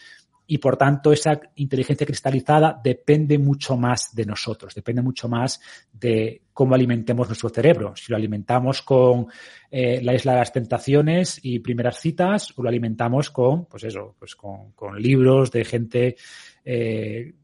y 0.51 0.59
por 0.59 0.79
tanto 0.79 1.13
esa 1.13 1.39
inteligencia 1.57 2.07
cristalizada 2.07 2.81
depende 2.83 3.39
mucho 3.39 3.77
más 3.77 4.15
de 4.15 4.25
nosotros, 4.25 4.75
depende 4.75 5.03
mucho 5.03 5.29
más 5.29 5.61
de 5.93 6.41
cómo 6.55 6.75
alimentemos 6.75 7.29
nuestro 7.29 7.51
cerebro. 7.51 7.95
Si 7.95 8.11
lo 8.11 8.17
alimentamos 8.17 8.81
con 8.81 9.27
eh, 9.71 10.01
la 10.03 10.15
isla 10.15 10.33
de 10.33 10.39
las 10.39 10.53
tentaciones 10.53 11.39
y 11.43 11.59
primeras 11.59 12.01
citas, 12.01 12.55
o 12.57 12.63
lo 12.63 12.71
alimentamos 12.71 13.31
con, 13.31 13.67
pues 13.67 13.85
eso, 13.85 14.17
pues 14.19 14.35
con, 14.35 14.73
libros 14.99 15.53
de 15.53 15.65
gente 15.67 16.17
eh, 16.65 17.35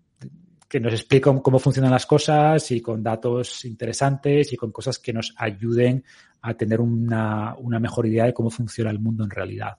que 0.67 0.81
nos 0.81 0.95
explica 0.95 1.31
cómo 1.43 1.59
funcionan 1.59 1.91
las 1.91 2.07
cosas 2.07 2.71
y 2.71 2.81
con 2.81 3.03
datos 3.03 3.67
interesantes 3.67 4.51
y 4.51 4.57
con 4.57 4.73
cosas 4.73 4.99
que 4.99 5.13
nos 5.13 5.35
ayuden 5.37 6.03
a 6.41 6.55
tener 6.55 6.81
una, 6.81 7.55
una 7.59 7.79
mejor 7.79 8.07
idea 8.07 8.25
de 8.25 8.33
cómo 8.33 8.49
funciona 8.49 8.91
el 8.91 8.99
mundo 8.99 9.25
en 9.25 9.31
realidad. 9.31 9.77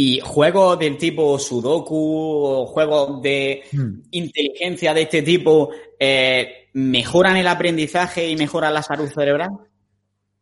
Y 0.00 0.20
juegos 0.20 0.78
del 0.78 0.96
tipo 0.96 1.40
Sudoku 1.40 1.96
o 1.96 2.66
juegos 2.66 3.20
de 3.20 3.64
hmm. 3.72 4.02
inteligencia 4.12 4.94
de 4.94 5.02
este 5.02 5.22
tipo 5.22 5.70
eh, 5.98 6.68
mejoran 6.72 7.36
el 7.36 7.48
aprendizaje 7.48 8.28
y 8.28 8.36
mejoran 8.36 8.74
la 8.74 8.84
salud 8.84 9.08
cerebral? 9.08 9.50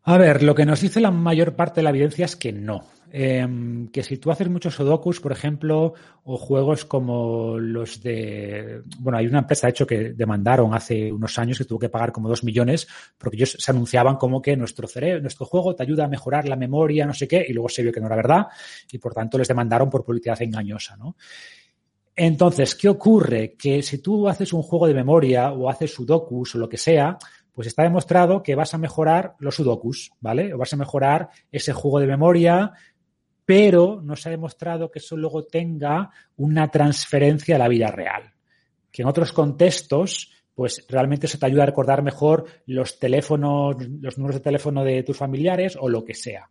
A 0.03 0.17
ver, 0.19 0.43
lo 0.43 0.53
que 0.53 0.63
nos 0.63 0.81
dice 0.81 0.99
la 0.99 1.09
mayor 1.09 1.55
parte 1.55 1.79
de 1.79 1.85
la 1.85 1.89
evidencia 1.89 2.25
es 2.25 2.35
que 2.35 2.53
no. 2.53 2.85
Em, 3.09 3.87
que 3.87 4.03
si 4.03 4.17
tú 4.17 4.31
haces 4.31 4.49
muchos 4.49 4.75
sudokus, 4.75 5.21
por 5.21 5.31
ejemplo, 5.31 5.93
o 6.23 6.37
juegos 6.37 6.83
como 6.83 7.57
los 7.57 8.01
de... 8.03 8.81
Bueno, 8.99 9.17
hay 9.17 9.27
una 9.27 9.39
empresa, 9.39 9.67
de 9.67 9.71
hecho, 9.71 9.87
que 9.87 10.13
demandaron 10.13 10.73
hace 10.73 11.11
unos 11.11 11.39
años 11.39 11.57
que 11.57 11.65
tuvo 11.65 11.79
que 11.79 11.89
pagar 11.89 12.11
como 12.11 12.27
dos 12.27 12.43
millones 12.43 12.87
porque 13.17 13.37
ellos 13.37 13.55
se 13.57 13.71
anunciaban 13.71 14.17
como 14.17 14.41
que 14.41 14.57
nuestro 14.57 14.87
cerebro, 14.87 15.21
nuestro 15.21 15.45
juego 15.45 15.73
te 15.73 15.83
ayuda 15.83 16.05
a 16.05 16.09
mejorar 16.09 16.47
la 16.49 16.57
memoria, 16.57 17.05
no 17.05 17.13
sé 17.13 17.27
qué, 17.27 17.45
y 17.47 17.53
luego 17.53 17.69
se 17.69 17.81
vio 17.81 17.93
que 17.93 18.01
no 18.01 18.07
era 18.07 18.15
verdad 18.17 18.47
y 18.91 18.97
por 18.97 19.13
tanto 19.13 19.37
les 19.37 19.47
demandaron 19.47 19.89
por 19.89 20.03
publicidad 20.03 20.41
engañosa, 20.41 20.97
¿no? 20.97 21.15
Entonces, 22.13 22.73
¿qué 22.73 22.89
ocurre? 22.89 23.53
Que 23.53 23.83
si 23.83 23.99
tú 23.99 24.27
haces 24.27 24.51
un 24.51 24.63
juego 24.63 24.87
de 24.87 24.95
memoria 24.95 25.51
o 25.51 25.69
haces 25.69 25.93
sudokus 25.93 26.55
o 26.55 26.57
lo 26.57 26.67
que 26.67 26.77
sea, 26.77 27.17
pues 27.53 27.67
está 27.67 27.83
demostrado 27.83 28.43
que 28.43 28.53
vas 28.53 28.73
a 28.73 28.77
mejorar 28.77 29.35
los 29.39 29.55
sudokus, 29.55 30.11
¿vale? 30.19 30.53
O 30.53 30.57
vas 30.59 30.73
a 30.73 30.77
mejorar 30.77 31.29
ese 31.51 31.73
juego 31.73 31.99
de 31.99 32.07
memoria, 32.07 32.73
pero 33.47 34.01
no 34.03 34.17
se 34.17 34.27
ha 34.27 34.31
demostrado 34.31 34.91
que 34.91 34.99
eso 34.99 35.15
luego 35.15 35.45
tenga 35.45 36.11
una 36.35 36.67
transferencia 36.67 37.55
a 37.55 37.59
la 37.59 37.69
vida 37.69 37.87
real. 37.87 38.33
Que 38.91 39.03
en 39.03 39.07
otros 39.07 39.31
contextos, 39.31 40.33
pues 40.53 40.85
realmente 40.89 41.27
eso 41.27 41.39
te 41.39 41.45
ayuda 41.45 41.63
a 41.63 41.67
recordar 41.67 42.03
mejor 42.03 42.43
los 42.65 42.99
teléfonos, 42.99 43.77
los 44.01 44.17
números 44.17 44.35
de 44.35 44.43
teléfono 44.43 44.83
de 44.83 45.01
tus 45.01 45.15
familiares 45.15 45.77
o 45.79 45.87
lo 45.87 46.03
que 46.03 46.13
sea. 46.13 46.49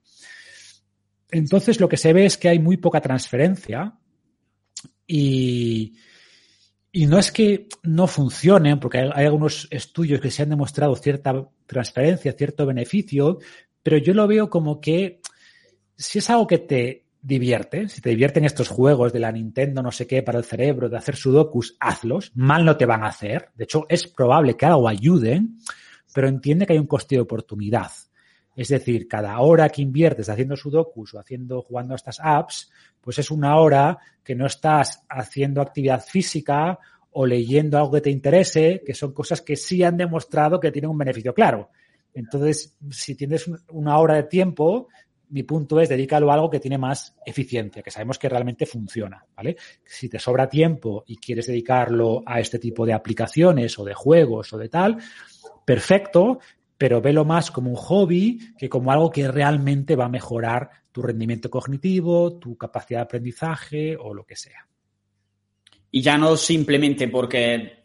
Entonces, 1.30 1.80
lo 1.80 1.88
que 1.90 1.98
se 1.98 2.14
ve 2.14 2.24
es 2.24 2.38
que 2.38 2.48
hay 2.48 2.60
muy 2.60 2.78
poca 2.78 3.02
transferencia 3.02 3.98
y, 5.06 5.98
y 6.92 7.04
no 7.04 7.18
es 7.18 7.30
que 7.30 7.68
no 7.82 8.06
funcionen, 8.06 8.80
porque 8.80 9.00
hay, 9.00 9.10
hay, 9.12 9.26
algunos 9.26 9.68
estudios 9.70 10.22
que 10.22 10.30
se 10.30 10.44
han 10.44 10.48
demostrado 10.48 10.96
cierta 10.96 11.46
transferencia, 11.66 12.32
cierto 12.32 12.64
beneficio, 12.64 13.38
pero 13.82 13.98
yo 13.98 14.14
lo 14.14 14.26
veo 14.26 14.48
como 14.48 14.80
que 14.80 15.20
si 15.96 16.18
es 16.18 16.30
algo 16.30 16.46
que 16.46 16.58
te 16.58 17.06
divierte. 17.26 17.88
Si 17.88 18.00
te 18.00 18.10
divierten 18.10 18.44
estos 18.44 18.68
juegos 18.68 19.12
de 19.12 19.18
la 19.18 19.32
Nintendo, 19.32 19.82
no 19.82 19.90
sé 19.90 20.06
qué, 20.06 20.22
para 20.22 20.38
el 20.38 20.44
cerebro, 20.44 20.88
de 20.88 20.96
hacer 20.96 21.16
sudokus, 21.16 21.76
hazlos. 21.80 22.30
Mal 22.36 22.64
no 22.64 22.76
te 22.76 22.86
van 22.86 23.02
a 23.02 23.08
hacer. 23.08 23.50
De 23.56 23.64
hecho, 23.64 23.84
es 23.88 24.06
probable 24.06 24.56
que 24.56 24.64
algo 24.64 24.88
ayuden, 24.88 25.58
pero 26.14 26.28
entiende 26.28 26.66
que 26.66 26.74
hay 26.74 26.78
un 26.78 26.86
coste 26.86 27.16
de 27.16 27.22
oportunidad. 27.22 27.90
Es 28.54 28.68
decir, 28.68 29.08
cada 29.08 29.38
hora 29.40 29.68
que 29.68 29.82
inviertes 29.82 30.28
haciendo 30.28 30.56
sudokus 30.56 31.14
o 31.14 31.18
haciendo, 31.18 31.62
jugando 31.62 31.94
a 31.94 31.96
estas 31.96 32.20
apps, 32.22 32.70
pues 33.00 33.18
es 33.18 33.30
una 33.30 33.56
hora 33.56 33.98
que 34.22 34.36
no 34.36 34.46
estás 34.46 35.04
haciendo 35.08 35.60
actividad 35.60 36.02
física 36.02 36.78
o 37.10 37.26
leyendo 37.26 37.76
algo 37.76 37.92
que 37.92 38.00
te 38.02 38.10
interese, 38.10 38.82
que 38.86 38.94
son 38.94 39.12
cosas 39.12 39.42
que 39.42 39.56
sí 39.56 39.82
han 39.82 39.96
demostrado 39.96 40.60
que 40.60 40.70
tienen 40.70 40.90
un 40.90 40.98
beneficio 40.98 41.34
claro. 41.34 41.70
Entonces, 42.14 42.78
si 42.90 43.14
tienes 43.14 43.46
una 43.68 43.98
hora 43.98 44.14
de 44.14 44.22
tiempo, 44.22 44.88
mi 45.30 45.42
punto 45.42 45.80
es 45.80 45.88
dedícalo 45.88 46.30
a 46.30 46.34
algo 46.34 46.50
que 46.50 46.60
tiene 46.60 46.78
más 46.78 47.16
eficiencia, 47.24 47.82
que 47.82 47.90
sabemos 47.90 48.18
que 48.18 48.28
realmente 48.28 48.66
funciona, 48.66 49.24
¿vale? 49.36 49.56
Si 49.84 50.08
te 50.08 50.18
sobra 50.18 50.48
tiempo 50.48 51.04
y 51.06 51.16
quieres 51.16 51.46
dedicarlo 51.46 52.22
a 52.24 52.40
este 52.40 52.58
tipo 52.58 52.86
de 52.86 52.92
aplicaciones 52.92 53.78
o 53.78 53.84
de 53.84 53.94
juegos 53.94 54.52
o 54.52 54.58
de 54.58 54.68
tal, 54.68 54.98
perfecto, 55.64 56.38
pero 56.78 57.00
velo 57.00 57.24
más 57.24 57.50
como 57.50 57.70
un 57.70 57.76
hobby 57.76 58.54
que 58.58 58.68
como 58.68 58.92
algo 58.92 59.10
que 59.10 59.28
realmente 59.28 59.96
va 59.96 60.06
a 60.06 60.10
mejorar 60.10 60.70
tu 60.92 61.02
rendimiento 61.02 61.50
cognitivo, 61.50 62.38
tu 62.38 62.56
capacidad 62.56 63.00
de 63.00 63.04
aprendizaje 63.04 63.96
o 63.96 64.14
lo 64.14 64.24
que 64.24 64.36
sea. 64.36 64.66
Y 65.90 66.02
ya 66.02 66.18
no 66.18 66.36
simplemente 66.36 67.08
porque 67.08 67.75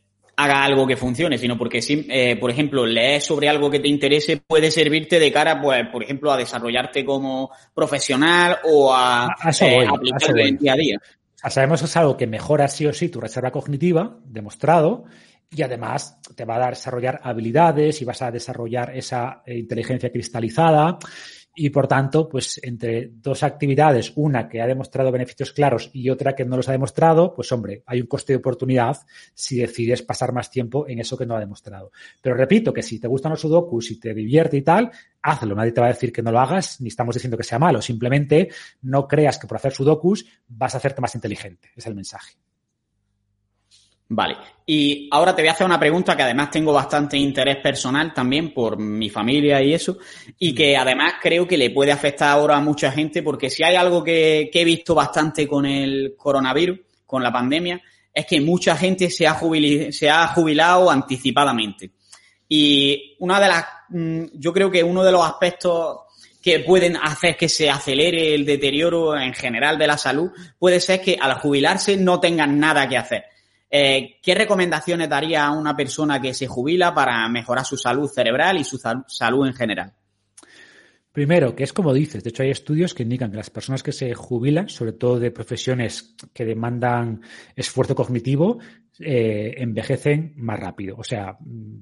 haga 0.44 0.64
algo 0.64 0.88
que 0.88 0.98
funcione, 0.98 1.38
sino 1.38 1.58
porque, 1.58 1.80
eh, 1.88 2.36
por 2.38 2.50
ejemplo, 2.52 2.86
leer 2.86 3.22
sobre 3.22 3.50
algo 3.50 3.70
que 3.70 3.80
te 3.80 3.88
interese 3.88 4.38
puede 4.38 4.72
servirte 4.72 5.20
de 5.20 5.32
cara, 5.32 5.62
pues, 5.62 5.88
por 5.88 6.04
ejemplo, 6.04 6.32
a 6.32 6.38
desarrollarte 6.38 7.06
como 7.06 7.52
profesional 7.74 8.58
o 8.64 8.94
a, 8.94 9.28
eh, 9.62 9.88
aplicarlo 9.88 10.42
en 10.42 10.58
día 10.58 10.74
a 10.74 10.76
día. 10.76 10.98
sabemos 11.50 11.82
que 11.82 11.86
es 11.86 11.98
algo 11.98 12.18
que 12.18 12.28
mejora 12.28 12.68
sí 12.68 12.86
o 12.86 12.94
sí 12.94 13.10
tu 13.10 13.20
reserva 13.22 13.52
cognitiva, 13.52 14.18
demostrado, 14.26 15.06
y 15.54 15.62
además 15.64 16.18
te 16.36 16.46
va 16.46 16.56
a 16.56 16.60
dar 16.60 16.70
desarrollar 16.72 17.20
habilidades 17.24 18.02
y 18.02 18.06
vas 18.06 18.22
a 18.22 18.32
desarrollar 18.32 18.96
esa 18.96 19.44
eh, 19.46 19.58
inteligencia 19.58 20.12
cristalizada 20.12 20.98
y 21.54 21.70
por 21.70 21.88
tanto, 21.88 22.30
pues 22.30 22.60
entre 22.64 23.10
dos 23.14 23.44
actividades, 23.44 24.14
una 24.16 24.48
que 24.48 24.62
ha 24.62 24.68
demostrado 24.68 25.12
beneficios 25.12 25.52
claros 25.52 25.90
y 25.94 26.10
otra 26.10 26.34
que 26.34 26.46
no 26.46 26.56
los 26.56 26.70
ha 26.70 26.72
demostrado, 26.72 27.34
pues 27.34 27.52
hombre, 27.52 27.84
hay 27.86 28.02
un 28.02 28.08
coste 28.08 28.34
de 28.34 28.38
oportunidad 28.38 28.98
si 29.34 29.58
decides 29.58 30.02
pasar 30.02 30.32
más 30.32 30.50
tiempo 30.50 30.88
en 30.88 31.00
eso 31.00 31.18
que 31.18 31.26
no 31.26 31.36
ha 31.36 31.40
demostrado. 31.40 31.92
Pero 32.22 32.36
repito 32.36 32.74
que 32.74 32.84
si 32.84 33.00
te 33.00 33.08
gustan 33.08 33.32
los 33.32 33.42
sudokus, 33.42 33.88
si 33.88 34.00
te 34.00 34.14
divierte 34.14 34.58
y 34.58 34.62
tal, 34.62 34.92
hazlo. 35.22 35.56
Nadie 35.56 35.74
te 35.74 35.82
va 35.82 35.88
a 35.88 35.94
decir 35.94 36.14
que 36.14 36.22
no 36.22 36.32
lo 36.32 36.40
hagas, 36.40 36.80
ni 36.80 36.88
estamos 36.88 37.16
diciendo 37.16 37.38
que 37.38 37.44
sea 37.44 37.60
malo. 37.60 37.82
Simplemente 37.82 38.50
no 38.82 39.08
creas 39.08 39.38
que 39.38 39.48
por 39.48 39.58
hacer 39.58 39.74
sudokus 39.74 40.26
vas 40.48 40.74
a 40.74 40.78
hacerte 40.78 41.02
más 41.02 41.16
inteligente. 41.16 41.70
Es 41.76 41.86
el 41.86 41.96
mensaje. 41.96 42.41
Vale. 44.14 44.36
Y 44.66 45.08
ahora 45.10 45.34
te 45.34 45.42
voy 45.42 45.48
a 45.48 45.54
hacer 45.54 45.66
una 45.66 45.80
pregunta 45.80 46.18
que 46.18 46.24
además 46.24 46.52
tengo 46.52 46.74
bastante 46.74 47.16
interés 47.16 47.56
personal 47.58 48.14
también 48.14 48.54
por 48.54 48.78
mi 48.78 49.10
familia 49.10 49.62
y 49.62 49.74
eso, 49.74 50.00
y 50.38 50.54
que 50.54 50.76
además 50.76 51.14
creo 51.22 51.48
que 51.48 51.58
le 51.58 51.70
puede 51.70 51.94
afectar 51.94 52.28
ahora 52.28 52.58
a 52.58 52.62
mucha 52.62 52.92
gente, 52.92 53.24
porque 53.24 53.50
si 53.50 53.64
hay 53.64 53.76
algo 53.76 54.04
que, 54.04 54.52
he 54.54 54.66
visto 54.66 54.94
bastante 54.94 55.48
con 55.48 55.66
el 55.66 56.16
coronavirus, 56.18 56.78
con 57.06 57.24
la 57.24 57.32
pandemia, 57.32 57.82
es 58.14 58.26
que 58.26 58.42
mucha 58.42 58.76
gente 58.76 59.10
se 59.10 59.26
ha, 59.26 59.40
se 59.92 60.10
ha 60.10 60.28
jubilado 60.28 60.92
anticipadamente. 60.92 61.92
Y 62.50 63.16
una 63.20 63.40
de 63.40 63.48
las, 63.48 63.66
mm, 63.92 64.24
yo 64.34 64.52
creo 64.52 64.70
que 64.70 64.84
uno 64.84 65.06
de 65.06 65.12
los 65.14 65.26
aspectos 65.26 66.00
que 66.44 66.60
pueden 66.60 66.98
hacer 66.98 67.38
que 67.38 67.48
se 67.48 67.70
acelere 67.70 68.36
el 68.36 68.46
deterioro 68.46 69.18
en 69.18 69.34
general 69.34 69.78
de 69.78 69.88
la 69.88 69.98
salud 69.98 70.32
puede 70.60 70.82
ser 70.82 71.00
que 71.00 71.18
al 71.18 71.36
jubilarse 71.36 71.96
no 71.96 72.20
tengan 72.20 72.60
nada 72.60 72.90
que 72.90 72.98
hacer. 72.98 73.32
Eh, 73.74 74.20
¿Qué 74.22 74.36
recomendaciones 74.36 75.08
daría 75.08 75.46
a 75.46 75.52
una 75.52 75.78
persona 75.78 76.20
que 76.20 76.34
se 76.34 76.46
jubila 76.46 76.94
para 76.94 77.28
mejorar 77.30 77.66
su 77.66 77.78
salud 77.78 78.10
cerebral 78.10 78.58
y 78.58 78.66
su 78.66 78.78
salud 78.78 79.48
en 79.48 79.54
general? 79.54 79.94
Primero, 81.12 81.56
que 81.56 81.66
es 81.66 81.74
como 81.74 81.94
dices, 81.94 82.24
de 82.24 82.30
hecho 82.30 82.44
hay 82.44 82.52
estudios 82.52 82.94
que 82.94 83.04
indican 83.04 83.32
que 83.32 83.38
las 83.38 83.50
personas 83.50 83.84
que 83.84 83.92
se 83.92 84.14
jubilan, 84.14 84.70
sobre 84.70 84.94
todo 84.94 85.20
de 85.20 85.30
profesiones 85.32 86.16
que 86.34 86.46
demandan 86.46 87.22
esfuerzo 87.54 87.96
cognitivo, 87.96 88.60
eh, 88.98 89.56
envejecen 89.58 90.34
más 90.38 90.58
rápido, 90.58 90.96
o 90.98 91.04
sea, 91.04 91.38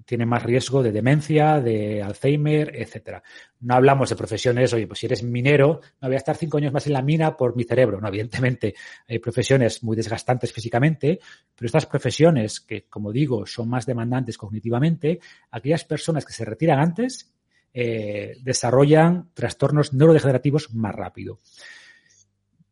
tienen 0.06 0.28
más 0.28 0.42
riesgo 0.42 0.82
de 0.82 0.92
demencia, 0.92 1.60
de 1.60 2.02
Alzheimer, 2.02 2.72
etcétera. 2.74 3.22
No 3.60 3.76
hablamos 3.76 4.10
de 4.10 4.16
profesiones, 4.16 4.74
oye, 4.74 4.88
pues 4.88 5.00
si 5.00 5.06
eres 5.06 5.22
minero, 5.22 5.82
no 6.02 6.08
voy 6.08 6.16
a 6.16 6.20
estar 6.20 6.36
cinco 6.36 6.58
años 6.58 6.74
más 6.74 6.88
en 6.88 6.94
la 6.94 7.04
mina 7.04 7.38
por 7.38 7.56
mi 7.56 7.66
cerebro. 7.66 8.02
No, 8.02 8.08
evidentemente, 8.08 8.74
hay 9.08 9.20
profesiones 9.20 9.84
muy 9.84 9.96
desgastantes 9.96 10.52
físicamente, 10.52 11.20
pero 11.56 11.68
estas 11.68 11.86
profesiones 11.86 12.62
que, 12.62 12.86
como 12.86 13.12
digo, 13.12 13.46
son 13.46 13.70
más 13.70 13.86
demandantes 13.86 14.40
cognitivamente, 14.40 15.20
aquellas 15.52 15.86
personas 15.86 16.26
que 16.26 16.34
se 16.34 16.46
retiran 16.46 16.80
antes 16.80 17.32
eh, 17.74 18.38
desarrollan 18.42 19.30
trastornos 19.34 19.94
neurodegenerativos 19.94 20.74
más 20.74 20.94
rápido. 20.96 21.40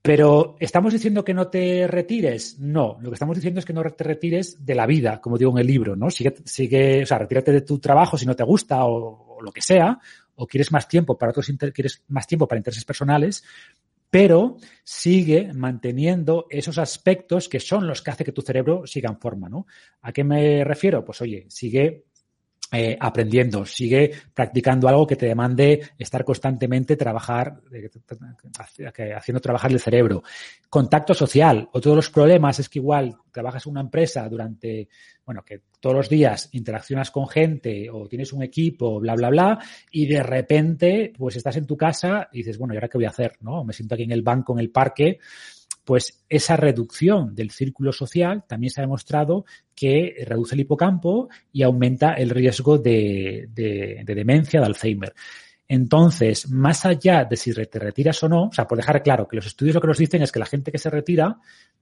Pero 0.08 0.56
¿estamos 0.60 0.94
diciendo 0.94 1.26
que 1.26 1.34
no 1.34 1.50
te 1.50 1.86
retires? 1.86 2.60
No, 2.60 2.98
lo 3.02 3.10
que 3.10 3.16
estamos 3.16 3.36
diciendo 3.36 3.60
es 3.60 3.66
que 3.66 3.74
no 3.74 3.84
te 3.84 4.06
retires 4.06 4.66
de 4.66 4.74
la 4.74 4.86
vida, 4.86 5.20
como 5.20 5.38
digo 5.38 5.52
en 5.52 5.58
el 5.58 5.68
libro, 5.68 5.98
¿no? 5.98 6.10
Sigue, 6.10 6.34
sigue 6.46 7.04
o 7.04 7.06
sea, 7.06 7.18
retírate 7.18 7.52
de 7.52 7.62
tu 7.62 7.78
trabajo 7.80 8.18
si 8.18 8.26
no 8.26 8.34
te 8.34 8.44
gusta 8.44 8.86
o, 8.86 9.40
lo 9.42 9.52
que 9.52 9.62
sea, 9.62 10.00
o 10.36 10.48
quieres 10.48 10.72
más 10.72 10.88
tiempo 10.88 11.18
para 11.18 11.32
otros, 11.32 11.52
quieres 11.74 12.04
más 12.08 12.26
tiempo 12.26 12.48
para 12.48 12.58
intereses 12.58 12.86
personales, 12.86 13.44
pero 14.10 14.56
sigue 14.82 15.52
manteniendo 15.54 16.48
esos 16.50 16.78
aspectos 16.78 17.50
que 17.50 17.60
son 17.60 17.86
los 17.86 18.02
que 18.02 18.12
hace 18.12 18.24
que 18.24 18.32
tu 18.32 18.42
cerebro 18.42 18.88
siga 18.88 19.10
en 19.10 19.20
forma, 19.20 19.50
¿no? 19.50 19.68
¿A 20.04 20.14
qué 20.14 20.24
me 20.24 20.64
refiero? 20.64 21.04
Pues 21.04 21.22
oye, 21.22 21.46
sigue 21.50 22.06
eh, 22.72 22.98
aprendiendo, 23.00 23.66
sigue 23.66 24.12
practicando 24.34 24.90
algo 24.90 25.08
que 25.08 25.16
te 25.16 25.26
demande 25.26 25.92
estar 25.98 26.26
constantemente 26.26 26.98
trabajar, 26.98 27.62
eh, 27.72 29.14
haciendo 29.16 29.40
trabajar 29.40 29.72
el 29.72 29.80
cerebro. 29.80 30.22
Contacto 30.70 31.14
social. 31.14 31.70
Otro 31.72 31.92
de 31.92 31.96
los 31.96 32.10
problemas 32.10 32.60
es 32.60 32.68
que 32.68 32.80
igual 32.80 33.16
trabajas 33.32 33.66
en 33.66 33.72
una 33.72 33.82
empresa 33.82 34.28
durante, 34.28 34.90
bueno, 35.26 35.46
que 35.46 35.62
todos 35.80 35.96
los 35.96 36.10
días 36.10 36.50
interaccionas 36.52 37.10
con 37.10 37.30
gente 37.30 37.90
o 37.90 38.08
tienes 38.08 38.34
un 38.34 38.44
equipo, 38.44 39.00
bla, 39.00 39.16
bla, 39.16 39.30
bla, 39.30 39.60
y 39.92 40.06
de 40.06 40.22
repente, 40.22 41.14
pues 41.18 41.38
estás 41.38 41.56
en 41.56 41.66
tu 41.66 41.78
casa 41.78 42.28
y 42.34 42.40
dices, 42.40 42.58
bueno, 42.58 42.74
¿y 42.74 42.78
ahora 42.78 42.90
qué 42.90 42.98
voy 42.98 43.06
a 43.06 43.12
hacer? 43.12 43.38
¿No? 43.40 43.64
Me 43.64 43.72
siento 43.72 43.96
aquí 43.96 44.04
en 44.04 44.12
el 44.12 44.24
banco, 44.24 44.52
en 44.54 44.60
el 44.60 44.72
parque, 44.72 45.20
pues 45.88 46.26
esa 46.28 46.58
reducción 46.58 47.34
del 47.34 47.50
círculo 47.50 47.94
social 47.94 48.44
también 48.46 48.72
se 48.72 48.82
ha 48.82 48.84
demostrado 48.84 49.46
que 49.74 50.16
reduce 50.28 50.54
el 50.54 50.60
hipocampo 50.60 51.30
y 51.54 51.64
aumenta 51.64 52.12
el 52.16 52.30
riesgo 52.30 52.78
de, 52.78 53.48
demencia, 54.06 54.60
de 54.60 54.66
Alzheimer. 54.66 55.14
Entonces, 55.66 56.52
más 56.52 56.86
allá 56.86 57.24
de 57.24 57.38
si 57.38 57.54
te 57.54 57.80
retiras 57.80 58.22
o 58.22 58.28
no, 58.28 58.48
o 58.48 58.52
sea, 58.52 58.68
por 58.68 58.78
dejar 58.78 59.02
claro 59.02 59.30
que 59.30 59.38
los 59.38 59.46
estudios 59.46 59.76
lo 59.76 59.80
que 59.80 59.88
nos 59.88 59.98
dicen 59.98 60.22
es 60.22 60.34
que 60.34 60.40
la 60.40 60.46
gente 60.46 60.74
que 60.74 60.78
se 60.78 60.90
retira 60.90 61.38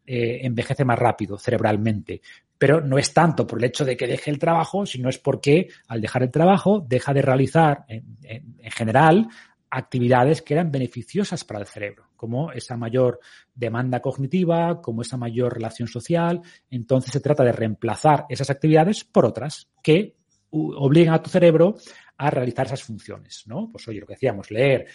eh, 0.06 0.42
envejece 0.44 0.86
más 0.86 1.00
rápido 1.00 1.40
cerebralmente, 1.40 2.22
pero 2.60 2.82
no 2.82 3.00
es 3.00 3.12
tanto 3.12 3.48
por 3.48 3.58
el 3.58 3.66
hecho 3.66 3.86
de 3.86 3.98
que 3.98 4.06
deje 4.06 4.30
el 4.30 4.38
trabajo, 4.38 4.86
sino 4.86 5.10
es 5.10 5.18
porque 5.18 5.70
al 5.88 6.00
dejar 6.00 6.22
el 6.22 6.30
trabajo 6.30 6.86
deja 6.88 7.12
de 7.12 7.24
realizar 7.24 7.86
en 7.88 8.72
general 8.72 9.30
actividades 9.76 10.42
que 10.42 10.54
eran 10.54 10.72
beneficiosas 10.72 11.44
para 11.44 11.60
el 11.60 11.68
cerebro, 11.68 12.08
como 12.16 12.52
esa 12.54 12.78
mayor 12.78 13.20
demanda 13.54 14.02
cognitiva, 14.02 14.82
como 14.82 15.02
esa 15.02 15.18
mayor 15.18 15.54
relación 15.54 15.90
social. 15.90 16.42
Entonces 16.70 17.12
se 17.12 17.20
trata 17.20 17.44
de 17.44 17.52
reemplazar 17.52 18.26
esas 18.30 18.50
actividades 18.50 19.04
por 19.04 19.26
otras 19.26 19.68
que 19.84 20.16
obligan 20.52 21.14
a 21.14 21.22
tu 21.22 21.30
cerebro 21.30 21.76
a 22.18 22.30
realizar 22.30 22.68
esas 22.68 22.84
funciones, 22.84 23.44
¿no? 23.48 23.70
Pues 23.70 23.86
oye, 23.90 24.00
lo 24.00 24.08
que 24.08 24.14
decíamos, 24.14 24.50
leer, 24.50 24.88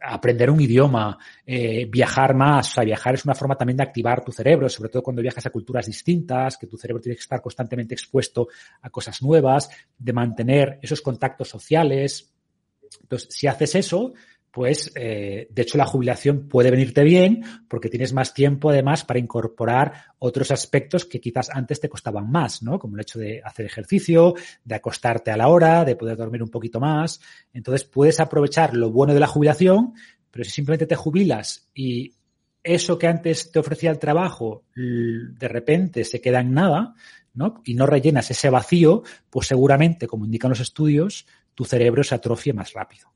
aprender 0.00 0.48
un 0.52 0.60
idioma, 0.60 1.18
eh, 1.44 1.86
viajar 1.86 2.32
más. 2.36 2.70
O 2.70 2.74
sea, 2.74 2.84
viajar 2.84 3.14
es 3.14 3.24
una 3.24 3.34
forma 3.34 3.56
también 3.56 3.78
de 3.78 3.82
activar 3.82 4.24
tu 4.24 4.30
cerebro, 4.30 4.68
sobre 4.68 4.90
todo 4.90 5.02
cuando 5.02 5.20
viajas 5.20 5.46
a 5.46 5.50
culturas 5.50 5.86
distintas, 5.86 6.56
que 6.56 6.68
tu 6.68 6.76
cerebro 6.76 7.00
tiene 7.00 7.16
que 7.16 7.22
estar 7.22 7.42
constantemente 7.42 7.94
expuesto 7.94 8.46
a 8.82 8.90
cosas 8.90 9.20
nuevas, 9.20 9.68
de 9.98 10.12
mantener 10.12 10.78
esos 10.80 11.02
contactos 11.02 11.48
sociales, 11.48 12.32
entonces, 13.02 13.28
si 13.30 13.46
haces 13.46 13.74
eso, 13.74 14.14
pues 14.50 14.90
eh, 14.96 15.46
de 15.50 15.62
hecho 15.62 15.78
la 15.78 15.84
jubilación 15.84 16.48
puede 16.48 16.70
venirte 16.70 17.04
bien 17.04 17.44
porque 17.68 17.88
tienes 17.88 18.12
más 18.12 18.34
tiempo 18.34 18.70
además 18.70 19.04
para 19.04 19.20
incorporar 19.20 19.92
otros 20.18 20.50
aspectos 20.50 21.04
que 21.04 21.20
quizás 21.20 21.50
antes 21.50 21.80
te 21.80 21.88
costaban 21.88 22.30
más, 22.30 22.62
¿no? 22.62 22.78
Como 22.78 22.96
el 22.96 23.02
hecho 23.02 23.18
de 23.18 23.42
hacer 23.44 23.66
ejercicio, 23.66 24.34
de 24.64 24.74
acostarte 24.74 25.30
a 25.30 25.36
la 25.36 25.48
hora, 25.48 25.84
de 25.84 25.96
poder 25.96 26.16
dormir 26.16 26.42
un 26.42 26.48
poquito 26.48 26.80
más. 26.80 27.20
Entonces 27.52 27.84
puedes 27.84 28.20
aprovechar 28.20 28.74
lo 28.74 28.90
bueno 28.90 29.14
de 29.14 29.20
la 29.20 29.26
jubilación, 29.26 29.92
pero 30.30 30.44
si 30.44 30.50
simplemente 30.50 30.86
te 30.86 30.96
jubilas 30.96 31.68
y 31.74 32.14
eso 32.62 32.98
que 32.98 33.06
antes 33.06 33.52
te 33.52 33.58
ofrecía 33.58 33.90
el 33.90 33.98
trabajo 33.98 34.64
de 34.74 35.48
repente 35.48 36.04
se 36.04 36.20
queda 36.20 36.40
en 36.40 36.52
nada, 36.52 36.94
¿no? 37.34 37.62
Y 37.64 37.74
no 37.74 37.86
rellenas 37.86 38.30
ese 38.30 38.50
vacío, 38.50 39.04
pues 39.30 39.46
seguramente, 39.46 40.06
como 40.06 40.24
indican 40.24 40.50
los 40.50 40.60
estudios, 40.60 41.26
tu 41.58 41.64
cerebro 41.64 42.04
se 42.04 42.14
atrofia 42.14 42.54
más 42.54 42.72
rápido. 42.72 43.12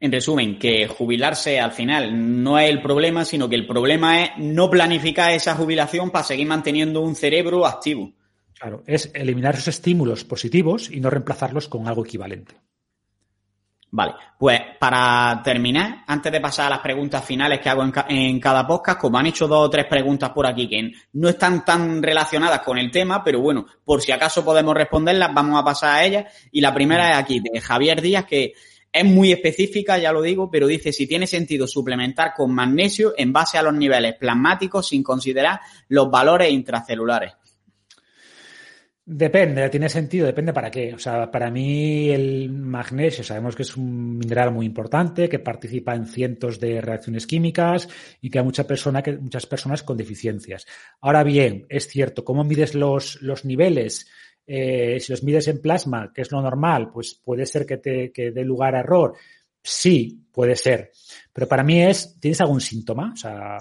En 0.00 0.10
resumen, 0.10 0.58
que 0.58 0.88
jubilarse 0.88 1.60
al 1.60 1.70
final 1.70 2.42
no 2.42 2.58
es 2.58 2.68
el 2.68 2.82
problema, 2.82 3.24
sino 3.24 3.48
que 3.48 3.54
el 3.54 3.68
problema 3.68 4.24
es 4.24 4.30
no 4.38 4.68
planificar 4.68 5.30
esa 5.30 5.54
jubilación 5.54 6.10
para 6.10 6.24
seguir 6.24 6.48
manteniendo 6.48 7.00
un 7.00 7.14
cerebro 7.14 7.66
activo. 7.66 8.12
Claro, 8.58 8.82
es 8.88 9.12
eliminar 9.14 9.54
esos 9.54 9.68
estímulos 9.68 10.24
positivos 10.24 10.90
y 10.90 10.98
no 10.98 11.08
reemplazarlos 11.08 11.68
con 11.68 11.86
algo 11.86 12.04
equivalente. 12.04 12.56
Vale, 13.94 14.14
pues 14.38 14.58
para 14.80 15.42
terminar, 15.44 16.04
antes 16.06 16.32
de 16.32 16.40
pasar 16.40 16.68
a 16.68 16.70
las 16.70 16.78
preguntas 16.78 17.22
finales 17.22 17.60
que 17.60 17.68
hago 17.68 17.84
en, 18.08 18.40
cada 18.40 18.66
podcast, 18.66 18.98
como 18.98 19.18
han 19.18 19.26
hecho 19.26 19.46
dos 19.46 19.66
o 19.66 19.70
tres 19.70 19.84
preguntas 19.84 20.30
por 20.30 20.46
aquí 20.46 20.66
que 20.66 20.92
no 21.12 21.28
están 21.28 21.62
tan 21.62 22.02
relacionadas 22.02 22.60
con 22.60 22.78
el 22.78 22.90
tema, 22.90 23.22
pero 23.22 23.40
bueno, 23.40 23.66
por 23.84 24.00
si 24.00 24.10
acaso 24.10 24.42
podemos 24.42 24.74
responderlas, 24.74 25.34
vamos 25.34 25.60
a 25.60 25.64
pasar 25.64 25.90
a 25.90 26.04
ellas. 26.06 26.24
Y 26.52 26.62
la 26.62 26.72
primera 26.72 27.10
es 27.10 27.16
aquí, 27.18 27.40
de 27.40 27.60
Javier 27.60 28.00
Díaz, 28.00 28.24
que 28.24 28.54
es 28.90 29.04
muy 29.04 29.30
específica, 29.30 29.98
ya 29.98 30.10
lo 30.10 30.22
digo, 30.22 30.50
pero 30.50 30.66
dice 30.66 30.90
si 30.90 31.06
tiene 31.06 31.26
sentido 31.26 31.66
suplementar 31.66 32.32
con 32.32 32.50
magnesio 32.50 33.12
en 33.14 33.30
base 33.30 33.58
a 33.58 33.62
los 33.62 33.74
niveles 33.74 34.14
plasmáticos 34.14 34.88
sin 34.88 35.02
considerar 35.02 35.60
los 35.88 36.10
valores 36.10 36.50
intracelulares. 36.50 37.34
Depende, 39.14 39.68
tiene 39.68 39.90
sentido, 39.90 40.24
depende 40.24 40.54
para 40.54 40.70
qué. 40.70 40.94
O 40.94 40.98
sea, 40.98 41.30
para 41.30 41.50
mí 41.50 42.08
el 42.08 42.50
magnesio 42.50 43.22
sabemos 43.22 43.54
que 43.54 43.62
es 43.62 43.76
un 43.76 44.16
mineral 44.16 44.52
muy 44.52 44.64
importante, 44.64 45.28
que 45.28 45.38
participa 45.38 45.94
en 45.94 46.06
cientos 46.06 46.58
de 46.58 46.80
reacciones 46.80 47.26
químicas 47.26 47.88
y 48.22 48.30
que 48.30 48.38
hay 48.38 48.44
mucha 48.44 48.66
persona, 48.66 49.02
que, 49.02 49.18
muchas 49.18 49.44
personas 49.44 49.82
con 49.82 49.98
deficiencias. 49.98 50.66
Ahora 51.02 51.24
bien, 51.24 51.66
es 51.68 51.88
cierto, 51.88 52.24
¿cómo 52.24 52.42
mides 52.42 52.74
los, 52.74 53.20
los 53.20 53.44
niveles? 53.44 54.08
Eh, 54.46 54.98
si 54.98 55.12
los 55.12 55.22
mides 55.22 55.46
en 55.48 55.60
plasma, 55.60 56.10
que 56.14 56.22
es 56.22 56.32
lo 56.32 56.40
normal, 56.40 56.90
pues 56.90 57.20
puede 57.22 57.44
ser 57.44 57.66
que 57.66 57.76
te 57.76 58.10
dé 58.16 58.44
lugar 58.44 58.74
a 58.74 58.80
error. 58.80 59.12
Sí, 59.62 60.24
puede 60.32 60.56
ser. 60.56 60.90
Pero 61.34 61.46
para 61.46 61.62
mí 61.62 61.82
es, 61.82 62.18
¿tienes 62.18 62.40
algún 62.40 62.62
síntoma? 62.62 63.12
O 63.12 63.16
sea, 63.16 63.58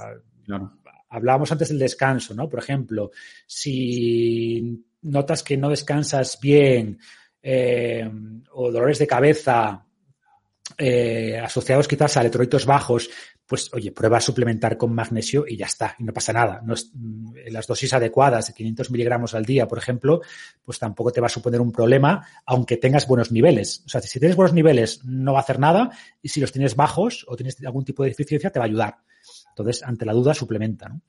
hablábamos 1.09 1.51
antes 1.51 1.67
del 1.67 1.79
descanso, 1.79 2.33
¿no? 2.33 2.47
Por 2.47 2.59
ejemplo, 2.59 3.11
si 3.45 4.81
notas 5.01 5.43
que 5.43 5.57
no 5.57 5.69
descansas 5.69 6.39
bien 6.41 6.99
eh, 7.41 8.09
o 8.53 8.71
dolores 8.71 8.99
de 8.99 9.07
cabeza 9.07 9.85
eh, 10.77 11.37
asociados 11.37 11.87
quizás 11.87 12.17
a 12.17 12.21
electrolitos 12.21 12.65
bajos, 12.65 13.09
pues 13.45 13.69
oye, 13.73 13.91
prueba 13.91 14.17
a 14.17 14.21
suplementar 14.21 14.77
con 14.77 14.93
magnesio 14.93 15.45
y 15.47 15.57
ya 15.57 15.65
está, 15.65 15.95
y 15.99 16.03
no 16.03 16.13
pasa 16.13 16.31
nada. 16.31 16.61
No 16.63 16.73
es, 16.73 16.91
mm, 16.93 17.33
las 17.51 17.67
dosis 17.67 17.93
adecuadas 17.93 18.47
de 18.47 18.53
500 18.53 18.91
miligramos 18.91 19.33
al 19.33 19.45
día, 19.45 19.67
por 19.67 19.77
ejemplo, 19.77 20.21
pues 20.63 20.79
tampoco 20.79 21.11
te 21.11 21.19
va 21.19 21.27
a 21.27 21.29
suponer 21.29 21.59
un 21.59 21.71
problema, 21.71 22.25
aunque 22.45 22.77
tengas 22.77 23.07
buenos 23.07 23.31
niveles. 23.31 23.83
O 23.85 23.89
sea, 23.89 24.01
si 24.01 24.19
tienes 24.19 24.37
buenos 24.37 24.53
niveles 24.53 25.03
no 25.03 25.33
va 25.33 25.39
a 25.39 25.41
hacer 25.41 25.59
nada, 25.59 25.91
y 26.21 26.29
si 26.29 26.39
los 26.39 26.51
tienes 26.51 26.75
bajos 26.75 27.25
o 27.27 27.35
tienes 27.35 27.61
algún 27.65 27.83
tipo 27.83 28.03
de 28.03 28.09
deficiencia, 28.09 28.51
te 28.51 28.59
va 28.59 28.65
a 28.65 28.67
ayudar. 28.67 28.97
Entonces, 29.49 29.83
ante 29.83 30.05
la 30.05 30.13
duda, 30.13 30.33
suplementa, 30.33 30.87
¿no? 30.89 31.01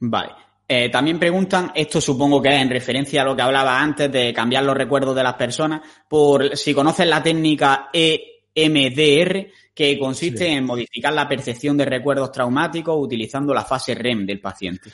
Vale. 0.00 0.32
Eh, 0.74 0.88
también 0.88 1.18
preguntan, 1.18 1.70
esto 1.74 2.00
supongo 2.00 2.40
que 2.40 2.48
es 2.48 2.62
en 2.62 2.70
referencia 2.70 3.20
a 3.20 3.26
lo 3.26 3.36
que 3.36 3.42
hablaba 3.42 3.78
antes 3.78 4.10
de 4.10 4.32
cambiar 4.32 4.64
los 4.64 4.74
recuerdos 4.74 5.14
de 5.14 5.22
las 5.22 5.34
personas, 5.34 5.82
por 6.08 6.56
si 6.56 6.72
conocen 6.72 7.10
la 7.10 7.22
técnica 7.22 7.90
EMDR, 7.92 9.48
que 9.74 9.98
consiste 9.98 10.50
en 10.50 10.64
modificar 10.64 11.12
la 11.12 11.28
percepción 11.28 11.76
de 11.76 11.84
recuerdos 11.84 12.32
traumáticos 12.32 12.96
utilizando 12.98 13.52
la 13.52 13.66
fase 13.66 13.94
REM 13.94 14.24
del 14.24 14.40
paciente. 14.40 14.88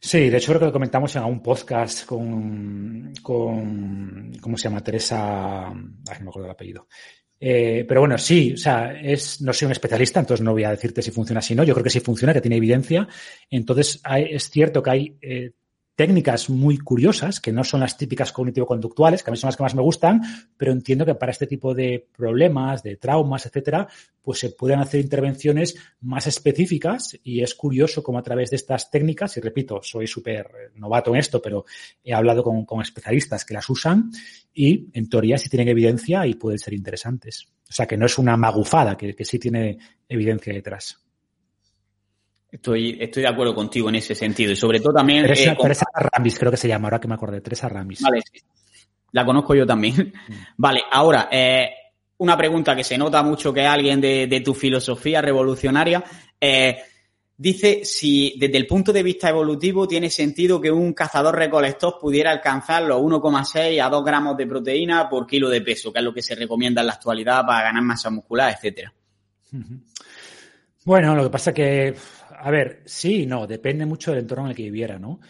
Sí, 0.00 0.28
de 0.28 0.38
hecho 0.38 0.48
creo 0.48 0.58
que 0.58 0.66
lo 0.66 0.72
comentamos 0.72 1.14
en 1.14 1.22
algún 1.22 1.40
podcast 1.40 2.04
con, 2.04 3.12
con 3.22 4.32
¿cómo 4.40 4.56
se 4.56 4.64
llama? 4.64 4.82
Teresa, 4.82 5.68
ay, 5.68 6.18
no 6.18 6.24
me 6.24 6.30
acuerdo 6.30 6.46
el 6.46 6.50
apellido. 6.50 6.88
Eh, 7.44 7.84
pero 7.88 8.02
bueno, 8.02 8.16
sí, 8.18 8.52
o 8.52 8.56
sea, 8.56 8.92
es, 8.92 9.40
no 9.42 9.52
soy 9.52 9.66
un 9.66 9.72
especialista, 9.72 10.20
entonces 10.20 10.44
no 10.44 10.52
voy 10.52 10.62
a 10.62 10.70
decirte 10.70 11.02
si 11.02 11.10
funciona 11.10 11.40
así, 11.40 11.56
no. 11.56 11.64
Yo 11.64 11.74
creo 11.74 11.82
que 11.82 11.90
sí 11.90 11.98
funciona, 11.98 12.32
que 12.32 12.40
tiene 12.40 12.56
evidencia. 12.56 13.08
Entonces, 13.50 14.00
es 14.16 14.48
cierto 14.48 14.80
que 14.80 14.90
hay 14.90 15.16
eh, 15.20 15.50
técnicas 15.94 16.48
muy 16.48 16.78
curiosas, 16.78 17.40
que 17.40 17.52
no 17.52 17.64
son 17.64 17.80
las 17.80 17.96
típicas 17.96 18.32
cognitivo-conductuales, 18.32 19.22
que 19.22 19.30
a 19.30 19.32
mí 19.32 19.36
son 19.36 19.48
las 19.48 19.56
que 19.56 19.62
más 19.62 19.74
me 19.74 19.82
gustan, 19.82 20.22
pero 20.56 20.72
entiendo 20.72 21.04
que 21.04 21.14
para 21.14 21.32
este 21.32 21.46
tipo 21.46 21.74
de 21.74 22.08
problemas, 22.16 22.82
de 22.82 22.96
traumas, 22.96 23.46
etcétera, 23.46 23.86
pues 24.22 24.38
se 24.38 24.50
pueden 24.50 24.80
hacer 24.80 25.00
intervenciones 25.00 25.76
más 26.00 26.26
específicas 26.26 27.18
y 27.22 27.42
es 27.42 27.54
curioso 27.54 28.02
cómo 28.02 28.18
a 28.18 28.22
través 28.22 28.50
de 28.50 28.56
estas 28.56 28.90
técnicas, 28.90 29.36
y 29.36 29.40
repito, 29.40 29.80
soy 29.82 30.06
súper 30.06 30.72
novato 30.76 31.12
en 31.12 31.20
esto, 31.20 31.42
pero 31.42 31.64
he 32.02 32.14
hablado 32.14 32.42
con, 32.42 32.82
especialistas 32.82 33.44
que 33.44 33.54
las 33.54 33.68
usan 33.68 34.10
y 34.54 34.88
en 34.94 35.08
teoría 35.08 35.38
sí 35.38 35.48
tienen 35.48 35.68
evidencia 35.68 36.26
y 36.26 36.34
pueden 36.34 36.58
ser 36.58 36.74
interesantes. 36.74 37.48
O 37.68 37.72
sea, 37.72 37.86
que 37.86 37.96
no 37.96 38.06
es 38.06 38.18
una 38.18 38.36
magufada, 38.36 38.96
que 38.96 39.24
sí 39.24 39.38
tiene 39.38 39.78
evidencia 40.08 40.52
detrás. 40.52 41.02
Estoy, 42.52 42.98
estoy 43.00 43.22
de 43.22 43.28
acuerdo 43.30 43.54
contigo 43.54 43.88
en 43.88 43.94
ese 43.94 44.14
sentido. 44.14 44.52
Y 44.52 44.56
sobre 44.56 44.78
todo 44.78 44.92
también. 44.92 45.22
Teresa, 45.22 45.52
eh, 45.52 46.08
Ramis, 46.12 46.38
creo 46.38 46.50
que 46.50 46.58
se 46.58 46.68
llama, 46.68 46.88
ahora 46.88 47.00
que 47.00 47.08
me 47.08 47.14
acordé. 47.14 47.40
Teresa 47.40 47.66
Ramis. 47.66 48.02
Vale, 48.02 48.20
La 49.12 49.24
conozco 49.24 49.54
yo 49.54 49.64
también. 49.64 50.12
Mm. 50.28 50.32
Vale, 50.58 50.82
ahora, 50.92 51.30
eh, 51.32 51.70
una 52.18 52.36
pregunta 52.36 52.76
que 52.76 52.84
se 52.84 52.98
nota 52.98 53.22
mucho 53.22 53.54
que 53.54 53.66
alguien 53.66 54.02
de, 54.02 54.42
tu 54.44 54.52
filosofía 54.52 55.22
revolucionaria. 55.22 56.04
Eh, 56.38 56.76
dice 57.34 57.86
si 57.86 58.36
desde 58.38 58.58
el 58.58 58.66
punto 58.66 58.92
de 58.92 59.02
vista 59.02 59.30
evolutivo 59.30 59.88
tiene 59.88 60.10
sentido 60.10 60.60
que 60.60 60.70
un 60.70 60.92
cazador 60.92 61.34
recolector 61.34 61.98
pudiera 61.98 62.30
alcanzar 62.30 62.82
los 62.82 63.00
1,6 63.00 63.82
a 63.82 63.88
2 63.88 64.04
gramos 64.04 64.36
de 64.36 64.46
proteína 64.46 65.08
por 65.08 65.26
kilo 65.26 65.48
de 65.48 65.62
peso, 65.62 65.90
que 65.90 66.00
es 66.00 66.04
lo 66.04 66.12
que 66.12 66.22
se 66.22 66.34
recomienda 66.34 66.82
en 66.82 66.88
la 66.88 66.92
actualidad 66.92 67.46
para 67.46 67.62
ganar 67.62 67.82
masa 67.82 68.10
muscular, 68.10 68.52
etcétera. 68.52 68.92
Bueno, 70.84 71.14
lo 71.14 71.24
que 71.24 71.30
pasa 71.30 71.54
que 71.54 71.94
a 72.42 72.50
ver, 72.50 72.82
sí 72.84 73.22
y 73.22 73.26
no, 73.26 73.46
depende 73.46 73.86
mucho 73.86 74.10
del 74.10 74.20
entorno 74.20 74.44
en 74.44 74.50
el 74.50 74.56
que 74.56 74.64
viviera, 74.64 74.98
¿no? 74.98 75.20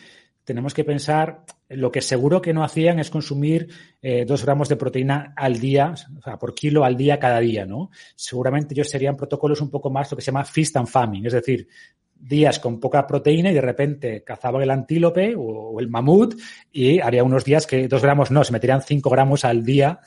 Tenemos 0.45 0.73
que 0.75 0.83
pensar, 0.83 1.45
lo 1.69 1.93
que 1.93 2.01
seguro 2.01 2.41
que 2.41 2.53
no 2.53 2.65
hacían 2.65 2.99
es 2.99 3.11
consumir 3.11 3.69
eh, 4.01 4.25
dos 4.25 4.45
gramos 4.45 4.69
de 4.69 4.77
proteína 4.77 5.35
al 5.37 5.61
día, 5.61 5.93
o 5.93 6.23
sea, 6.23 6.39
por 6.39 6.55
kilo 6.55 6.85
al 6.85 6.97
día 6.97 7.19
cada 7.19 7.39
día, 7.39 7.67
¿no? 7.67 7.91
Seguramente 8.17 8.75
ellos 8.75 8.89
serían 8.89 9.17
protocolos 9.17 9.61
un 9.61 9.71
poco 9.71 9.91
más 9.91 10.11
lo 10.11 10.17
que 10.17 10.23
se 10.23 10.33
llama 10.33 10.45
feast 10.45 10.77
and 10.79 10.89
famine, 10.89 11.29
es 11.29 11.35
decir, 11.35 11.69
días 12.15 12.59
con 12.59 12.81
poca 12.81 13.07
proteína 13.07 13.51
y 13.51 13.55
de 13.55 13.61
repente 13.61 14.25
cazaban 14.25 14.63
el 14.63 14.71
antílope 14.71 15.35
o, 15.37 15.79
el 15.81 15.89
mamut 15.89 16.35
y 16.73 16.99
haría 16.99 17.25
unos 17.25 17.45
días 17.45 17.67
que 17.67 17.89
dos 17.89 18.01
gramos 18.01 18.31
no, 18.31 18.43
se 18.43 18.53
meterían 18.53 18.81
cinco 18.81 19.11
gramos 19.11 19.45
al 19.45 19.65
día, 19.65 20.01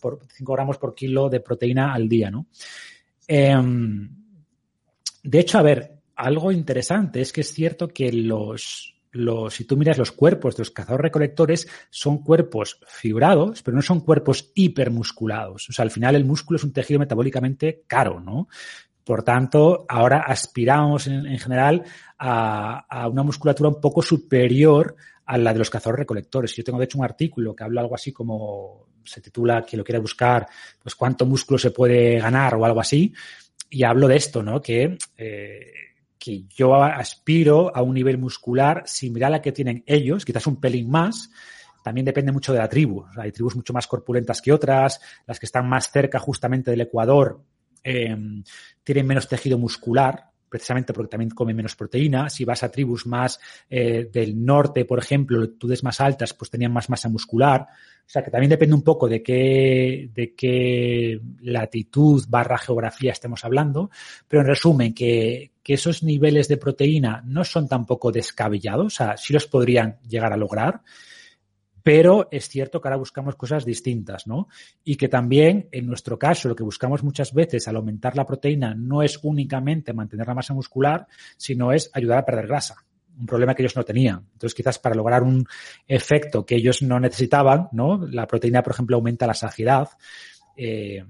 por 0.00 0.20
cinco 0.34 0.54
gramos 0.54 0.78
por 0.78 0.94
kilo 0.94 1.28
de 1.28 1.40
proteína 1.40 1.94
al 1.94 2.08
día, 2.08 2.30
¿no? 2.30 2.46
Em, 3.28 4.10
de 5.22 5.38
hecho, 5.38 5.58
a 5.58 5.62
ver, 5.62 5.99
algo 6.20 6.52
interesante 6.52 7.20
es 7.20 7.32
que 7.32 7.40
es 7.40 7.52
cierto 7.52 7.88
que 7.88 8.12
los, 8.12 8.94
los, 9.12 9.54
si 9.54 9.64
tú 9.64 9.76
miras 9.76 9.98
los 9.98 10.12
cuerpos 10.12 10.56
de 10.56 10.60
los 10.60 10.70
cazadores 10.70 11.04
recolectores, 11.04 11.68
son 11.88 12.18
cuerpos 12.18 12.80
fibrados, 12.86 13.62
pero 13.62 13.76
no 13.76 13.82
son 13.82 14.00
cuerpos 14.00 14.52
hipermusculados. 14.54 15.68
O 15.68 15.72
sea, 15.72 15.82
al 15.82 15.90
final 15.90 16.14
el 16.14 16.24
músculo 16.24 16.56
es 16.56 16.64
un 16.64 16.72
tejido 16.72 17.00
metabólicamente 17.00 17.84
caro, 17.86 18.20
¿no? 18.20 18.48
Por 19.02 19.22
tanto, 19.22 19.86
ahora 19.88 20.20
aspiramos 20.20 21.06
en, 21.06 21.38
general 21.38 21.82
a, 22.18 22.84
a, 22.88 23.08
una 23.08 23.22
musculatura 23.22 23.70
un 23.70 23.80
poco 23.80 24.02
superior 24.02 24.94
a 25.24 25.38
la 25.38 25.52
de 25.52 25.58
los 25.58 25.70
cazadores 25.70 26.00
recolectores. 26.00 26.54
Yo 26.54 26.62
tengo 26.62 26.78
de 26.78 26.84
hecho 26.84 26.98
un 26.98 27.04
artículo 27.04 27.56
que 27.56 27.64
habla 27.64 27.80
algo 27.80 27.94
así 27.94 28.12
como 28.12 28.86
se 29.04 29.20
titula, 29.20 29.64
que 29.64 29.76
lo 29.76 29.84
quiera 29.84 30.00
buscar, 30.00 30.46
pues 30.82 30.94
cuánto 30.94 31.24
músculo 31.24 31.58
se 31.58 31.70
puede 31.70 32.20
ganar 32.20 32.54
o 32.54 32.64
algo 32.64 32.80
así. 32.80 33.12
Y 33.70 33.84
hablo 33.84 34.06
de 34.06 34.16
esto, 34.16 34.42
¿no? 34.42 34.60
Que 34.60 34.98
eh, 35.16 35.72
que 36.20 36.44
yo 36.48 36.74
aspiro 36.74 37.74
a 37.74 37.82
un 37.82 37.94
nivel 37.94 38.18
muscular 38.18 38.82
similar 38.84 39.32
al 39.32 39.40
que 39.40 39.52
tienen 39.52 39.82
ellos, 39.86 40.24
quizás 40.24 40.46
un 40.46 40.60
pelín 40.60 40.90
más. 40.90 41.30
También 41.82 42.04
depende 42.04 42.30
mucho 42.30 42.52
de 42.52 42.58
la 42.58 42.68
tribu. 42.68 43.06
hay 43.16 43.32
tribus 43.32 43.56
mucho 43.56 43.72
más 43.72 43.86
corpulentas 43.86 44.42
que 44.42 44.52
otras, 44.52 45.00
las 45.26 45.40
que 45.40 45.46
están 45.46 45.66
más 45.66 45.90
cerca 45.90 46.18
justamente 46.18 46.70
del 46.70 46.82
Ecuador 46.82 47.42
em, 47.82 48.44
tienen 48.84 49.06
menos 49.06 49.26
tejido 49.26 49.56
muscular, 49.56 50.29
precisamente 50.50 50.92
porque 50.92 51.10
también 51.10 51.30
comen 51.30 51.56
menos 51.56 51.76
proteína. 51.76 52.28
Si 52.28 52.44
vas 52.44 52.62
a 52.62 52.70
tribus 52.70 53.06
más 53.06 53.40
eh, 53.70 54.10
del 54.12 54.44
norte, 54.44 54.84
por 54.84 54.98
ejemplo, 54.98 55.40
latitudes 55.40 55.82
más 55.84 56.00
altas, 56.00 56.34
pues 56.34 56.50
tenían 56.50 56.72
más 56.72 56.90
masa 56.90 57.08
muscular. 57.08 57.62
O 57.62 58.12
sea 58.12 58.22
que 58.22 58.30
también 58.30 58.50
depende 58.50 58.74
un 58.74 58.82
poco 58.82 59.08
de 59.08 59.22
qué, 59.22 60.10
de 60.12 60.34
qué 60.34 61.20
latitud 61.42 62.24
barra 62.28 62.58
geografía 62.58 63.12
estemos 63.12 63.44
hablando. 63.44 63.90
Pero 64.26 64.42
en 64.42 64.48
resumen, 64.48 64.92
que, 64.92 65.52
que 65.62 65.74
esos 65.74 66.02
niveles 66.02 66.48
de 66.48 66.56
proteína 66.56 67.22
no 67.24 67.44
son 67.44 67.68
tampoco 67.68 68.10
descabellados, 68.10 68.86
o 68.86 68.90
sea, 68.90 69.16
sí 69.16 69.32
los 69.32 69.46
podrían 69.46 69.98
llegar 70.08 70.32
a 70.32 70.36
lograr. 70.36 70.82
Pero 71.82 72.28
es 72.30 72.48
cierto 72.48 72.80
que 72.80 72.88
ahora 72.88 72.96
buscamos 72.96 73.36
cosas 73.36 73.64
distintas, 73.64 74.26
¿no? 74.26 74.48
Y 74.84 74.96
que 74.96 75.08
también, 75.08 75.68
en 75.72 75.86
nuestro 75.86 76.18
caso, 76.18 76.48
lo 76.48 76.56
que 76.56 76.62
buscamos 76.62 77.02
muchas 77.02 77.32
veces 77.32 77.66
al 77.68 77.76
aumentar 77.76 78.16
la 78.16 78.26
proteína 78.26 78.74
no 78.74 79.02
es 79.02 79.18
únicamente 79.22 79.92
mantener 79.92 80.26
la 80.26 80.34
masa 80.34 80.54
muscular, 80.54 81.06
sino 81.36 81.72
es 81.72 81.90
ayudar 81.92 82.18
a 82.18 82.24
perder 82.24 82.46
grasa. 82.46 82.76
Un 83.18 83.26
problema 83.26 83.54
que 83.54 83.62
ellos 83.62 83.76
no 83.76 83.84
tenían. 83.84 84.26
Entonces, 84.32 84.54
quizás 84.54 84.78
para 84.78 84.94
lograr 84.94 85.22
un 85.22 85.46
efecto 85.86 86.46
que 86.46 86.56
ellos 86.56 86.82
no 86.82 86.98
necesitaban, 86.98 87.68
¿no? 87.72 88.06
La 88.06 88.26
proteína, 88.26 88.62
por 88.62 88.72
ejemplo, 88.72 88.96
aumenta 88.96 89.26
la 89.26 89.34
saciedad. 89.34 89.88
Eh, 90.56 91.04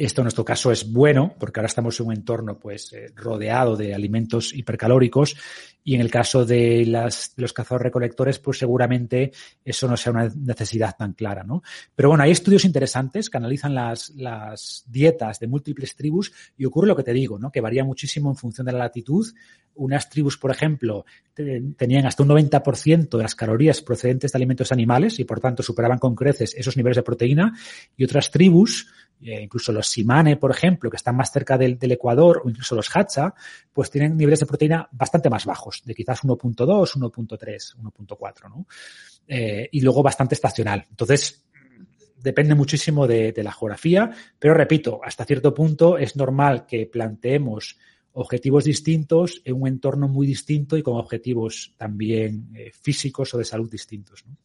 Esto 0.00 0.22
en 0.22 0.24
nuestro 0.24 0.46
caso 0.46 0.72
es 0.72 0.90
bueno 0.90 1.34
porque 1.38 1.60
ahora 1.60 1.66
estamos 1.66 2.00
en 2.00 2.06
un 2.06 2.14
entorno 2.14 2.58
pues 2.58 2.90
eh, 2.94 3.12
rodeado 3.14 3.76
de 3.76 3.94
alimentos 3.94 4.54
hipercalóricos 4.54 5.36
y 5.84 5.94
en 5.94 6.00
el 6.00 6.10
caso 6.10 6.46
de, 6.46 6.86
las, 6.86 7.34
los 7.36 7.52
cazadores 7.52 7.84
recolectores 7.84 8.38
pues 8.38 8.56
seguramente 8.56 9.30
eso 9.62 9.86
no 9.88 9.98
sea 9.98 10.12
una 10.12 10.32
necesidad 10.34 10.96
tan 10.96 11.12
clara, 11.12 11.44
¿no? 11.44 11.62
Pero 11.94 12.08
bueno, 12.08 12.24
hay 12.24 12.30
estudios 12.30 12.64
interesantes 12.64 13.28
que 13.28 13.36
analizan 13.36 13.74
las, 13.74 14.08
las 14.16 14.84
dietas 14.88 15.38
de 15.38 15.48
múltiples 15.48 15.94
tribus 15.94 16.32
y 16.56 16.64
ocurre 16.64 16.88
lo 16.88 16.96
que 16.96 17.04
te 17.04 17.12
digo, 17.12 17.38
¿no? 17.38 17.52
Que 17.52 17.60
varía 17.60 17.84
muchísimo 17.84 18.30
en 18.30 18.36
función 18.36 18.64
de 18.64 18.72
la 18.72 18.78
latitud. 18.78 19.26
Unas 19.74 20.08
tribus, 20.08 20.38
por 20.38 20.50
ejemplo, 20.50 21.04
tenían 21.34 22.06
hasta 22.06 22.22
un 22.22 22.30
90% 22.30 23.16
de 23.18 23.22
las 23.22 23.34
calorías 23.34 23.82
procedentes 23.82 24.32
de 24.32 24.38
alimentos 24.38 24.72
animales 24.72 25.20
y 25.20 25.24
por 25.24 25.40
tanto 25.40 25.62
superaban 25.62 25.98
con 25.98 26.14
creces 26.14 26.54
esos 26.54 26.78
niveles 26.78 26.96
de 26.96 27.02
proteína 27.02 27.54
y 27.96 28.04
otras 28.04 28.30
tribus 28.30 28.88
eh, 29.22 29.42
incluso 29.42 29.70
los 29.70 29.86
Simane, 29.90 30.36
por 30.36 30.50
ejemplo, 30.50 30.90
que 30.90 30.96
están 30.96 31.16
más 31.16 31.30
cerca 31.32 31.58
del, 31.58 31.78
Ecuador, 31.80 32.42
o 32.44 32.48
incluso 32.48 32.74
los 32.74 32.94
Hatcha, 32.94 33.34
pues 33.72 33.90
tienen 33.90 34.16
niveles 34.16 34.40
de 34.40 34.46
proteína 34.46 34.88
bastante 34.92 35.28
más 35.28 35.44
bajos, 35.44 35.82
de 35.84 35.94
quizás 35.94 36.22
1.2, 36.22 36.66
1.3, 36.66 37.76
1.4, 37.76 38.48
¿no? 38.48 38.66
Eh, 39.26 39.68
y 39.72 39.80
luego 39.80 40.02
bastante 40.02 40.34
estacional. 40.34 40.86
Entonces, 40.90 41.44
depende 42.16 42.54
muchísimo 42.54 43.06
de, 43.06 43.34
la 43.36 43.52
geografía, 43.52 44.10
pero 44.38 44.54
repito, 44.54 45.00
hasta 45.02 45.24
cierto 45.24 45.54
punto 45.54 45.98
es 45.98 46.16
normal 46.16 46.66
que 46.66 46.86
planteemos 46.86 47.78
objetivos 48.12 48.64
distintos 48.64 49.40
en 49.44 49.60
un 49.60 49.68
entorno 49.68 50.08
muy 50.08 50.26
distinto 50.26 50.76
y 50.76 50.82
con 50.82 50.96
objetivos 50.96 51.74
también 51.76 52.50
eh, 52.54 52.72
físicos 52.72 53.32
o 53.34 53.38
de 53.38 53.44
salud 53.44 53.70
distintos. 53.70 54.24
¿no? 54.26 54.36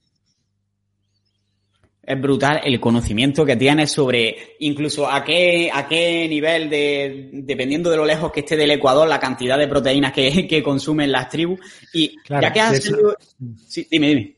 Es 2.05 2.21
brutal 2.21 2.61
el 2.63 2.79
conocimiento 2.79 3.45
que 3.45 3.55
tienes 3.55 3.91
sobre 3.91 4.55
incluso 4.59 5.09
a 5.09 5.23
qué, 5.23 5.69
a 5.73 5.87
qué 5.87 6.27
nivel 6.27 6.69
de, 6.69 7.29
dependiendo 7.33 7.89
de 7.89 7.97
lo 7.97 8.05
lejos 8.05 8.31
que 8.31 8.41
esté 8.41 8.55
del 8.55 8.71
Ecuador, 8.71 9.07
la 9.07 9.19
cantidad 9.19 9.57
de 9.57 9.67
proteínas 9.67 10.11
que, 10.11 10.47
que 10.49 10.61
consumen 10.61 11.11
las 11.11 11.29
tribus. 11.29 11.59
Y 11.93 12.15
ya 12.29 12.51
que 12.51 12.59
has 12.59 12.91
Sí, 13.67 13.87
dime, 13.89 14.07
dime. 14.07 14.34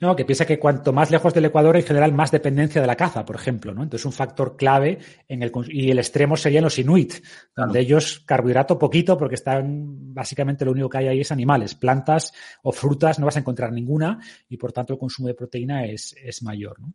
No, 0.00 0.14
que 0.14 0.24
piensa 0.24 0.46
que 0.46 0.58
cuanto 0.58 0.92
más 0.92 1.10
lejos 1.10 1.32
del 1.32 1.46
Ecuador, 1.46 1.76
en 1.76 1.82
general, 1.82 2.12
más 2.12 2.30
dependencia 2.30 2.80
de 2.80 2.86
la 2.86 2.96
caza, 2.96 3.24
por 3.24 3.36
ejemplo, 3.36 3.74
¿no? 3.74 3.82
Entonces, 3.82 4.04
un 4.04 4.12
factor 4.12 4.56
clave 4.56 4.98
en 5.28 5.42
el 5.42 5.52
y 5.68 5.90
el 5.90 5.98
extremo 5.98 6.36
serían 6.36 6.64
los 6.64 6.78
inuit, 6.78 7.14
donde 7.56 7.80
ellos 7.80 8.22
carbohidrato 8.26 8.78
poquito, 8.78 9.16
porque 9.16 9.36
están 9.36 10.14
básicamente 10.14 10.64
lo 10.64 10.72
único 10.72 10.88
que 10.88 10.98
hay 10.98 11.08
ahí 11.08 11.20
es 11.20 11.32
animales, 11.32 11.74
plantas 11.74 12.32
o 12.62 12.72
frutas, 12.72 13.18
no 13.18 13.26
vas 13.26 13.36
a 13.36 13.40
encontrar 13.40 13.72
ninguna, 13.72 14.18
y 14.48 14.56
por 14.56 14.72
tanto 14.72 14.92
el 14.92 14.98
consumo 14.98 15.28
de 15.28 15.34
proteína 15.34 15.84
es, 15.86 16.14
es 16.22 16.42
mayor, 16.42 16.78
¿no? 16.80 16.92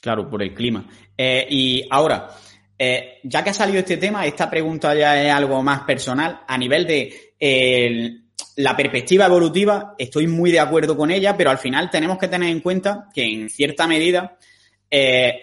Claro, 0.00 0.28
por 0.28 0.42
el 0.42 0.52
clima. 0.52 0.86
Eh, 1.16 1.46
y 1.48 1.88
ahora, 1.90 2.28
eh, 2.78 3.20
ya 3.24 3.42
que 3.42 3.50
ha 3.50 3.54
salido 3.54 3.78
este 3.78 3.96
tema, 3.96 4.26
esta 4.26 4.50
pregunta 4.50 4.94
ya 4.94 5.22
es 5.22 5.32
algo 5.32 5.62
más 5.62 5.80
personal. 5.82 6.42
A 6.46 6.58
nivel 6.58 6.86
de 6.86 7.34
la 8.56 8.76
perspectiva 8.76 9.26
evolutiva, 9.26 9.94
estoy 9.98 10.26
muy 10.26 10.52
de 10.52 10.60
acuerdo 10.60 10.96
con 10.96 11.10
ella, 11.10 11.36
pero 11.36 11.50
al 11.50 11.58
final 11.58 11.90
tenemos 11.90 12.18
que 12.18 12.28
tener 12.28 12.50
en 12.50 12.60
cuenta 12.60 13.08
que 13.12 13.24
en 13.24 13.48
cierta 13.48 13.86
medida, 13.86 14.38
eh, 14.90 15.40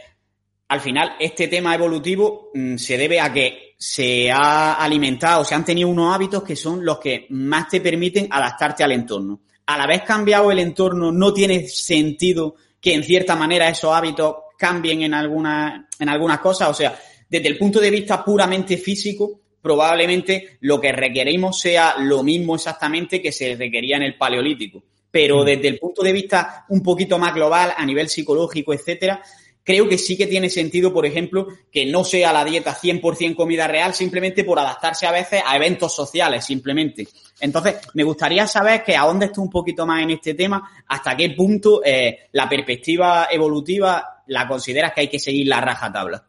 al 0.70 0.80
final, 0.80 1.14
este 1.20 1.50
tema 1.50 1.76
evolutivo 1.76 2.52
mm, 2.54 2.78
se 2.78 2.98
debe 2.98 3.20
a 3.20 3.34
que 3.34 3.76
se 3.78 4.32
ha 4.32 4.76
alimentado, 4.76 5.44
se 5.44 5.56
han 5.56 5.66
tenido 5.66 5.90
unos 5.90 6.14
hábitos 6.16 6.44
que 6.44 6.56
son 6.56 6.86
los 6.86 7.00
que 7.00 7.28
más 7.32 7.68
te 7.68 7.82
permiten 7.82 8.28
adaptarte 8.32 8.84
al 8.84 8.94
entorno. 8.94 9.42
Al 9.66 9.82
haber 9.82 10.04
cambiado 10.04 10.52
el 10.52 10.60
entorno, 10.60 11.12
no 11.12 11.34
tiene 11.34 11.68
sentido 11.68 12.56
que 12.80 12.94
en 12.94 13.04
cierta 13.04 13.36
manera 13.36 13.70
esos 13.70 13.94
hábitos 13.94 14.36
cambien 14.58 15.02
en, 15.02 15.14
alguna, 15.14 15.88
en 16.00 16.10
algunas 16.10 16.40
cosas. 16.40 16.70
O 16.70 16.74
sea, 16.74 16.98
desde 17.28 17.48
el 17.48 17.58
punto 17.58 17.80
de 17.80 17.92
vista 17.92 18.24
puramente 18.24 18.78
físico, 18.78 19.42
probablemente 19.62 20.58
lo 20.62 20.80
que 20.80 20.92
requerimos 20.92 21.60
sea 21.60 21.96
lo 22.00 22.24
mismo 22.24 22.56
exactamente 22.56 23.22
que 23.22 23.32
se 23.32 23.56
requería 23.56 23.98
en 23.98 24.04
el 24.04 24.16
paleolítico. 24.16 24.84
Pero 25.10 25.44
mm. 25.44 25.46
desde 25.46 25.68
el 25.68 25.80
punto 25.80 26.04
de 26.04 26.14
vista 26.14 26.66
un 26.70 26.82
poquito 26.82 27.20
más 27.20 27.34
global, 27.34 27.74
a 27.76 27.86
nivel 27.86 28.10
psicológico, 28.10 28.74
etcétera, 28.74 29.22
creo 29.64 29.88
que 29.88 29.98
sí 29.98 30.18
que 30.18 30.28
tiene 30.28 30.50
sentido, 30.50 30.94
por 30.94 31.06
ejemplo, 31.06 31.48
que 31.72 31.86
no 31.86 32.04
sea 32.04 32.34
la 32.34 32.44
dieta 32.44 32.76
100% 32.76 33.36
comida 33.36 33.68
real, 33.68 33.94
simplemente 33.94 34.44
por 34.44 34.60
adaptarse 34.60 35.06
a 35.06 35.12
veces 35.12 35.42
a 35.46 35.56
eventos 35.56 35.94
sociales, 35.94 36.46
simplemente. 36.46 37.08
Entonces, 37.40 37.76
me 37.94 38.04
gustaría 38.04 38.48
saber 38.48 38.84
que 38.84 38.98
dónde 38.98 39.28
está 39.28 39.42
un 39.42 39.50
poquito 39.50 39.86
más 39.86 40.02
en 40.04 40.12
este 40.12 40.34
tema, 40.34 40.84
hasta 40.88 41.16
qué 41.16 41.30
punto 41.32 41.82
eh, 41.84 42.28
la 42.32 42.50
perspectiva 42.50 43.28
evolutiva 43.32 44.24
la 44.28 44.48
consideras 44.48 44.94
que 44.94 45.02
hay 45.02 45.10
que 45.10 45.20
seguir 45.20 45.48
la 45.48 45.62
raja 45.62 45.92
tabla. 45.92 46.24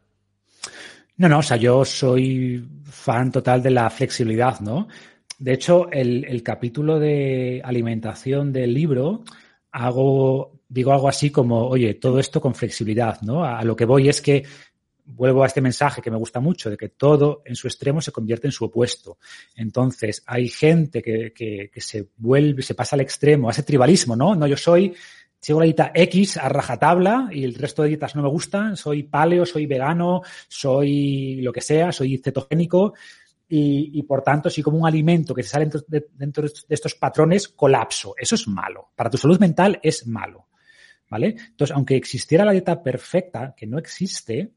No, 1.17 1.29
no, 1.29 1.39
o 1.39 1.43
sea, 1.43 1.57
yo 1.57 1.85
soy 1.85 2.67
fan 2.85 3.31
total 3.31 3.63
de 3.63 3.71
la 3.71 3.91
flexibilidad, 3.91 4.61
¿no? 4.61 4.89
De 5.39 5.53
hecho, 5.53 5.91
el, 5.91 6.25
el 6.25 6.43
capítulo 6.43 6.99
de 6.99 7.61
alimentación 7.65 8.53
del 8.53 8.73
libro 8.75 9.25
hago 9.73 10.63
digo 10.73 10.93
algo 10.93 11.09
así 11.09 11.31
como, 11.31 11.69
oye, 11.69 11.95
todo 11.95 12.19
esto 12.19 12.41
con 12.41 12.55
flexibilidad, 12.55 13.21
¿no? 13.21 13.45
A, 13.45 13.63
lo 13.63 13.77
que 13.77 13.85
voy 13.85 14.09
es 14.09 14.23
que 14.23 14.43
vuelvo 15.05 15.43
a 15.43 15.47
este 15.47 15.61
mensaje 15.61 16.01
que 16.01 16.11
me 16.11 16.17
gusta 16.17 16.41
mucho, 16.41 16.71
de 16.71 16.79
que 16.79 16.89
todo 16.89 17.43
en 17.45 17.57
su 17.57 17.67
extremo 17.67 18.01
se 18.01 18.11
convierte 18.11 18.47
en 18.47 18.53
su 18.53 18.65
opuesto. 18.65 19.19
Entonces, 19.55 20.23
hay 20.27 20.49
gente 20.49 21.03
que, 21.03 21.33
que, 21.35 21.71
que 21.71 21.81
se 21.83 22.09
vuelve, 22.17 22.63
se 22.63 22.75
pasa 22.75 22.97
al 22.97 23.03
extremo, 23.03 23.49
a 23.49 23.53
ese 23.53 23.65
tribalismo, 23.65 24.17
¿no? 24.17 24.35
No, 24.35 24.47
yo 24.47 24.57
soy, 24.57 24.95
sigo 25.43 25.59
la 25.59 25.65
dieta 25.65 25.91
X 25.93 26.37
a 26.37 26.49
rajatabla 26.49 27.29
y 27.33 27.43
el 27.43 27.55
resto 27.55 27.83
de 27.83 27.89
dietas 27.89 28.15
no 28.15 28.23
me 28.23 28.29
gustan, 28.29 28.77
soy 28.77 29.03
paleo, 29.03 29.45
soy 29.45 29.67
vegano, 29.67 30.23
soy 30.47 31.41
lo 31.43 31.53
que 31.53 31.61
sea, 31.61 31.91
soy 31.91 32.17
cetogénico. 32.19 32.95
Y, 33.55 34.03
por 34.05 34.23
tanto, 34.23 34.49
si 34.49 34.63
como 34.63 34.79
un 34.79 34.87
alimento 34.87 35.35
que 35.35 35.43
se 35.43 35.51
sale 35.51 35.69
de, 35.87 36.07
dentro 36.15 36.45
de 36.45 36.51
estos 36.71 36.95
patrones, 36.95 37.49
colapso. 37.49 38.15
Eso 38.17 38.35
es 38.35 38.49
malo. 38.49 38.93
Para 38.97 39.11
tu 39.11 39.19
salud 39.19 39.39
mental 39.39 39.79
es 39.83 40.07
malo. 40.07 40.47
¿vale? 41.11 41.37
Entonces, 41.51 41.77
aunque 41.77 41.97
existiera 41.97 42.47
la 42.47 42.53
dieta 42.53 42.83
perfecta, 42.83 43.55
que 43.55 43.67
no 43.67 43.77
existe, 43.77 44.53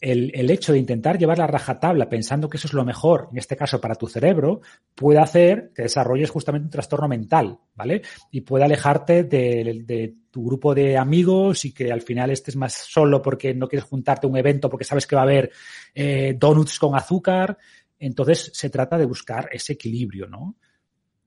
el, 0.00 0.30
el, 0.34 0.50
hecho 0.50 0.72
de 0.72 0.78
intentar 0.78 1.18
llevar 1.18 1.38
la 1.38 1.46
rajatabla 1.46 2.08
pensando 2.08 2.48
que 2.48 2.58
eso 2.58 2.66
es 2.66 2.74
lo 2.74 2.84
mejor, 2.84 3.28
en 3.32 3.38
este 3.38 3.56
caso 3.56 3.80
para 3.80 3.94
tu 3.94 4.06
cerebro, 4.06 4.60
puede 4.94 5.18
hacer 5.18 5.72
que 5.74 5.82
desarrolles 5.82 6.30
justamente 6.30 6.66
un 6.66 6.70
trastorno 6.70 7.08
mental, 7.08 7.58
¿vale? 7.74 8.02
Y 8.30 8.42
puede 8.42 8.64
alejarte 8.64 9.24
de, 9.24 9.82
de, 9.84 10.14
tu 10.30 10.44
grupo 10.44 10.74
de 10.74 10.98
amigos 10.98 11.64
y 11.64 11.72
que 11.72 11.90
al 11.90 12.02
final 12.02 12.30
estés 12.30 12.56
más 12.56 12.74
solo 12.74 13.22
porque 13.22 13.54
no 13.54 13.68
quieres 13.68 13.88
juntarte 13.88 14.26
a 14.26 14.30
un 14.30 14.36
evento 14.36 14.68
porque 14.68 14.84
sabes 14.84 15.06
que 15.06 15.16
va 15.16 15.22
a 15.22 15.24
haber 15.24 15.50
eh, 15.94 16.36
donuts 16.38 16.78
con 16.78 16.94
azúcar. 16.94 17.56
Entonces 17.98 18.50
se 18.52 18.68
trata 18.68 18.98
de 18.98 19.06
buscar 19.06 19.48
ese 19.50 19.72
equilibrio, 19.72 20.26
¿no? 20.26 20.56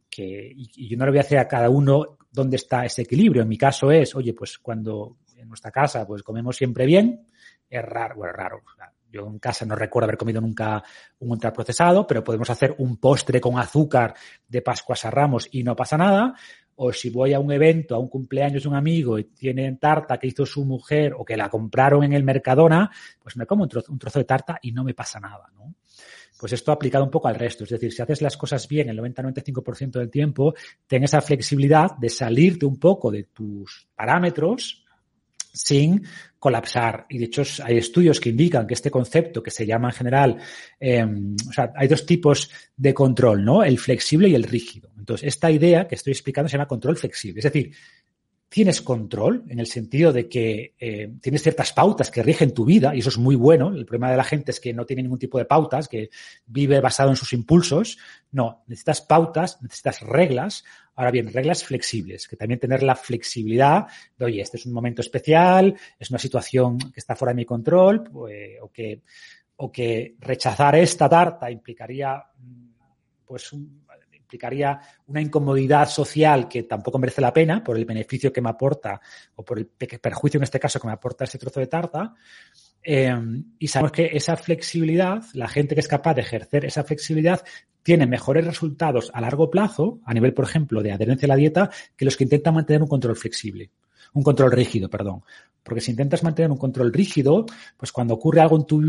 Que, 0.08 0.52
y, 0.56 0.70
y 0.76 0.90
yo 0.90 0.98
no 0.98 1.06
le 1.06 1.12
voy 1.12 1.18
a 1.18 1.22
hacer 1.22 1.40
a 1.40 1.48
cada 1.48 1.72
uno 1.72 2.20
dónde 2.32 2.58
está 2.58 2.86
ese 2.86 3.02
equilibrio. 3.02 3.42
En 3.42 3.50
mi 3.50 3.58
caso 3.58 3.92
es, 3.92 4.14
oye, 4.16 4.34
pues 4.34 4.60
cuando 4.60 5.18
en 5.36 5.48
nuestra 5.48 5.72
casa 5.72 6.06
pues 6.06 6.22
comemos 6.22 6.56
siempre 6.56 6.86
bien, 6.86 7.26
es 7.70 7.84
raro, 7.84 8.16
bueno, 8.16 8.34
raro. 8.34 8.62
Yo 9.12 9.26
en 9.28 9.40
casa 9.40 9.66
no 9.66 9.76
recuerdo 9.76 10.06
haber 10.06 10.18
comido 10.18 10.40
nunca 10.40 10.84
un 11.20 11.32
ultraprocesado, 11.32 12.06
pero 12.06 12.24
podemos 12.24 12.50
hacer 12.50 12.76
un 12.78 12.98
postre 12.98 13.42
con 13.42 13.58
azúcar 13.58 14.14
de 14.48 14.62
Pascuas 14.62 15.06
a 15.06 15.12
Ramos 15.12 15.48
y 15.52 15.64
no 15.64 15.76
pasa 15.76 15.98
nada. 15.98 16.36
O 16.76 16.94
si 16.94 17.10
voy 17.10 17.34
a 17.34 17.40
un 17.40 17.52
evento, 17.52 17.96
a 17.96 18.00
un 18.00 18.08
cumpleaños 18.08 18.64
de 18.64 18.70
un 18.70 18.76
amigo 18.76 19.18
y 19.20 19.26
tienen 19.26 19.78
tarta 19.80 20.18
que 20.18 20.28
hizo 20.28 20.46
su 20.46 20.64
mujer 20.64 21.14
o 21.18 21.26
que 21.26 21.36
la 21.36 21.50
compraron 21.50 22.04
en 22.04 22.14
el 22.14 22.24
Mercadona, 22.24 22.90
pues 23.22 23.36
me 23.36 23.46
como 23.46 23.64
un 23.64 23.70
trozo, 23.70 23.92
un 23.92 24.00
trozo 24.00 24.20
de 24.20 24.26
tarta 24.26 24.60
y 24.62 24.72
no 24.72 24.84
me 24.84 24.94
pasa 24.94 25.20
nada, 25.20 25.50
¿no? 25.56 25.74
Pues 26.40 26.54
esto 26.54 26.72
aplicado 26.72 27.04
un 27.04 27.12
poco 27.12 27.28
al 27.28 27.36
resto. 27.36 27.66
Es 27.66 27.72
decir, 27.72 27.92
si 27.92 28.02
haces 28.02 28.22
las 28.22 28.38
cosas 28.38 28.66
bien 28.66 28.88
el 28.88 28.98
90-95% 29.00 30.00
del 30.00 30.10
tiempo, 30.10 30.54
ten 30.88 31.04
esa 31.04 31.20
flexibilidad 31.20 31.98
de 31.98 32.10
salirte 32.10 32.66
un 32.66 32.80
poco 32.80 33.12
de 33.12 33.24
tus 33.24 33.90
parámetros 33.94 34.86
sin 35.54 36.04
colapsar. 36.40 37.06
Y 37.10 37.18
de 37.18 37.26
hecho 37.26 37.44
hay 37.64 37.78
estudios 37.78 38.20
que 38.20 38.30
indican 38.30 38.66
que 38.66 38.74
este 38.74 38.90
concepto 38.90 39.44
que 39.44 39.52
se 39.52 39.66
llama 39.66 39.90
en 39.90 39.96
general, 39.96 40.38
eh, 40.80 41.04
o 41.04 41.54
sea, 41.54 41.74
hay 41.76 41.88
dos 41.88 42.06
tipos 42.06 42.50
de 42.76 42.94
control, 42.94 43.44
¿no? 43.44 43.64
El 43.64 43.78
flexible 43.78 44.30
y 44.30 44.36
el 44.36 44.44
rígido. 44.44 44.90
Entonces, 44.98 45.28
esta 45.28 45.52
idea 45.52 45.88
que 45.88 45.96
estoy 45.96 46.12
explicando 46.14 46.48
se 46.48 46.54
llama 46.54 46.68
control 46.68 46.98
flexible. 46.98 47.40
Es 47.40 47.44
decir, 47.44 47.72
tienes 48.50 48.82
control 48.82 49.46
en 49.48 49.60
el 49.60 49.68
sentido 49.68 50.12
de 50.12 50.28
que 50.28 50.74
eh, 50.80 51.12
tienes 51.22 51.44
ciertas 51.44 51.72
pautas 51.72 52.10
que 52.10 52.24
rigen 52.24 52.52
tu 52.52 52.66
vida 52.66 52.96
y 52.96 53.00
eso 53.00 53.10
es 53.10 53.18
muy 53.20 53.36
bueno. 53.36 53.70
El 53.70 53.86
problema 53.86 54.10
de 54.10 54.18
la 54.18 54.24
gente 54.24 54.50
es 54.50 54.60
que 54.60 54.74
no 54.74 54.86
tiene 54.86 55.04
ningún 55.04 55.20
tipo 55.20 55.38
de 55.38 55.46
pautas, 55.46 55.88
que 55.88 56.10
vive 56.48 56.82
basado 56.82 57.12
en 57.12 57.16
sus 57.16 57.32
impulsos. 57.34 58.00
No, 58.32 58.64
necesitas 58.66 59.02
pautas, 59.02 59.62
necesitas 59.62 60.02
reglas. 60.02 60.64
Ahora 60.96 61.12
bien, 61.12 61.32
reglas 61.32 61.64
flexibles, 61.64 62.28
que 62.28 62.36
también 62.36 62.60
tener 62.60 62.82
la 62.82 62.96
flexibilidad 62.96 63.86
de, 64.18 64.26
oye, 64.26 64.42
este 64.42 64.58
es 64.58 64.66
un 64.66 64.74
momento 64.74 65.02
especial, 65.02 65.76
es 66.00 66.10
una 66.10 66.20
situación 66.20 66.80
que 66.80 67.00
está 67.00 67.16
fuera 67.16 67.32
de 67.32 67.38
mi 67.38 67.46
control, 67.46 68.04
pues, 68.04 68.58
o, 68.62 68.72
que, 68.72 69.04
o 69.58 69.72
que 69.72 70.16
rechazar 70.20 70.76
esta 70.76 71.08
tarta 71.08 71.52
implicaría 71.52 72.22
pues 73.26 73.54
un, 73.54 73.86
implicaría 74.30 74.80
una 75.08 75.22
incomodidad 75.22 75.90
social 75.90 76.48
que 76.48 76.64
tampoco 76.64 77.00
merece 77.00 77.20
la 77.20 77.34
pena 77.34 77.64
por 77.64 77.78
el 77.78 77.86
beneficio 77.86 78.32
que 78.32 78.42
me 78.42 78.50
aporta 78.50 79.02
o 79.36 79.44
por 79.44 79.58
el 79.58 79.66
perjuicio 79.66 80.38
en 80.38 80.44
este 80.44 80.60
caso 80.60 80.80
que 80.80 80.88
me 80.88 80.94
aporta 80.94 81.24
este 81.24 81.40
trozo 81.40 81.60
de 81.60 81.66
tarta. 81.66 82.14
Em, 82.84 83.44
y 83.58 83.68
sabemos 83.68 83.92
que 83.92 84.12
esa 84.14 84.38
flexibilidad, 84.38 85.24
la 85.34 85.48
gente 85.48 85.74
que 85.74 85.82
es 85.82 85.88
capaz 85.88 86.14
de 86.14 86.22
ejercer 86.22 86.64
esa 86.64 86.84
flexibilidad, 86.84 87.44
tiene 87.82 88.06
mejores 88.06 88.46
resultados 88.46 89.10
a 89.16 89.22
largo 89.22 89.50
plazo, 89.50 90.00
a 90.06 90.14
nivel, 90.14 90.34
por 90.34 90.46
ejemplo, 90.46 90.84
de 90.84 90.92
adherencia 90.92 91.26
a 91.26 91.30
la 91.30 91.36
dieta, 91.36 91.72
que 91.98 92.06
los 92.06 92.16
que 92.16 92.26
intentan 92.26 92.54
mantener 92.54 92.84
un 92.84 92.88
control 92.88 93.16
flexible. 93.16 93.72
Un 94.14 94.22
control 94.22 94.52
rígido, 94.52 94.90
perdón. 94.90 95.24
Porque 95.64 95.82
si 95.82 95.92
intentas 95.92 96.24
mantener 96.24 96.52
un 96.52 96.58
control 96.58 96.94
rígido, 96.94 97.46
pues 97.78 97.92
cuando 97.92 98.14
ocurre 98.14 98.42
algo 98.42 98.58
en 98.58 98.66
tu 98.66 98.82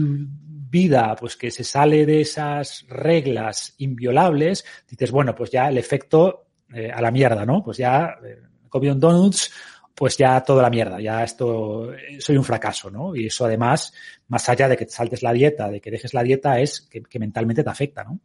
vida, 0.71 1.17
pues 1.19 1.37
que 1.37 1.51
se 1.51 1.65
sale 1.65 2.07
de 2.07 2.21
esas 2.21 2.87
reglas 2.89 3.75
inviolables, 3.79 4.65
dices, 4.89 5.11
bueno, 5.11 5.35
pues 5.35 5.51
ya 5.51 5.69
el 5.69 5.79
efecto 5.79 6.47
eh, 6.73 6.91
a 6.93 7.03
la 7.03 7.11
mierda, 7.11 7.45
¿no? 7.45 7.63
Pues 7.63 7.79
ya 7.79 8.17
eh, 8.25 8.41
un 8.73 9.01
donuts 9.01 9.51
pues 10.01 10.17
ya 10.17 10.41
toda 10.43 10.63
la 10.63 10.71
mierda, 10.71 10.99
ya 10.99 11.23
esto, 11.23 11.93
soy 12.21 12.39
un 12.39 12.45
fracaso, 12.45 12.91
¿no? 12.91 13.15
Y 13.15 13.27
eso 13.27 13.45
además, 13.45 13.93
más 14.29 14.49
allá 14.49 14.67
de 14.67 14.75
que 14.75 14.87
te 14.87 14.93
saltes 14.93 15.23
la 15.23 15.31
dieta, 15.31 15.69
de 15.69 15.79
que 15.79 15.91
dejes 15.91 16.15
la 16.15 16.23
dieta, 16.23 16.59
es 16.59 16.81
que, 16.81 17.19
mentalmente 17.19 17.63
te 17.63 17.69
afecta, 17.69 18.03
¿no? 18.05 18.19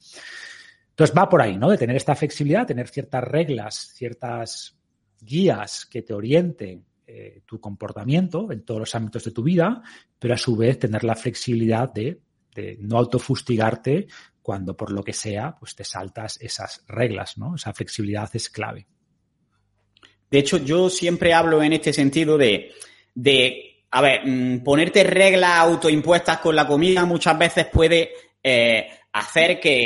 Entonces 0.92 1.14
va 1.18 1.28
por 1.28 1.42
ahí, 1.42 1.58
¿no? 1.58 1.70
De 1.70 1.78
tener 1.78 1.98
esta 1.98 2.16
flexibilidad, 2.16 2.66
tener 2.66 2.88
ciertas 2.88 3.26
reglas, 3.26 3.92
ciertas 3.94 4.78
guías 5.20 5.86
que 5.86 6.02
te 6.02 6.14
orienten 6.14 6.86
eh, 7.08 7.42
tu 7.46 7.60
comportamiento 7.60 8.54
en 8.54 8.64
todos 8.64 8.80
los 8.80 8.96
ámbitos 8.96 9.26
de 9.26 9.32
tu 9.32 9.44
vida, 9.44 9.82
pero 10.18 10.34
a 10.34 10.38
su 10.38 10.56
vez 10.56 10.80
tener 10.80 11.04
la 11.04 11.16
flexibilidad 11.16 11.92
de, 11.92 12.22
de 12.56 12.78
no 12.80 12.98
autofustigarte 12.98 14.08
cuando 14.42 14.76
por 14.76 14.92
lo 14.92 15.04
que 15.04 15.14
sea, 15.14 15.56
pues 15.60 15.76
te 15.76 15.84
saltas 15.84 16.40
esas 16.42 16.84
reglas, 16.88 17.38
¿no? 17.38 17.56
Esa 17.56 17.74
flexibilidad 17.74 18.30
es 18.34 18.50
clave. 18.50 18.88
De 20.30 20.40
hecho, 20.40 20.58
yo 20.58 20.90
siempre 20.90 21.34
hablo 21.34 21.62
en 21.62 21.74
este 21.74 21.94
sentido 21.94 22.38
de, 22.38 22.72
de 23.14 23.84
a 23.92 24.02
ver, 24.02 24.22
mm, 24.26 24.64
ponerte 24.64 25.04
reglas 25.04 25.60
autoimpuestas 25.60 26.40
con 26.40 26.56
la 26.56 26.68
comida 26.68 27.06
muchas 27.06 27.38
veces 27.38 27.68
puede 27.68 28.12
eh, 28.44 28.88
hacer 29.14 29.60
que, 29.60 29.86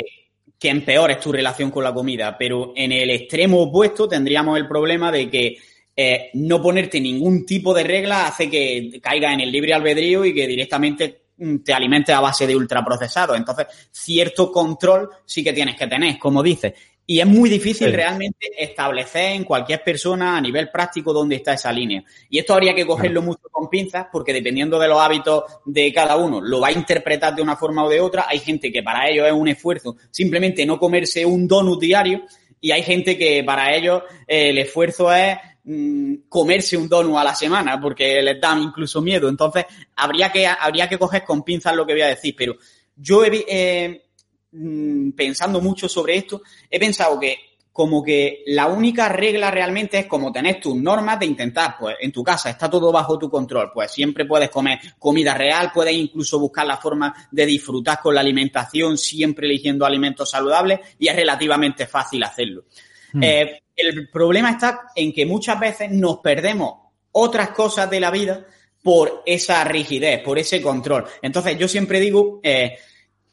que 0.58 0.68
empeores 0.68 1.20
tu 1.20 1.32
relación 1.32 1.70
con 1.70 1.84
la 1.84 1.94
comida, 1.94 2.36
pero 2.38 2.72
en 2.76 2.92
el 2.92 3.10
extremo 3.10 3.62
opuesto 3.62 4.08
tendríamos 4.08 4.58
el 4.58 4.68
problema 4.68 5.10
de 5.10 5.30
que 5.30 5.56
eh, 5.96 6.30
no 6.34 6.62
ponerte 6.62 7.00
ningún 7.00 7.46
tipo 7.46 7.72
de 7.72 7.84
regla 7.84 8.26
hace 8.26 8.50
que 8.50 9.00
caiga 9.02 9.32
en 9.32 9.40
el 9.40 9.50
libre 9.50 9.74
albedrío 9.74 10.24
y 10.24 10.34
que 10.34 10.46
directamente 10.46 11.22
te 11.64 11.72
alimentes 11.72 12.14
a 12.14 12.20
base 12.20 12.46
de 12.46 12.56
ultraprocesados. 12.56 13.36
Entonces, 13.36 13.66
cierto 13.90 14.50
control 14.52 15.08
sí 15.24 15.42
que 15.42 15.52
tienes 15.52 15.76
que 15.76 15.86
tener, 15.86 16.18
como 16.18 16.42
dices. 16.42 16.74
Y 17.06 17.18
es 17.18 17.26
muy 17.26 17.50
difícil 17.50 17.92
realmente 17.92 18.52
establecer 18.56 19.32
en 19.32 19.42
cualquier 19.42 19.82
persona 19.82 20.36
a 20.36 20.40
nivel 20.40 20.70
práctico 20.70 21.12
dónde 21.12 21.34
está 21.34 21.54
esa 21.54 21.72
línea. 21.72 22.04
Y 22.28 22.38
esto 22.38 22.54
habría 22.54 22.72
que 22.72 22.86
cogerlo 22.86 23.20
mucho 23.20 23.48
con 23.50 23.68
pinzas 23.68 24.06
porque 24.12 24.32
dependiendo 24.32 24.78
de 24.78 24.86
los 24.86 25.00
hábitos 25.00 25.42
de 25.64 25.92
cada 25.92 26.16
uno, 26.16 26.40
lo 26.40 26.60
va 26.60 26.68
a 26.68 26.72
interpretar 26.72 27.34
de 27.34 27.42
una 27.42 27.56
forma 27.56 27.84
o 27.84 27.88
de 27.88 28.00
otra. 28.00 28.26
Hay 28.28 28.38
gente 28.38 28.70
que 28.70 28.84
para 28.84 29.08
ellos 29.08 29.26
es 29.26 29.32
un 29.32 29.48
esfuerzo 29.48 29.96
simplemente 30.12 30.64
no 30.64 30.78
comerse 30.78 31.26
un 31.26 31.48
donut 31.48 31.80
diario 31.80 32.22
y 32.60 32.70
hay 32.70 32.82
gente 32.82 33.16
que 33.18 33.42
para 33.42 33.74
ellos 33.74 34.02
eh, 34.28 34.50
el 34.50 34.58
esfuerzo 34.58 35.12
es 35.12 35.36
mm, 35.64 36.14
comerse 36.28 36.76
un 36.76 36.88
donut 36.88 37.16
a 37.16 37.24
la 37.24 37.34
semana 37.34 37.80
porque 37.80 38.22
les 38.22 38.40
da 38.40 38.58
incluso 38.58 39.00
miedo. 39.00 39.28
Entonces, 39.28 39.64
habría 39.96 40.30
que, 40.30 40.46
habría 40.46 40.88
que 40.88 40.98
coger 40.98 41.24
con 41.24 41.42
pinzas 41.42 41.74
lo 41.74 41.86
que 41.86 41.94
voy 41.94 42.02
a 42.02 42.08
decir. 42.08 42.34
Pero 42.36 42.56
yo 42.96 43.24
he, 43.24 43.44
eh, 43.48 44.04
Mm, 44.52 45.12
pensando 45.12 45.60
mucho 45.60 45.88
sobre 45.88 46.16
esto, 46.16 46.42
he 46.68 46.78
pensado 46.80 47.20
que 47.20 47.38
como 47.72 48.02
que 48.02 48.42
la 48.46 48.66
única 48.66 49.08
regla 49.08 49.48
realmente 49.48 50.00
es 50.00 50.06
como 50.06 50.32
tener 50.32 50.60
tus 50.60 50.74
normas 50.74 51.20
de 51.20 51.26
intentar, 51.26 51.76
pues 51.78 51.96
en 52.00 52.10
tu 52.10 52.24
casa 52.24 52.50
está 52.50 52.68
todo 52.68 52.90
bajo 52.90 53.16
tu 53.16 53.30
control, 53.30 53.70
pues 53.72 53.92
siempre 53.92 54.24
puedes 54.24 54.50
comer 54.50 54.80
comida 54.98 55.34
real, 55.34 55.70
puedes 55.72 55.94
incluso 55.94 56.40
buscar 56.40 56.66
la 56.66 56.78
forma 56.78 57.14
de 57.30 57.46
disfrutar 57.46 58.00
con 58.00 58.12
la 58.12 58.22
alimentación, 58.22 58.98
siempre 58.98 59.46
eligiendo 59.46 59.86
alimentos 59.86 60.28
saludables 60.28 60.80
y 60.98 61.06
es 61.06 61.14
relativamente 61.14 61.86
fácil 61.86 62.24
hacerlo. 62.24 62.64
Hmm. 63.12 63.22
Eh, 63.22 63.62
el 63.80 64.08
problema 64.08 64.50
está 64.50 64.88
en 64.94 65.12
que 65.12 65.26
muchas 65.26 65.58
veces 65.58 65.90
nos 65.90 66.18
perdemos 66.18 66.74
otras 67.12 67.50
cosas 67.50 67.90
de 67.90 68.00
la 68.00 68.10
vida 68.10 68.46
por 68.82 69.22
esa 69.26 69.62
rigidez, 69.64 70.22
por 70.22 70.38
ese 70.38 70.62
control. 70.62 71.04
Entonces 71.22 71.58
yo 71.58 71.68
siempre 71.68 72.00
digo, 72.00 72.40
eh, 72.42 72.76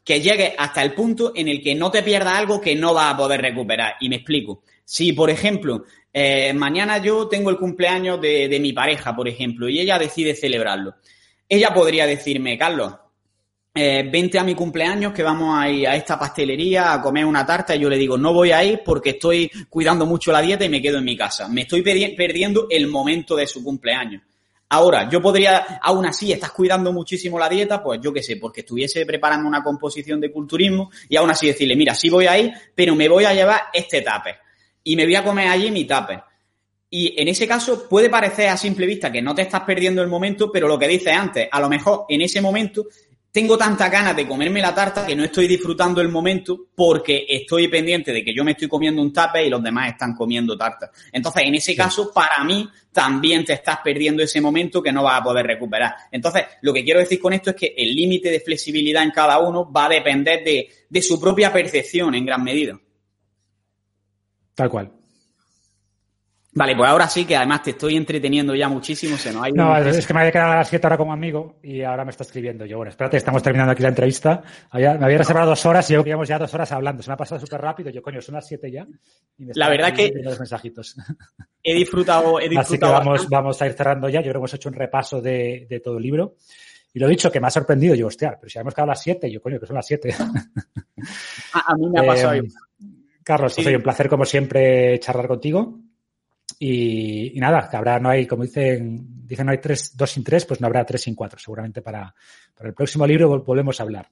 que 0.08 0.22
llegue 0.22 0.54
hasta 0.56 0.82
el 0.82 0.94
punto 0.94 1.32
en 1.34 1.48
el 1.48 1.62
que 1.62 1.74
no 1.74 1.90
te 1.90 2.02
pierdas 2.02 2.32
algo 2.32 2.62
que 2.62 2.74
no 2.74 2.94
vas 2.94 3.12
a 3.12 3.16
poder 3.18 3.42
recuperar. 3.42 3.96
Y 4.00 4.08
me 4.08 4.16
explico. 4.16 4.62
Si, 4.82 5.12
por 5.12 5.28
ejemplo, 5.28 5.84
eh, 6.10 6.54
mañana 6.54 6.96
yo 6.96 7.28
tengo 7.28 7.50
el 7.50 7.58
cumpleaños 7.58 8.18
de, 8.18 8.58
mi 8.58 8.72
pareja, 8.72 9.14
por 9.14 9.28
ejemplo, 9.28 9.68
y 9.68 9.80
ella 9.80 9.98
decide 9.98 10.34
celebrarlo, 10.34 10.94
ella 11.46 11.74
podría 11.74 12.06
decirme, 12.06 12.56
Carlos, 12.56 12.94
eh, 13.80 14.02
vente 14.10 14.40
a 14.40 14.42
mi 14.42 14.56
cumpleaños 14.56 15.12
que 15.12 15.22
vamos 15.22 15.56
a 15.56 15.70
ir 15.70 15.86
a 15.86 15.94
esta 15.94 16.18
pastelería 16.18 16.92
a 16.92 17.00
comer 17.00 17.24
una 17.24 17.46
tarta 17.46 17.76
y 17.76 17.78
yo 17.78 17.88
le 17.88 17.96
digo, 17.96 18.18
no 18.18 18.32
voy 18.32 18.50
a 18.50 18.64
ir 18.64 18.82
porque 18.84 19.10
estoy 19.10 19.48
cuidando 19.68 20.04
mucho 20.04 20.32
la 20.32 20.42
dieta 20.42 20.64
y 20.64 20.68
me 20.68 20.82
quedo 20.82 20.98
en 20.98 21.04
mi 21.04 21.16
casa. 21.16 21.46
Me 21.46 21.60
estoy 21.60 21.82
perdiendo 21.82 22.66
el 22.70 22.88
momento 22.88 23.36
de 23.36 23.46
su 23.46 23.62
cumpleaños. 23.62 24.22
Ahora, 24.70 25.08
yo 25.08 25.22
podría, 25.22 25.78
aún 25.80 26.06
así, 26.06 26.32
estás 26.32 26.50
cuidando 26.50 26.92
muchísimo 26.92 27.38
la 27.38 27.48
dieta, 27.48 27.80
pues 27.80 28.00
yo 28.02 28.12
qué 28.12 28.20
sé, 28.20 28.36
porque 28.36 28.62
estuviese 28.62 29.06
preparando 29.06 29.46
una 29.46 29.62
composición 29.62 30.20
de 30.20 30.32
culturismo 30.32 30.90
y 31.08 31.14
aún 31.14 31.30
así 31.30 31.46
decirle, 31.46 31.76
mira, 31.76 31.94
sí 31.94 32.10
voy 32.10 32.26
a 32.26 32.36
ir, 32.36 32.52
pero 32.74 32.96
me 32.96 33.08
voy 33.08 33.26
a 33.26 33.32
llevar 33.32 33.60
este 33.72 34.02
tape 34.02 34.38
y 34.82 34.96
me 34.96 35.04
voy 35.04 35.14
a 35.14 35.22
comer 35.22 35.46
allí 35.46 35.70
mi 35.70 35.84
tape. 35.84 36.20
Y 36.90 37.20
en 37.20 37.28
ese 37.28 37.46
caso 37.46 37.86
puede 37.88 38.08
parecer 38.08 38.48
a 38.48 38.56
simple 38.56 38.86
vista 38.86 39.12
que 39.12 39.20
no 39.20 39.34
te 39.34 39.42
estás 39.42 39.60
perdiendo 39.60 40.02
el 40.02 40.08
momento, 40.08 40.50
pero 40.50 40.66
lo 40.66 40.78
que 40.78 40.88
dices 40.88 41.12
antes, 41.12 41.46
a 41.50 41.60
lo 41.60 41.68
mejor 41.68 42.06
en 42.08 42.22
ese 42.22 42.40
momento 42.40 42.86
tengo 43.30 43.58
tanta 43.58 43.88
ganas 43.88 44.16
de 44.16 44.26
comerme 44.26 44.60
la 44.60 44.74
tarta 44.74 45.06
que 45.06 45.14
no 45.14 45.22
estoy 45.24 45.46
disfrutando 45.46 46.00
el 46.00 46.08
momento 46.08 46.68
porque 46.74 47.26
estoy 47.28 47.68
pendiente 47.68 48.12
de 48.12 48.24
que 48.24 48.34
yo 48.34 48.42
me 48.42 48.52
estoy 48.52 48.68
comiendo 48.68 49.02
un 49.02 49.12
tape 49.12 49.46
y 49.46 49.50
los 49.50 49.62
demás 49.62 49.90
están 49.92 50.14
comiendo 50.14 50.56
tarta. 50.56 50.90
Entonces, 51.12 51.42
en 51.44 51.54
ese 51.54 51.76
caso, 51.76 52.10
para 52.12 52.42
mí, 52.44 52.68
también 52.90 53.44
te 53.44 53.52
estás 53.52 53.78
perdiendo 53.84 54.22
ese 54.22 54.40
momento 54.40 54.82
que 54.82 54.92
no 54.92 55.02
vas 55.02 55.20
a 55.20 55.24
poder 55.24 55.46
recuperar. 55.46 55.94
Entonces, 56.10 56.44
lo 56.62 56.72
que 56.72 56.82
quiero 56.82 57.00
decir 57.00 57.20
con 57.20 57.32
esto 57.32 57.50
es 57.50 57.56
que 57.56 57.74
el 57.76 57.94
límite 57.94 58.30
de 58.30 58.40
flexibilidad 58.40 59.02
en 59.02 59.10
cada 59.10 59.38
uno 59.38 59.70
va 59.70 59.86
a 59.86 59.90
depender 59.90 60.42
de, 60.42 60.68
de 60.88 61.02
su 61.02 61.20
propia 61.20 61.52
percepción 61.52 62.14
en 62.14 62.24
gran 62.24 62.42
medida. 62.42 62.80
Tal 64.54 64.70
cual. 64.70 64.97
Vale, 66.58 66.74
pues 66.74 66.90
ahora 66.90 67.08
sí 67.08 67.24
que 67.24 67.36
además 67.36 67.62
te 67.62 67.70
estoy 67.70 67.96
entreteniendo 67.96 68.52
ya 68.52 68.68
muchísimo. 68.68 69.16
Se 69.16 69.32
no, 69.32 69.76
es 69.76 70.06
que 70.06 70.12
me 70.12 70.20
había 70.20 70.32
quedado 70.32 70.52
a 70.52 70.56
las 70.56 70.68
7 70.68 70.84
ahora 70.86 70.96
como 70.96 71.12
amigo 71.12 71.60
y 71.62 71.82
ahora 71.82 72.04
me 72.04 72.10
está 72.10 72.24
escribiendo. 72.24 72.66
Yo, 72.66 72.78
bueno, 72.78 72.90
espérate, 72.90 73.16
estamos 73.16 73.42
terminando 73.44 73.72
aquí 73.72 73.82
la 73.82 73.90
entrevista. 73.90 74.42
me 74.72 74.86
había 74.86 75.18
reservado 75.18 75.50
dos 75.50 75.64
horas 75.66 75.88
y 75.88 75.94
yo 75.94 76.02
que 76.02 76.10
llevamos 76.10 76.28
ya 76.28 76.36
dos 76.36 76.52
horas 76.52 76.72
hablando. 76.72 77.00
Se 77.00 77.10
me 77.10 77.14
ha 77.14 77.16
pasado 77.16 77.40
súper 77.40 77.60
rápido. 77.60 77.90
Yo, 77.90 78.02
coño, 78.02 78.20
son 78.20 78.34
las 78.34 78.46
7 78.48 78.72
ya. 78.72 78.86
la 79.36 79.68
verdad 79.68 79.94
que 79.94 80.12
los 80.20 80.36
mensajitos. 80.36 80.96
he 81.62 81.74
disfrutado, 81.74 82.40
he 82.40 82.48
disfrutado. 82.48 82.96
Así 82.96 83.04
que 83.04 83.08
vamos, 83.08 83.28
vamos 83.28 83.62
a 83.62 83.66
ir 83.66 83.74
cerrando 83.74 84.08
ya. 84.08 84.18
Yo 84.18 84.24
creo 84.24 84.32
que 84.34 84.38
hemos 84.38 84.54
hecho 84.54 84.68
un 84.68 84.74
repaso 84.74 85.20
de, 85.20 85.68
de 85.70 85.78
todo 85.78 85.98
el 85.98 86.02
libro. 86.02 86.34
Y 86.92 86.98
lo 86.98 87.06
he 87.06 87.10
dicho, 87.10 87.30
que 87.30 87.40
me 87.40 87.46
ha 87.46 87.50
sorprendido. 87.50 87.94
Yo, 87.94 88.08
hostia, 88.08 88.36
pero 88.40 88.50
si 88.50 88.58
hemos 88.58 88.74
quedado 88.74 88.90
a 88.90 88.94
las 88.94 89.02
7, 89.02 89.30
yo, 89.30 89.40
coño, 89.40 89.60
que 89.60 89.66
son 89.66 89.76
las 89.76 89.86
7. 89.86 90.12
a, 91.52 91.76
mí 91.76 91.88
me 91.88 92.00
ha 92.00 92.06
pasado. 92.06 92.34
Eh, 92.34 92.42
Carlos, 93.22 93.54
pues 93.54 93.66
un 93.66 93.82
placer 93.82 94.08
como 94.08 94.24
siempre 94.24 94.98
charlar 94.98 95.28
contigo. 95.28 95.78
Y, 96.60 97.38
nada, 97.38 97.68
que 97.70 97.76
habrá, 97.76 98.00
no 98.00 98.10
hay, 98.10 98.26
como 98.26 98.42
dicen, 98.42 99.26
dicen 99.26 99.46
no 99.46 99.52
hay 99.52 99.58
tres, 99.58 99.96
dos 99.96 100.10
sin 100.10 100.24
tres, 100.24 100.44
pues 100.44 100.60
no 100.60 100.66
habrá 100.66 100.84
tres 100.84 101.02
sin 101.02 101.14
cuatro. 101.14 101.38
Seguramente 101.38 101.82
para, 101.82 102.12
para 102.56 102.68
el 102.68 102.74
próximo 102.74 103.06
libro 103.06 103.40
volvemos 103.40 103.78
a 103.78 103.84
hablar. 103.84 104.08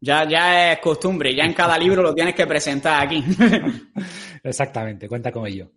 Ya, 0.00 0.28
ya 0.28 0.72
es 0.72 0.78
costumbre, 0.80 1.34
ya 1.34 1.44
en 1.44 1.54
cada 1.54 1.78
libro 1.78 2.02
lo 2.02 2.14
tienes 2.14 2.34
que 2.34 2.46
presentar 2.46 3.02
aquí. 3.02 3.24
Exactamente, 4.42 5.08
cuenta 5.08 5.30
con 5.30 5.46
ello. 5.46 5.70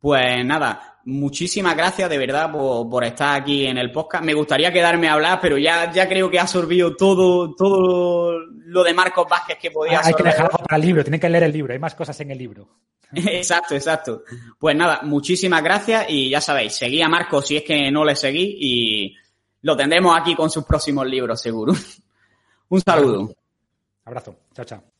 Pues 0.00 0.44
nada, 0.46 0.98
muchísimas 1.04 1.76
gracias 1.76 2.08
de 2.08 2.16
verdad 2.16 2.50
por, 2.50 3.04
estar 3.04 3.38
aquí 3.38 3.66
en 3.66 3.76
el 3.76 3.92
podcast. 3.92 4.24
Me 4.24 4.32
gustaría 4.32 4.72
quedarme 4.72 5.08
a 5.08 5.12
hablar, 5.12 5.38
pero 5.42 5.58
ya, 5.58 5.92
ya 5.92 6.08
creo 6.08 6.30
que 6.30 6.38
ha 6.38 6.42
absorbido 6.42 6.96
todo, 6.96 7.54
todo 7.54 8.32
lo 8.48 8.82
de 8.82 8.94
Marcos 8.94 9.26
Vázquez 9.28 9.58
que 9.58 9.70
podía 9.70 9.98
ah, 9.98 10.02
Hay 10.06 10.14
que 10.14 10.22
dejarlo 10.22 10.58
para 10.58 10.76
el 10.76 10.82
libro, 10.82 11.04
tienen 11.04 11.20
que 11.20 11.28
leer 11.28 11.44
el 11.44 11.52
libro, 11.52 11.74
hay 11.74 11.78
más 11.78 11.94
cosas 11.94 12.18
en 12.20 12.30
el 12.30 12.38
libro. 12.38 12.66
Exacto, 13.14 13.74
exacto. 13.74 14.22
Pues 14.58 14.76
nada, 14.76 15.00
muchísimas 15.02 15.62
gracias 15.62 16.06
y 16.08 16.30
ya 16.30 16.40
sabéis, 16.40 16.74
seguí 16.74 17.02
a 17.02 17.08
Marcos 17.08 17.46
si 17.46 17.56
es 17.56 17.64
que 17.64 17.90
no 17.90 18.04
le 18.04 18.14
seguí 18.14 18.56
y 18.60 19.16
lo 19.62 19.76
tendremos 19.76 20.18
aquí 20.18 20.34
con 20.34 20.50
sus 20.50 20.64
próximos 20.64 21.06
libros, 21.06 21.40
seguro. 21.40 21.72
Un 22.68 22.80
saludo. 22.80 23.34
Abrazo. 24.04 24.36
Chao, 24.54 24.64
chao. 24.64 24.99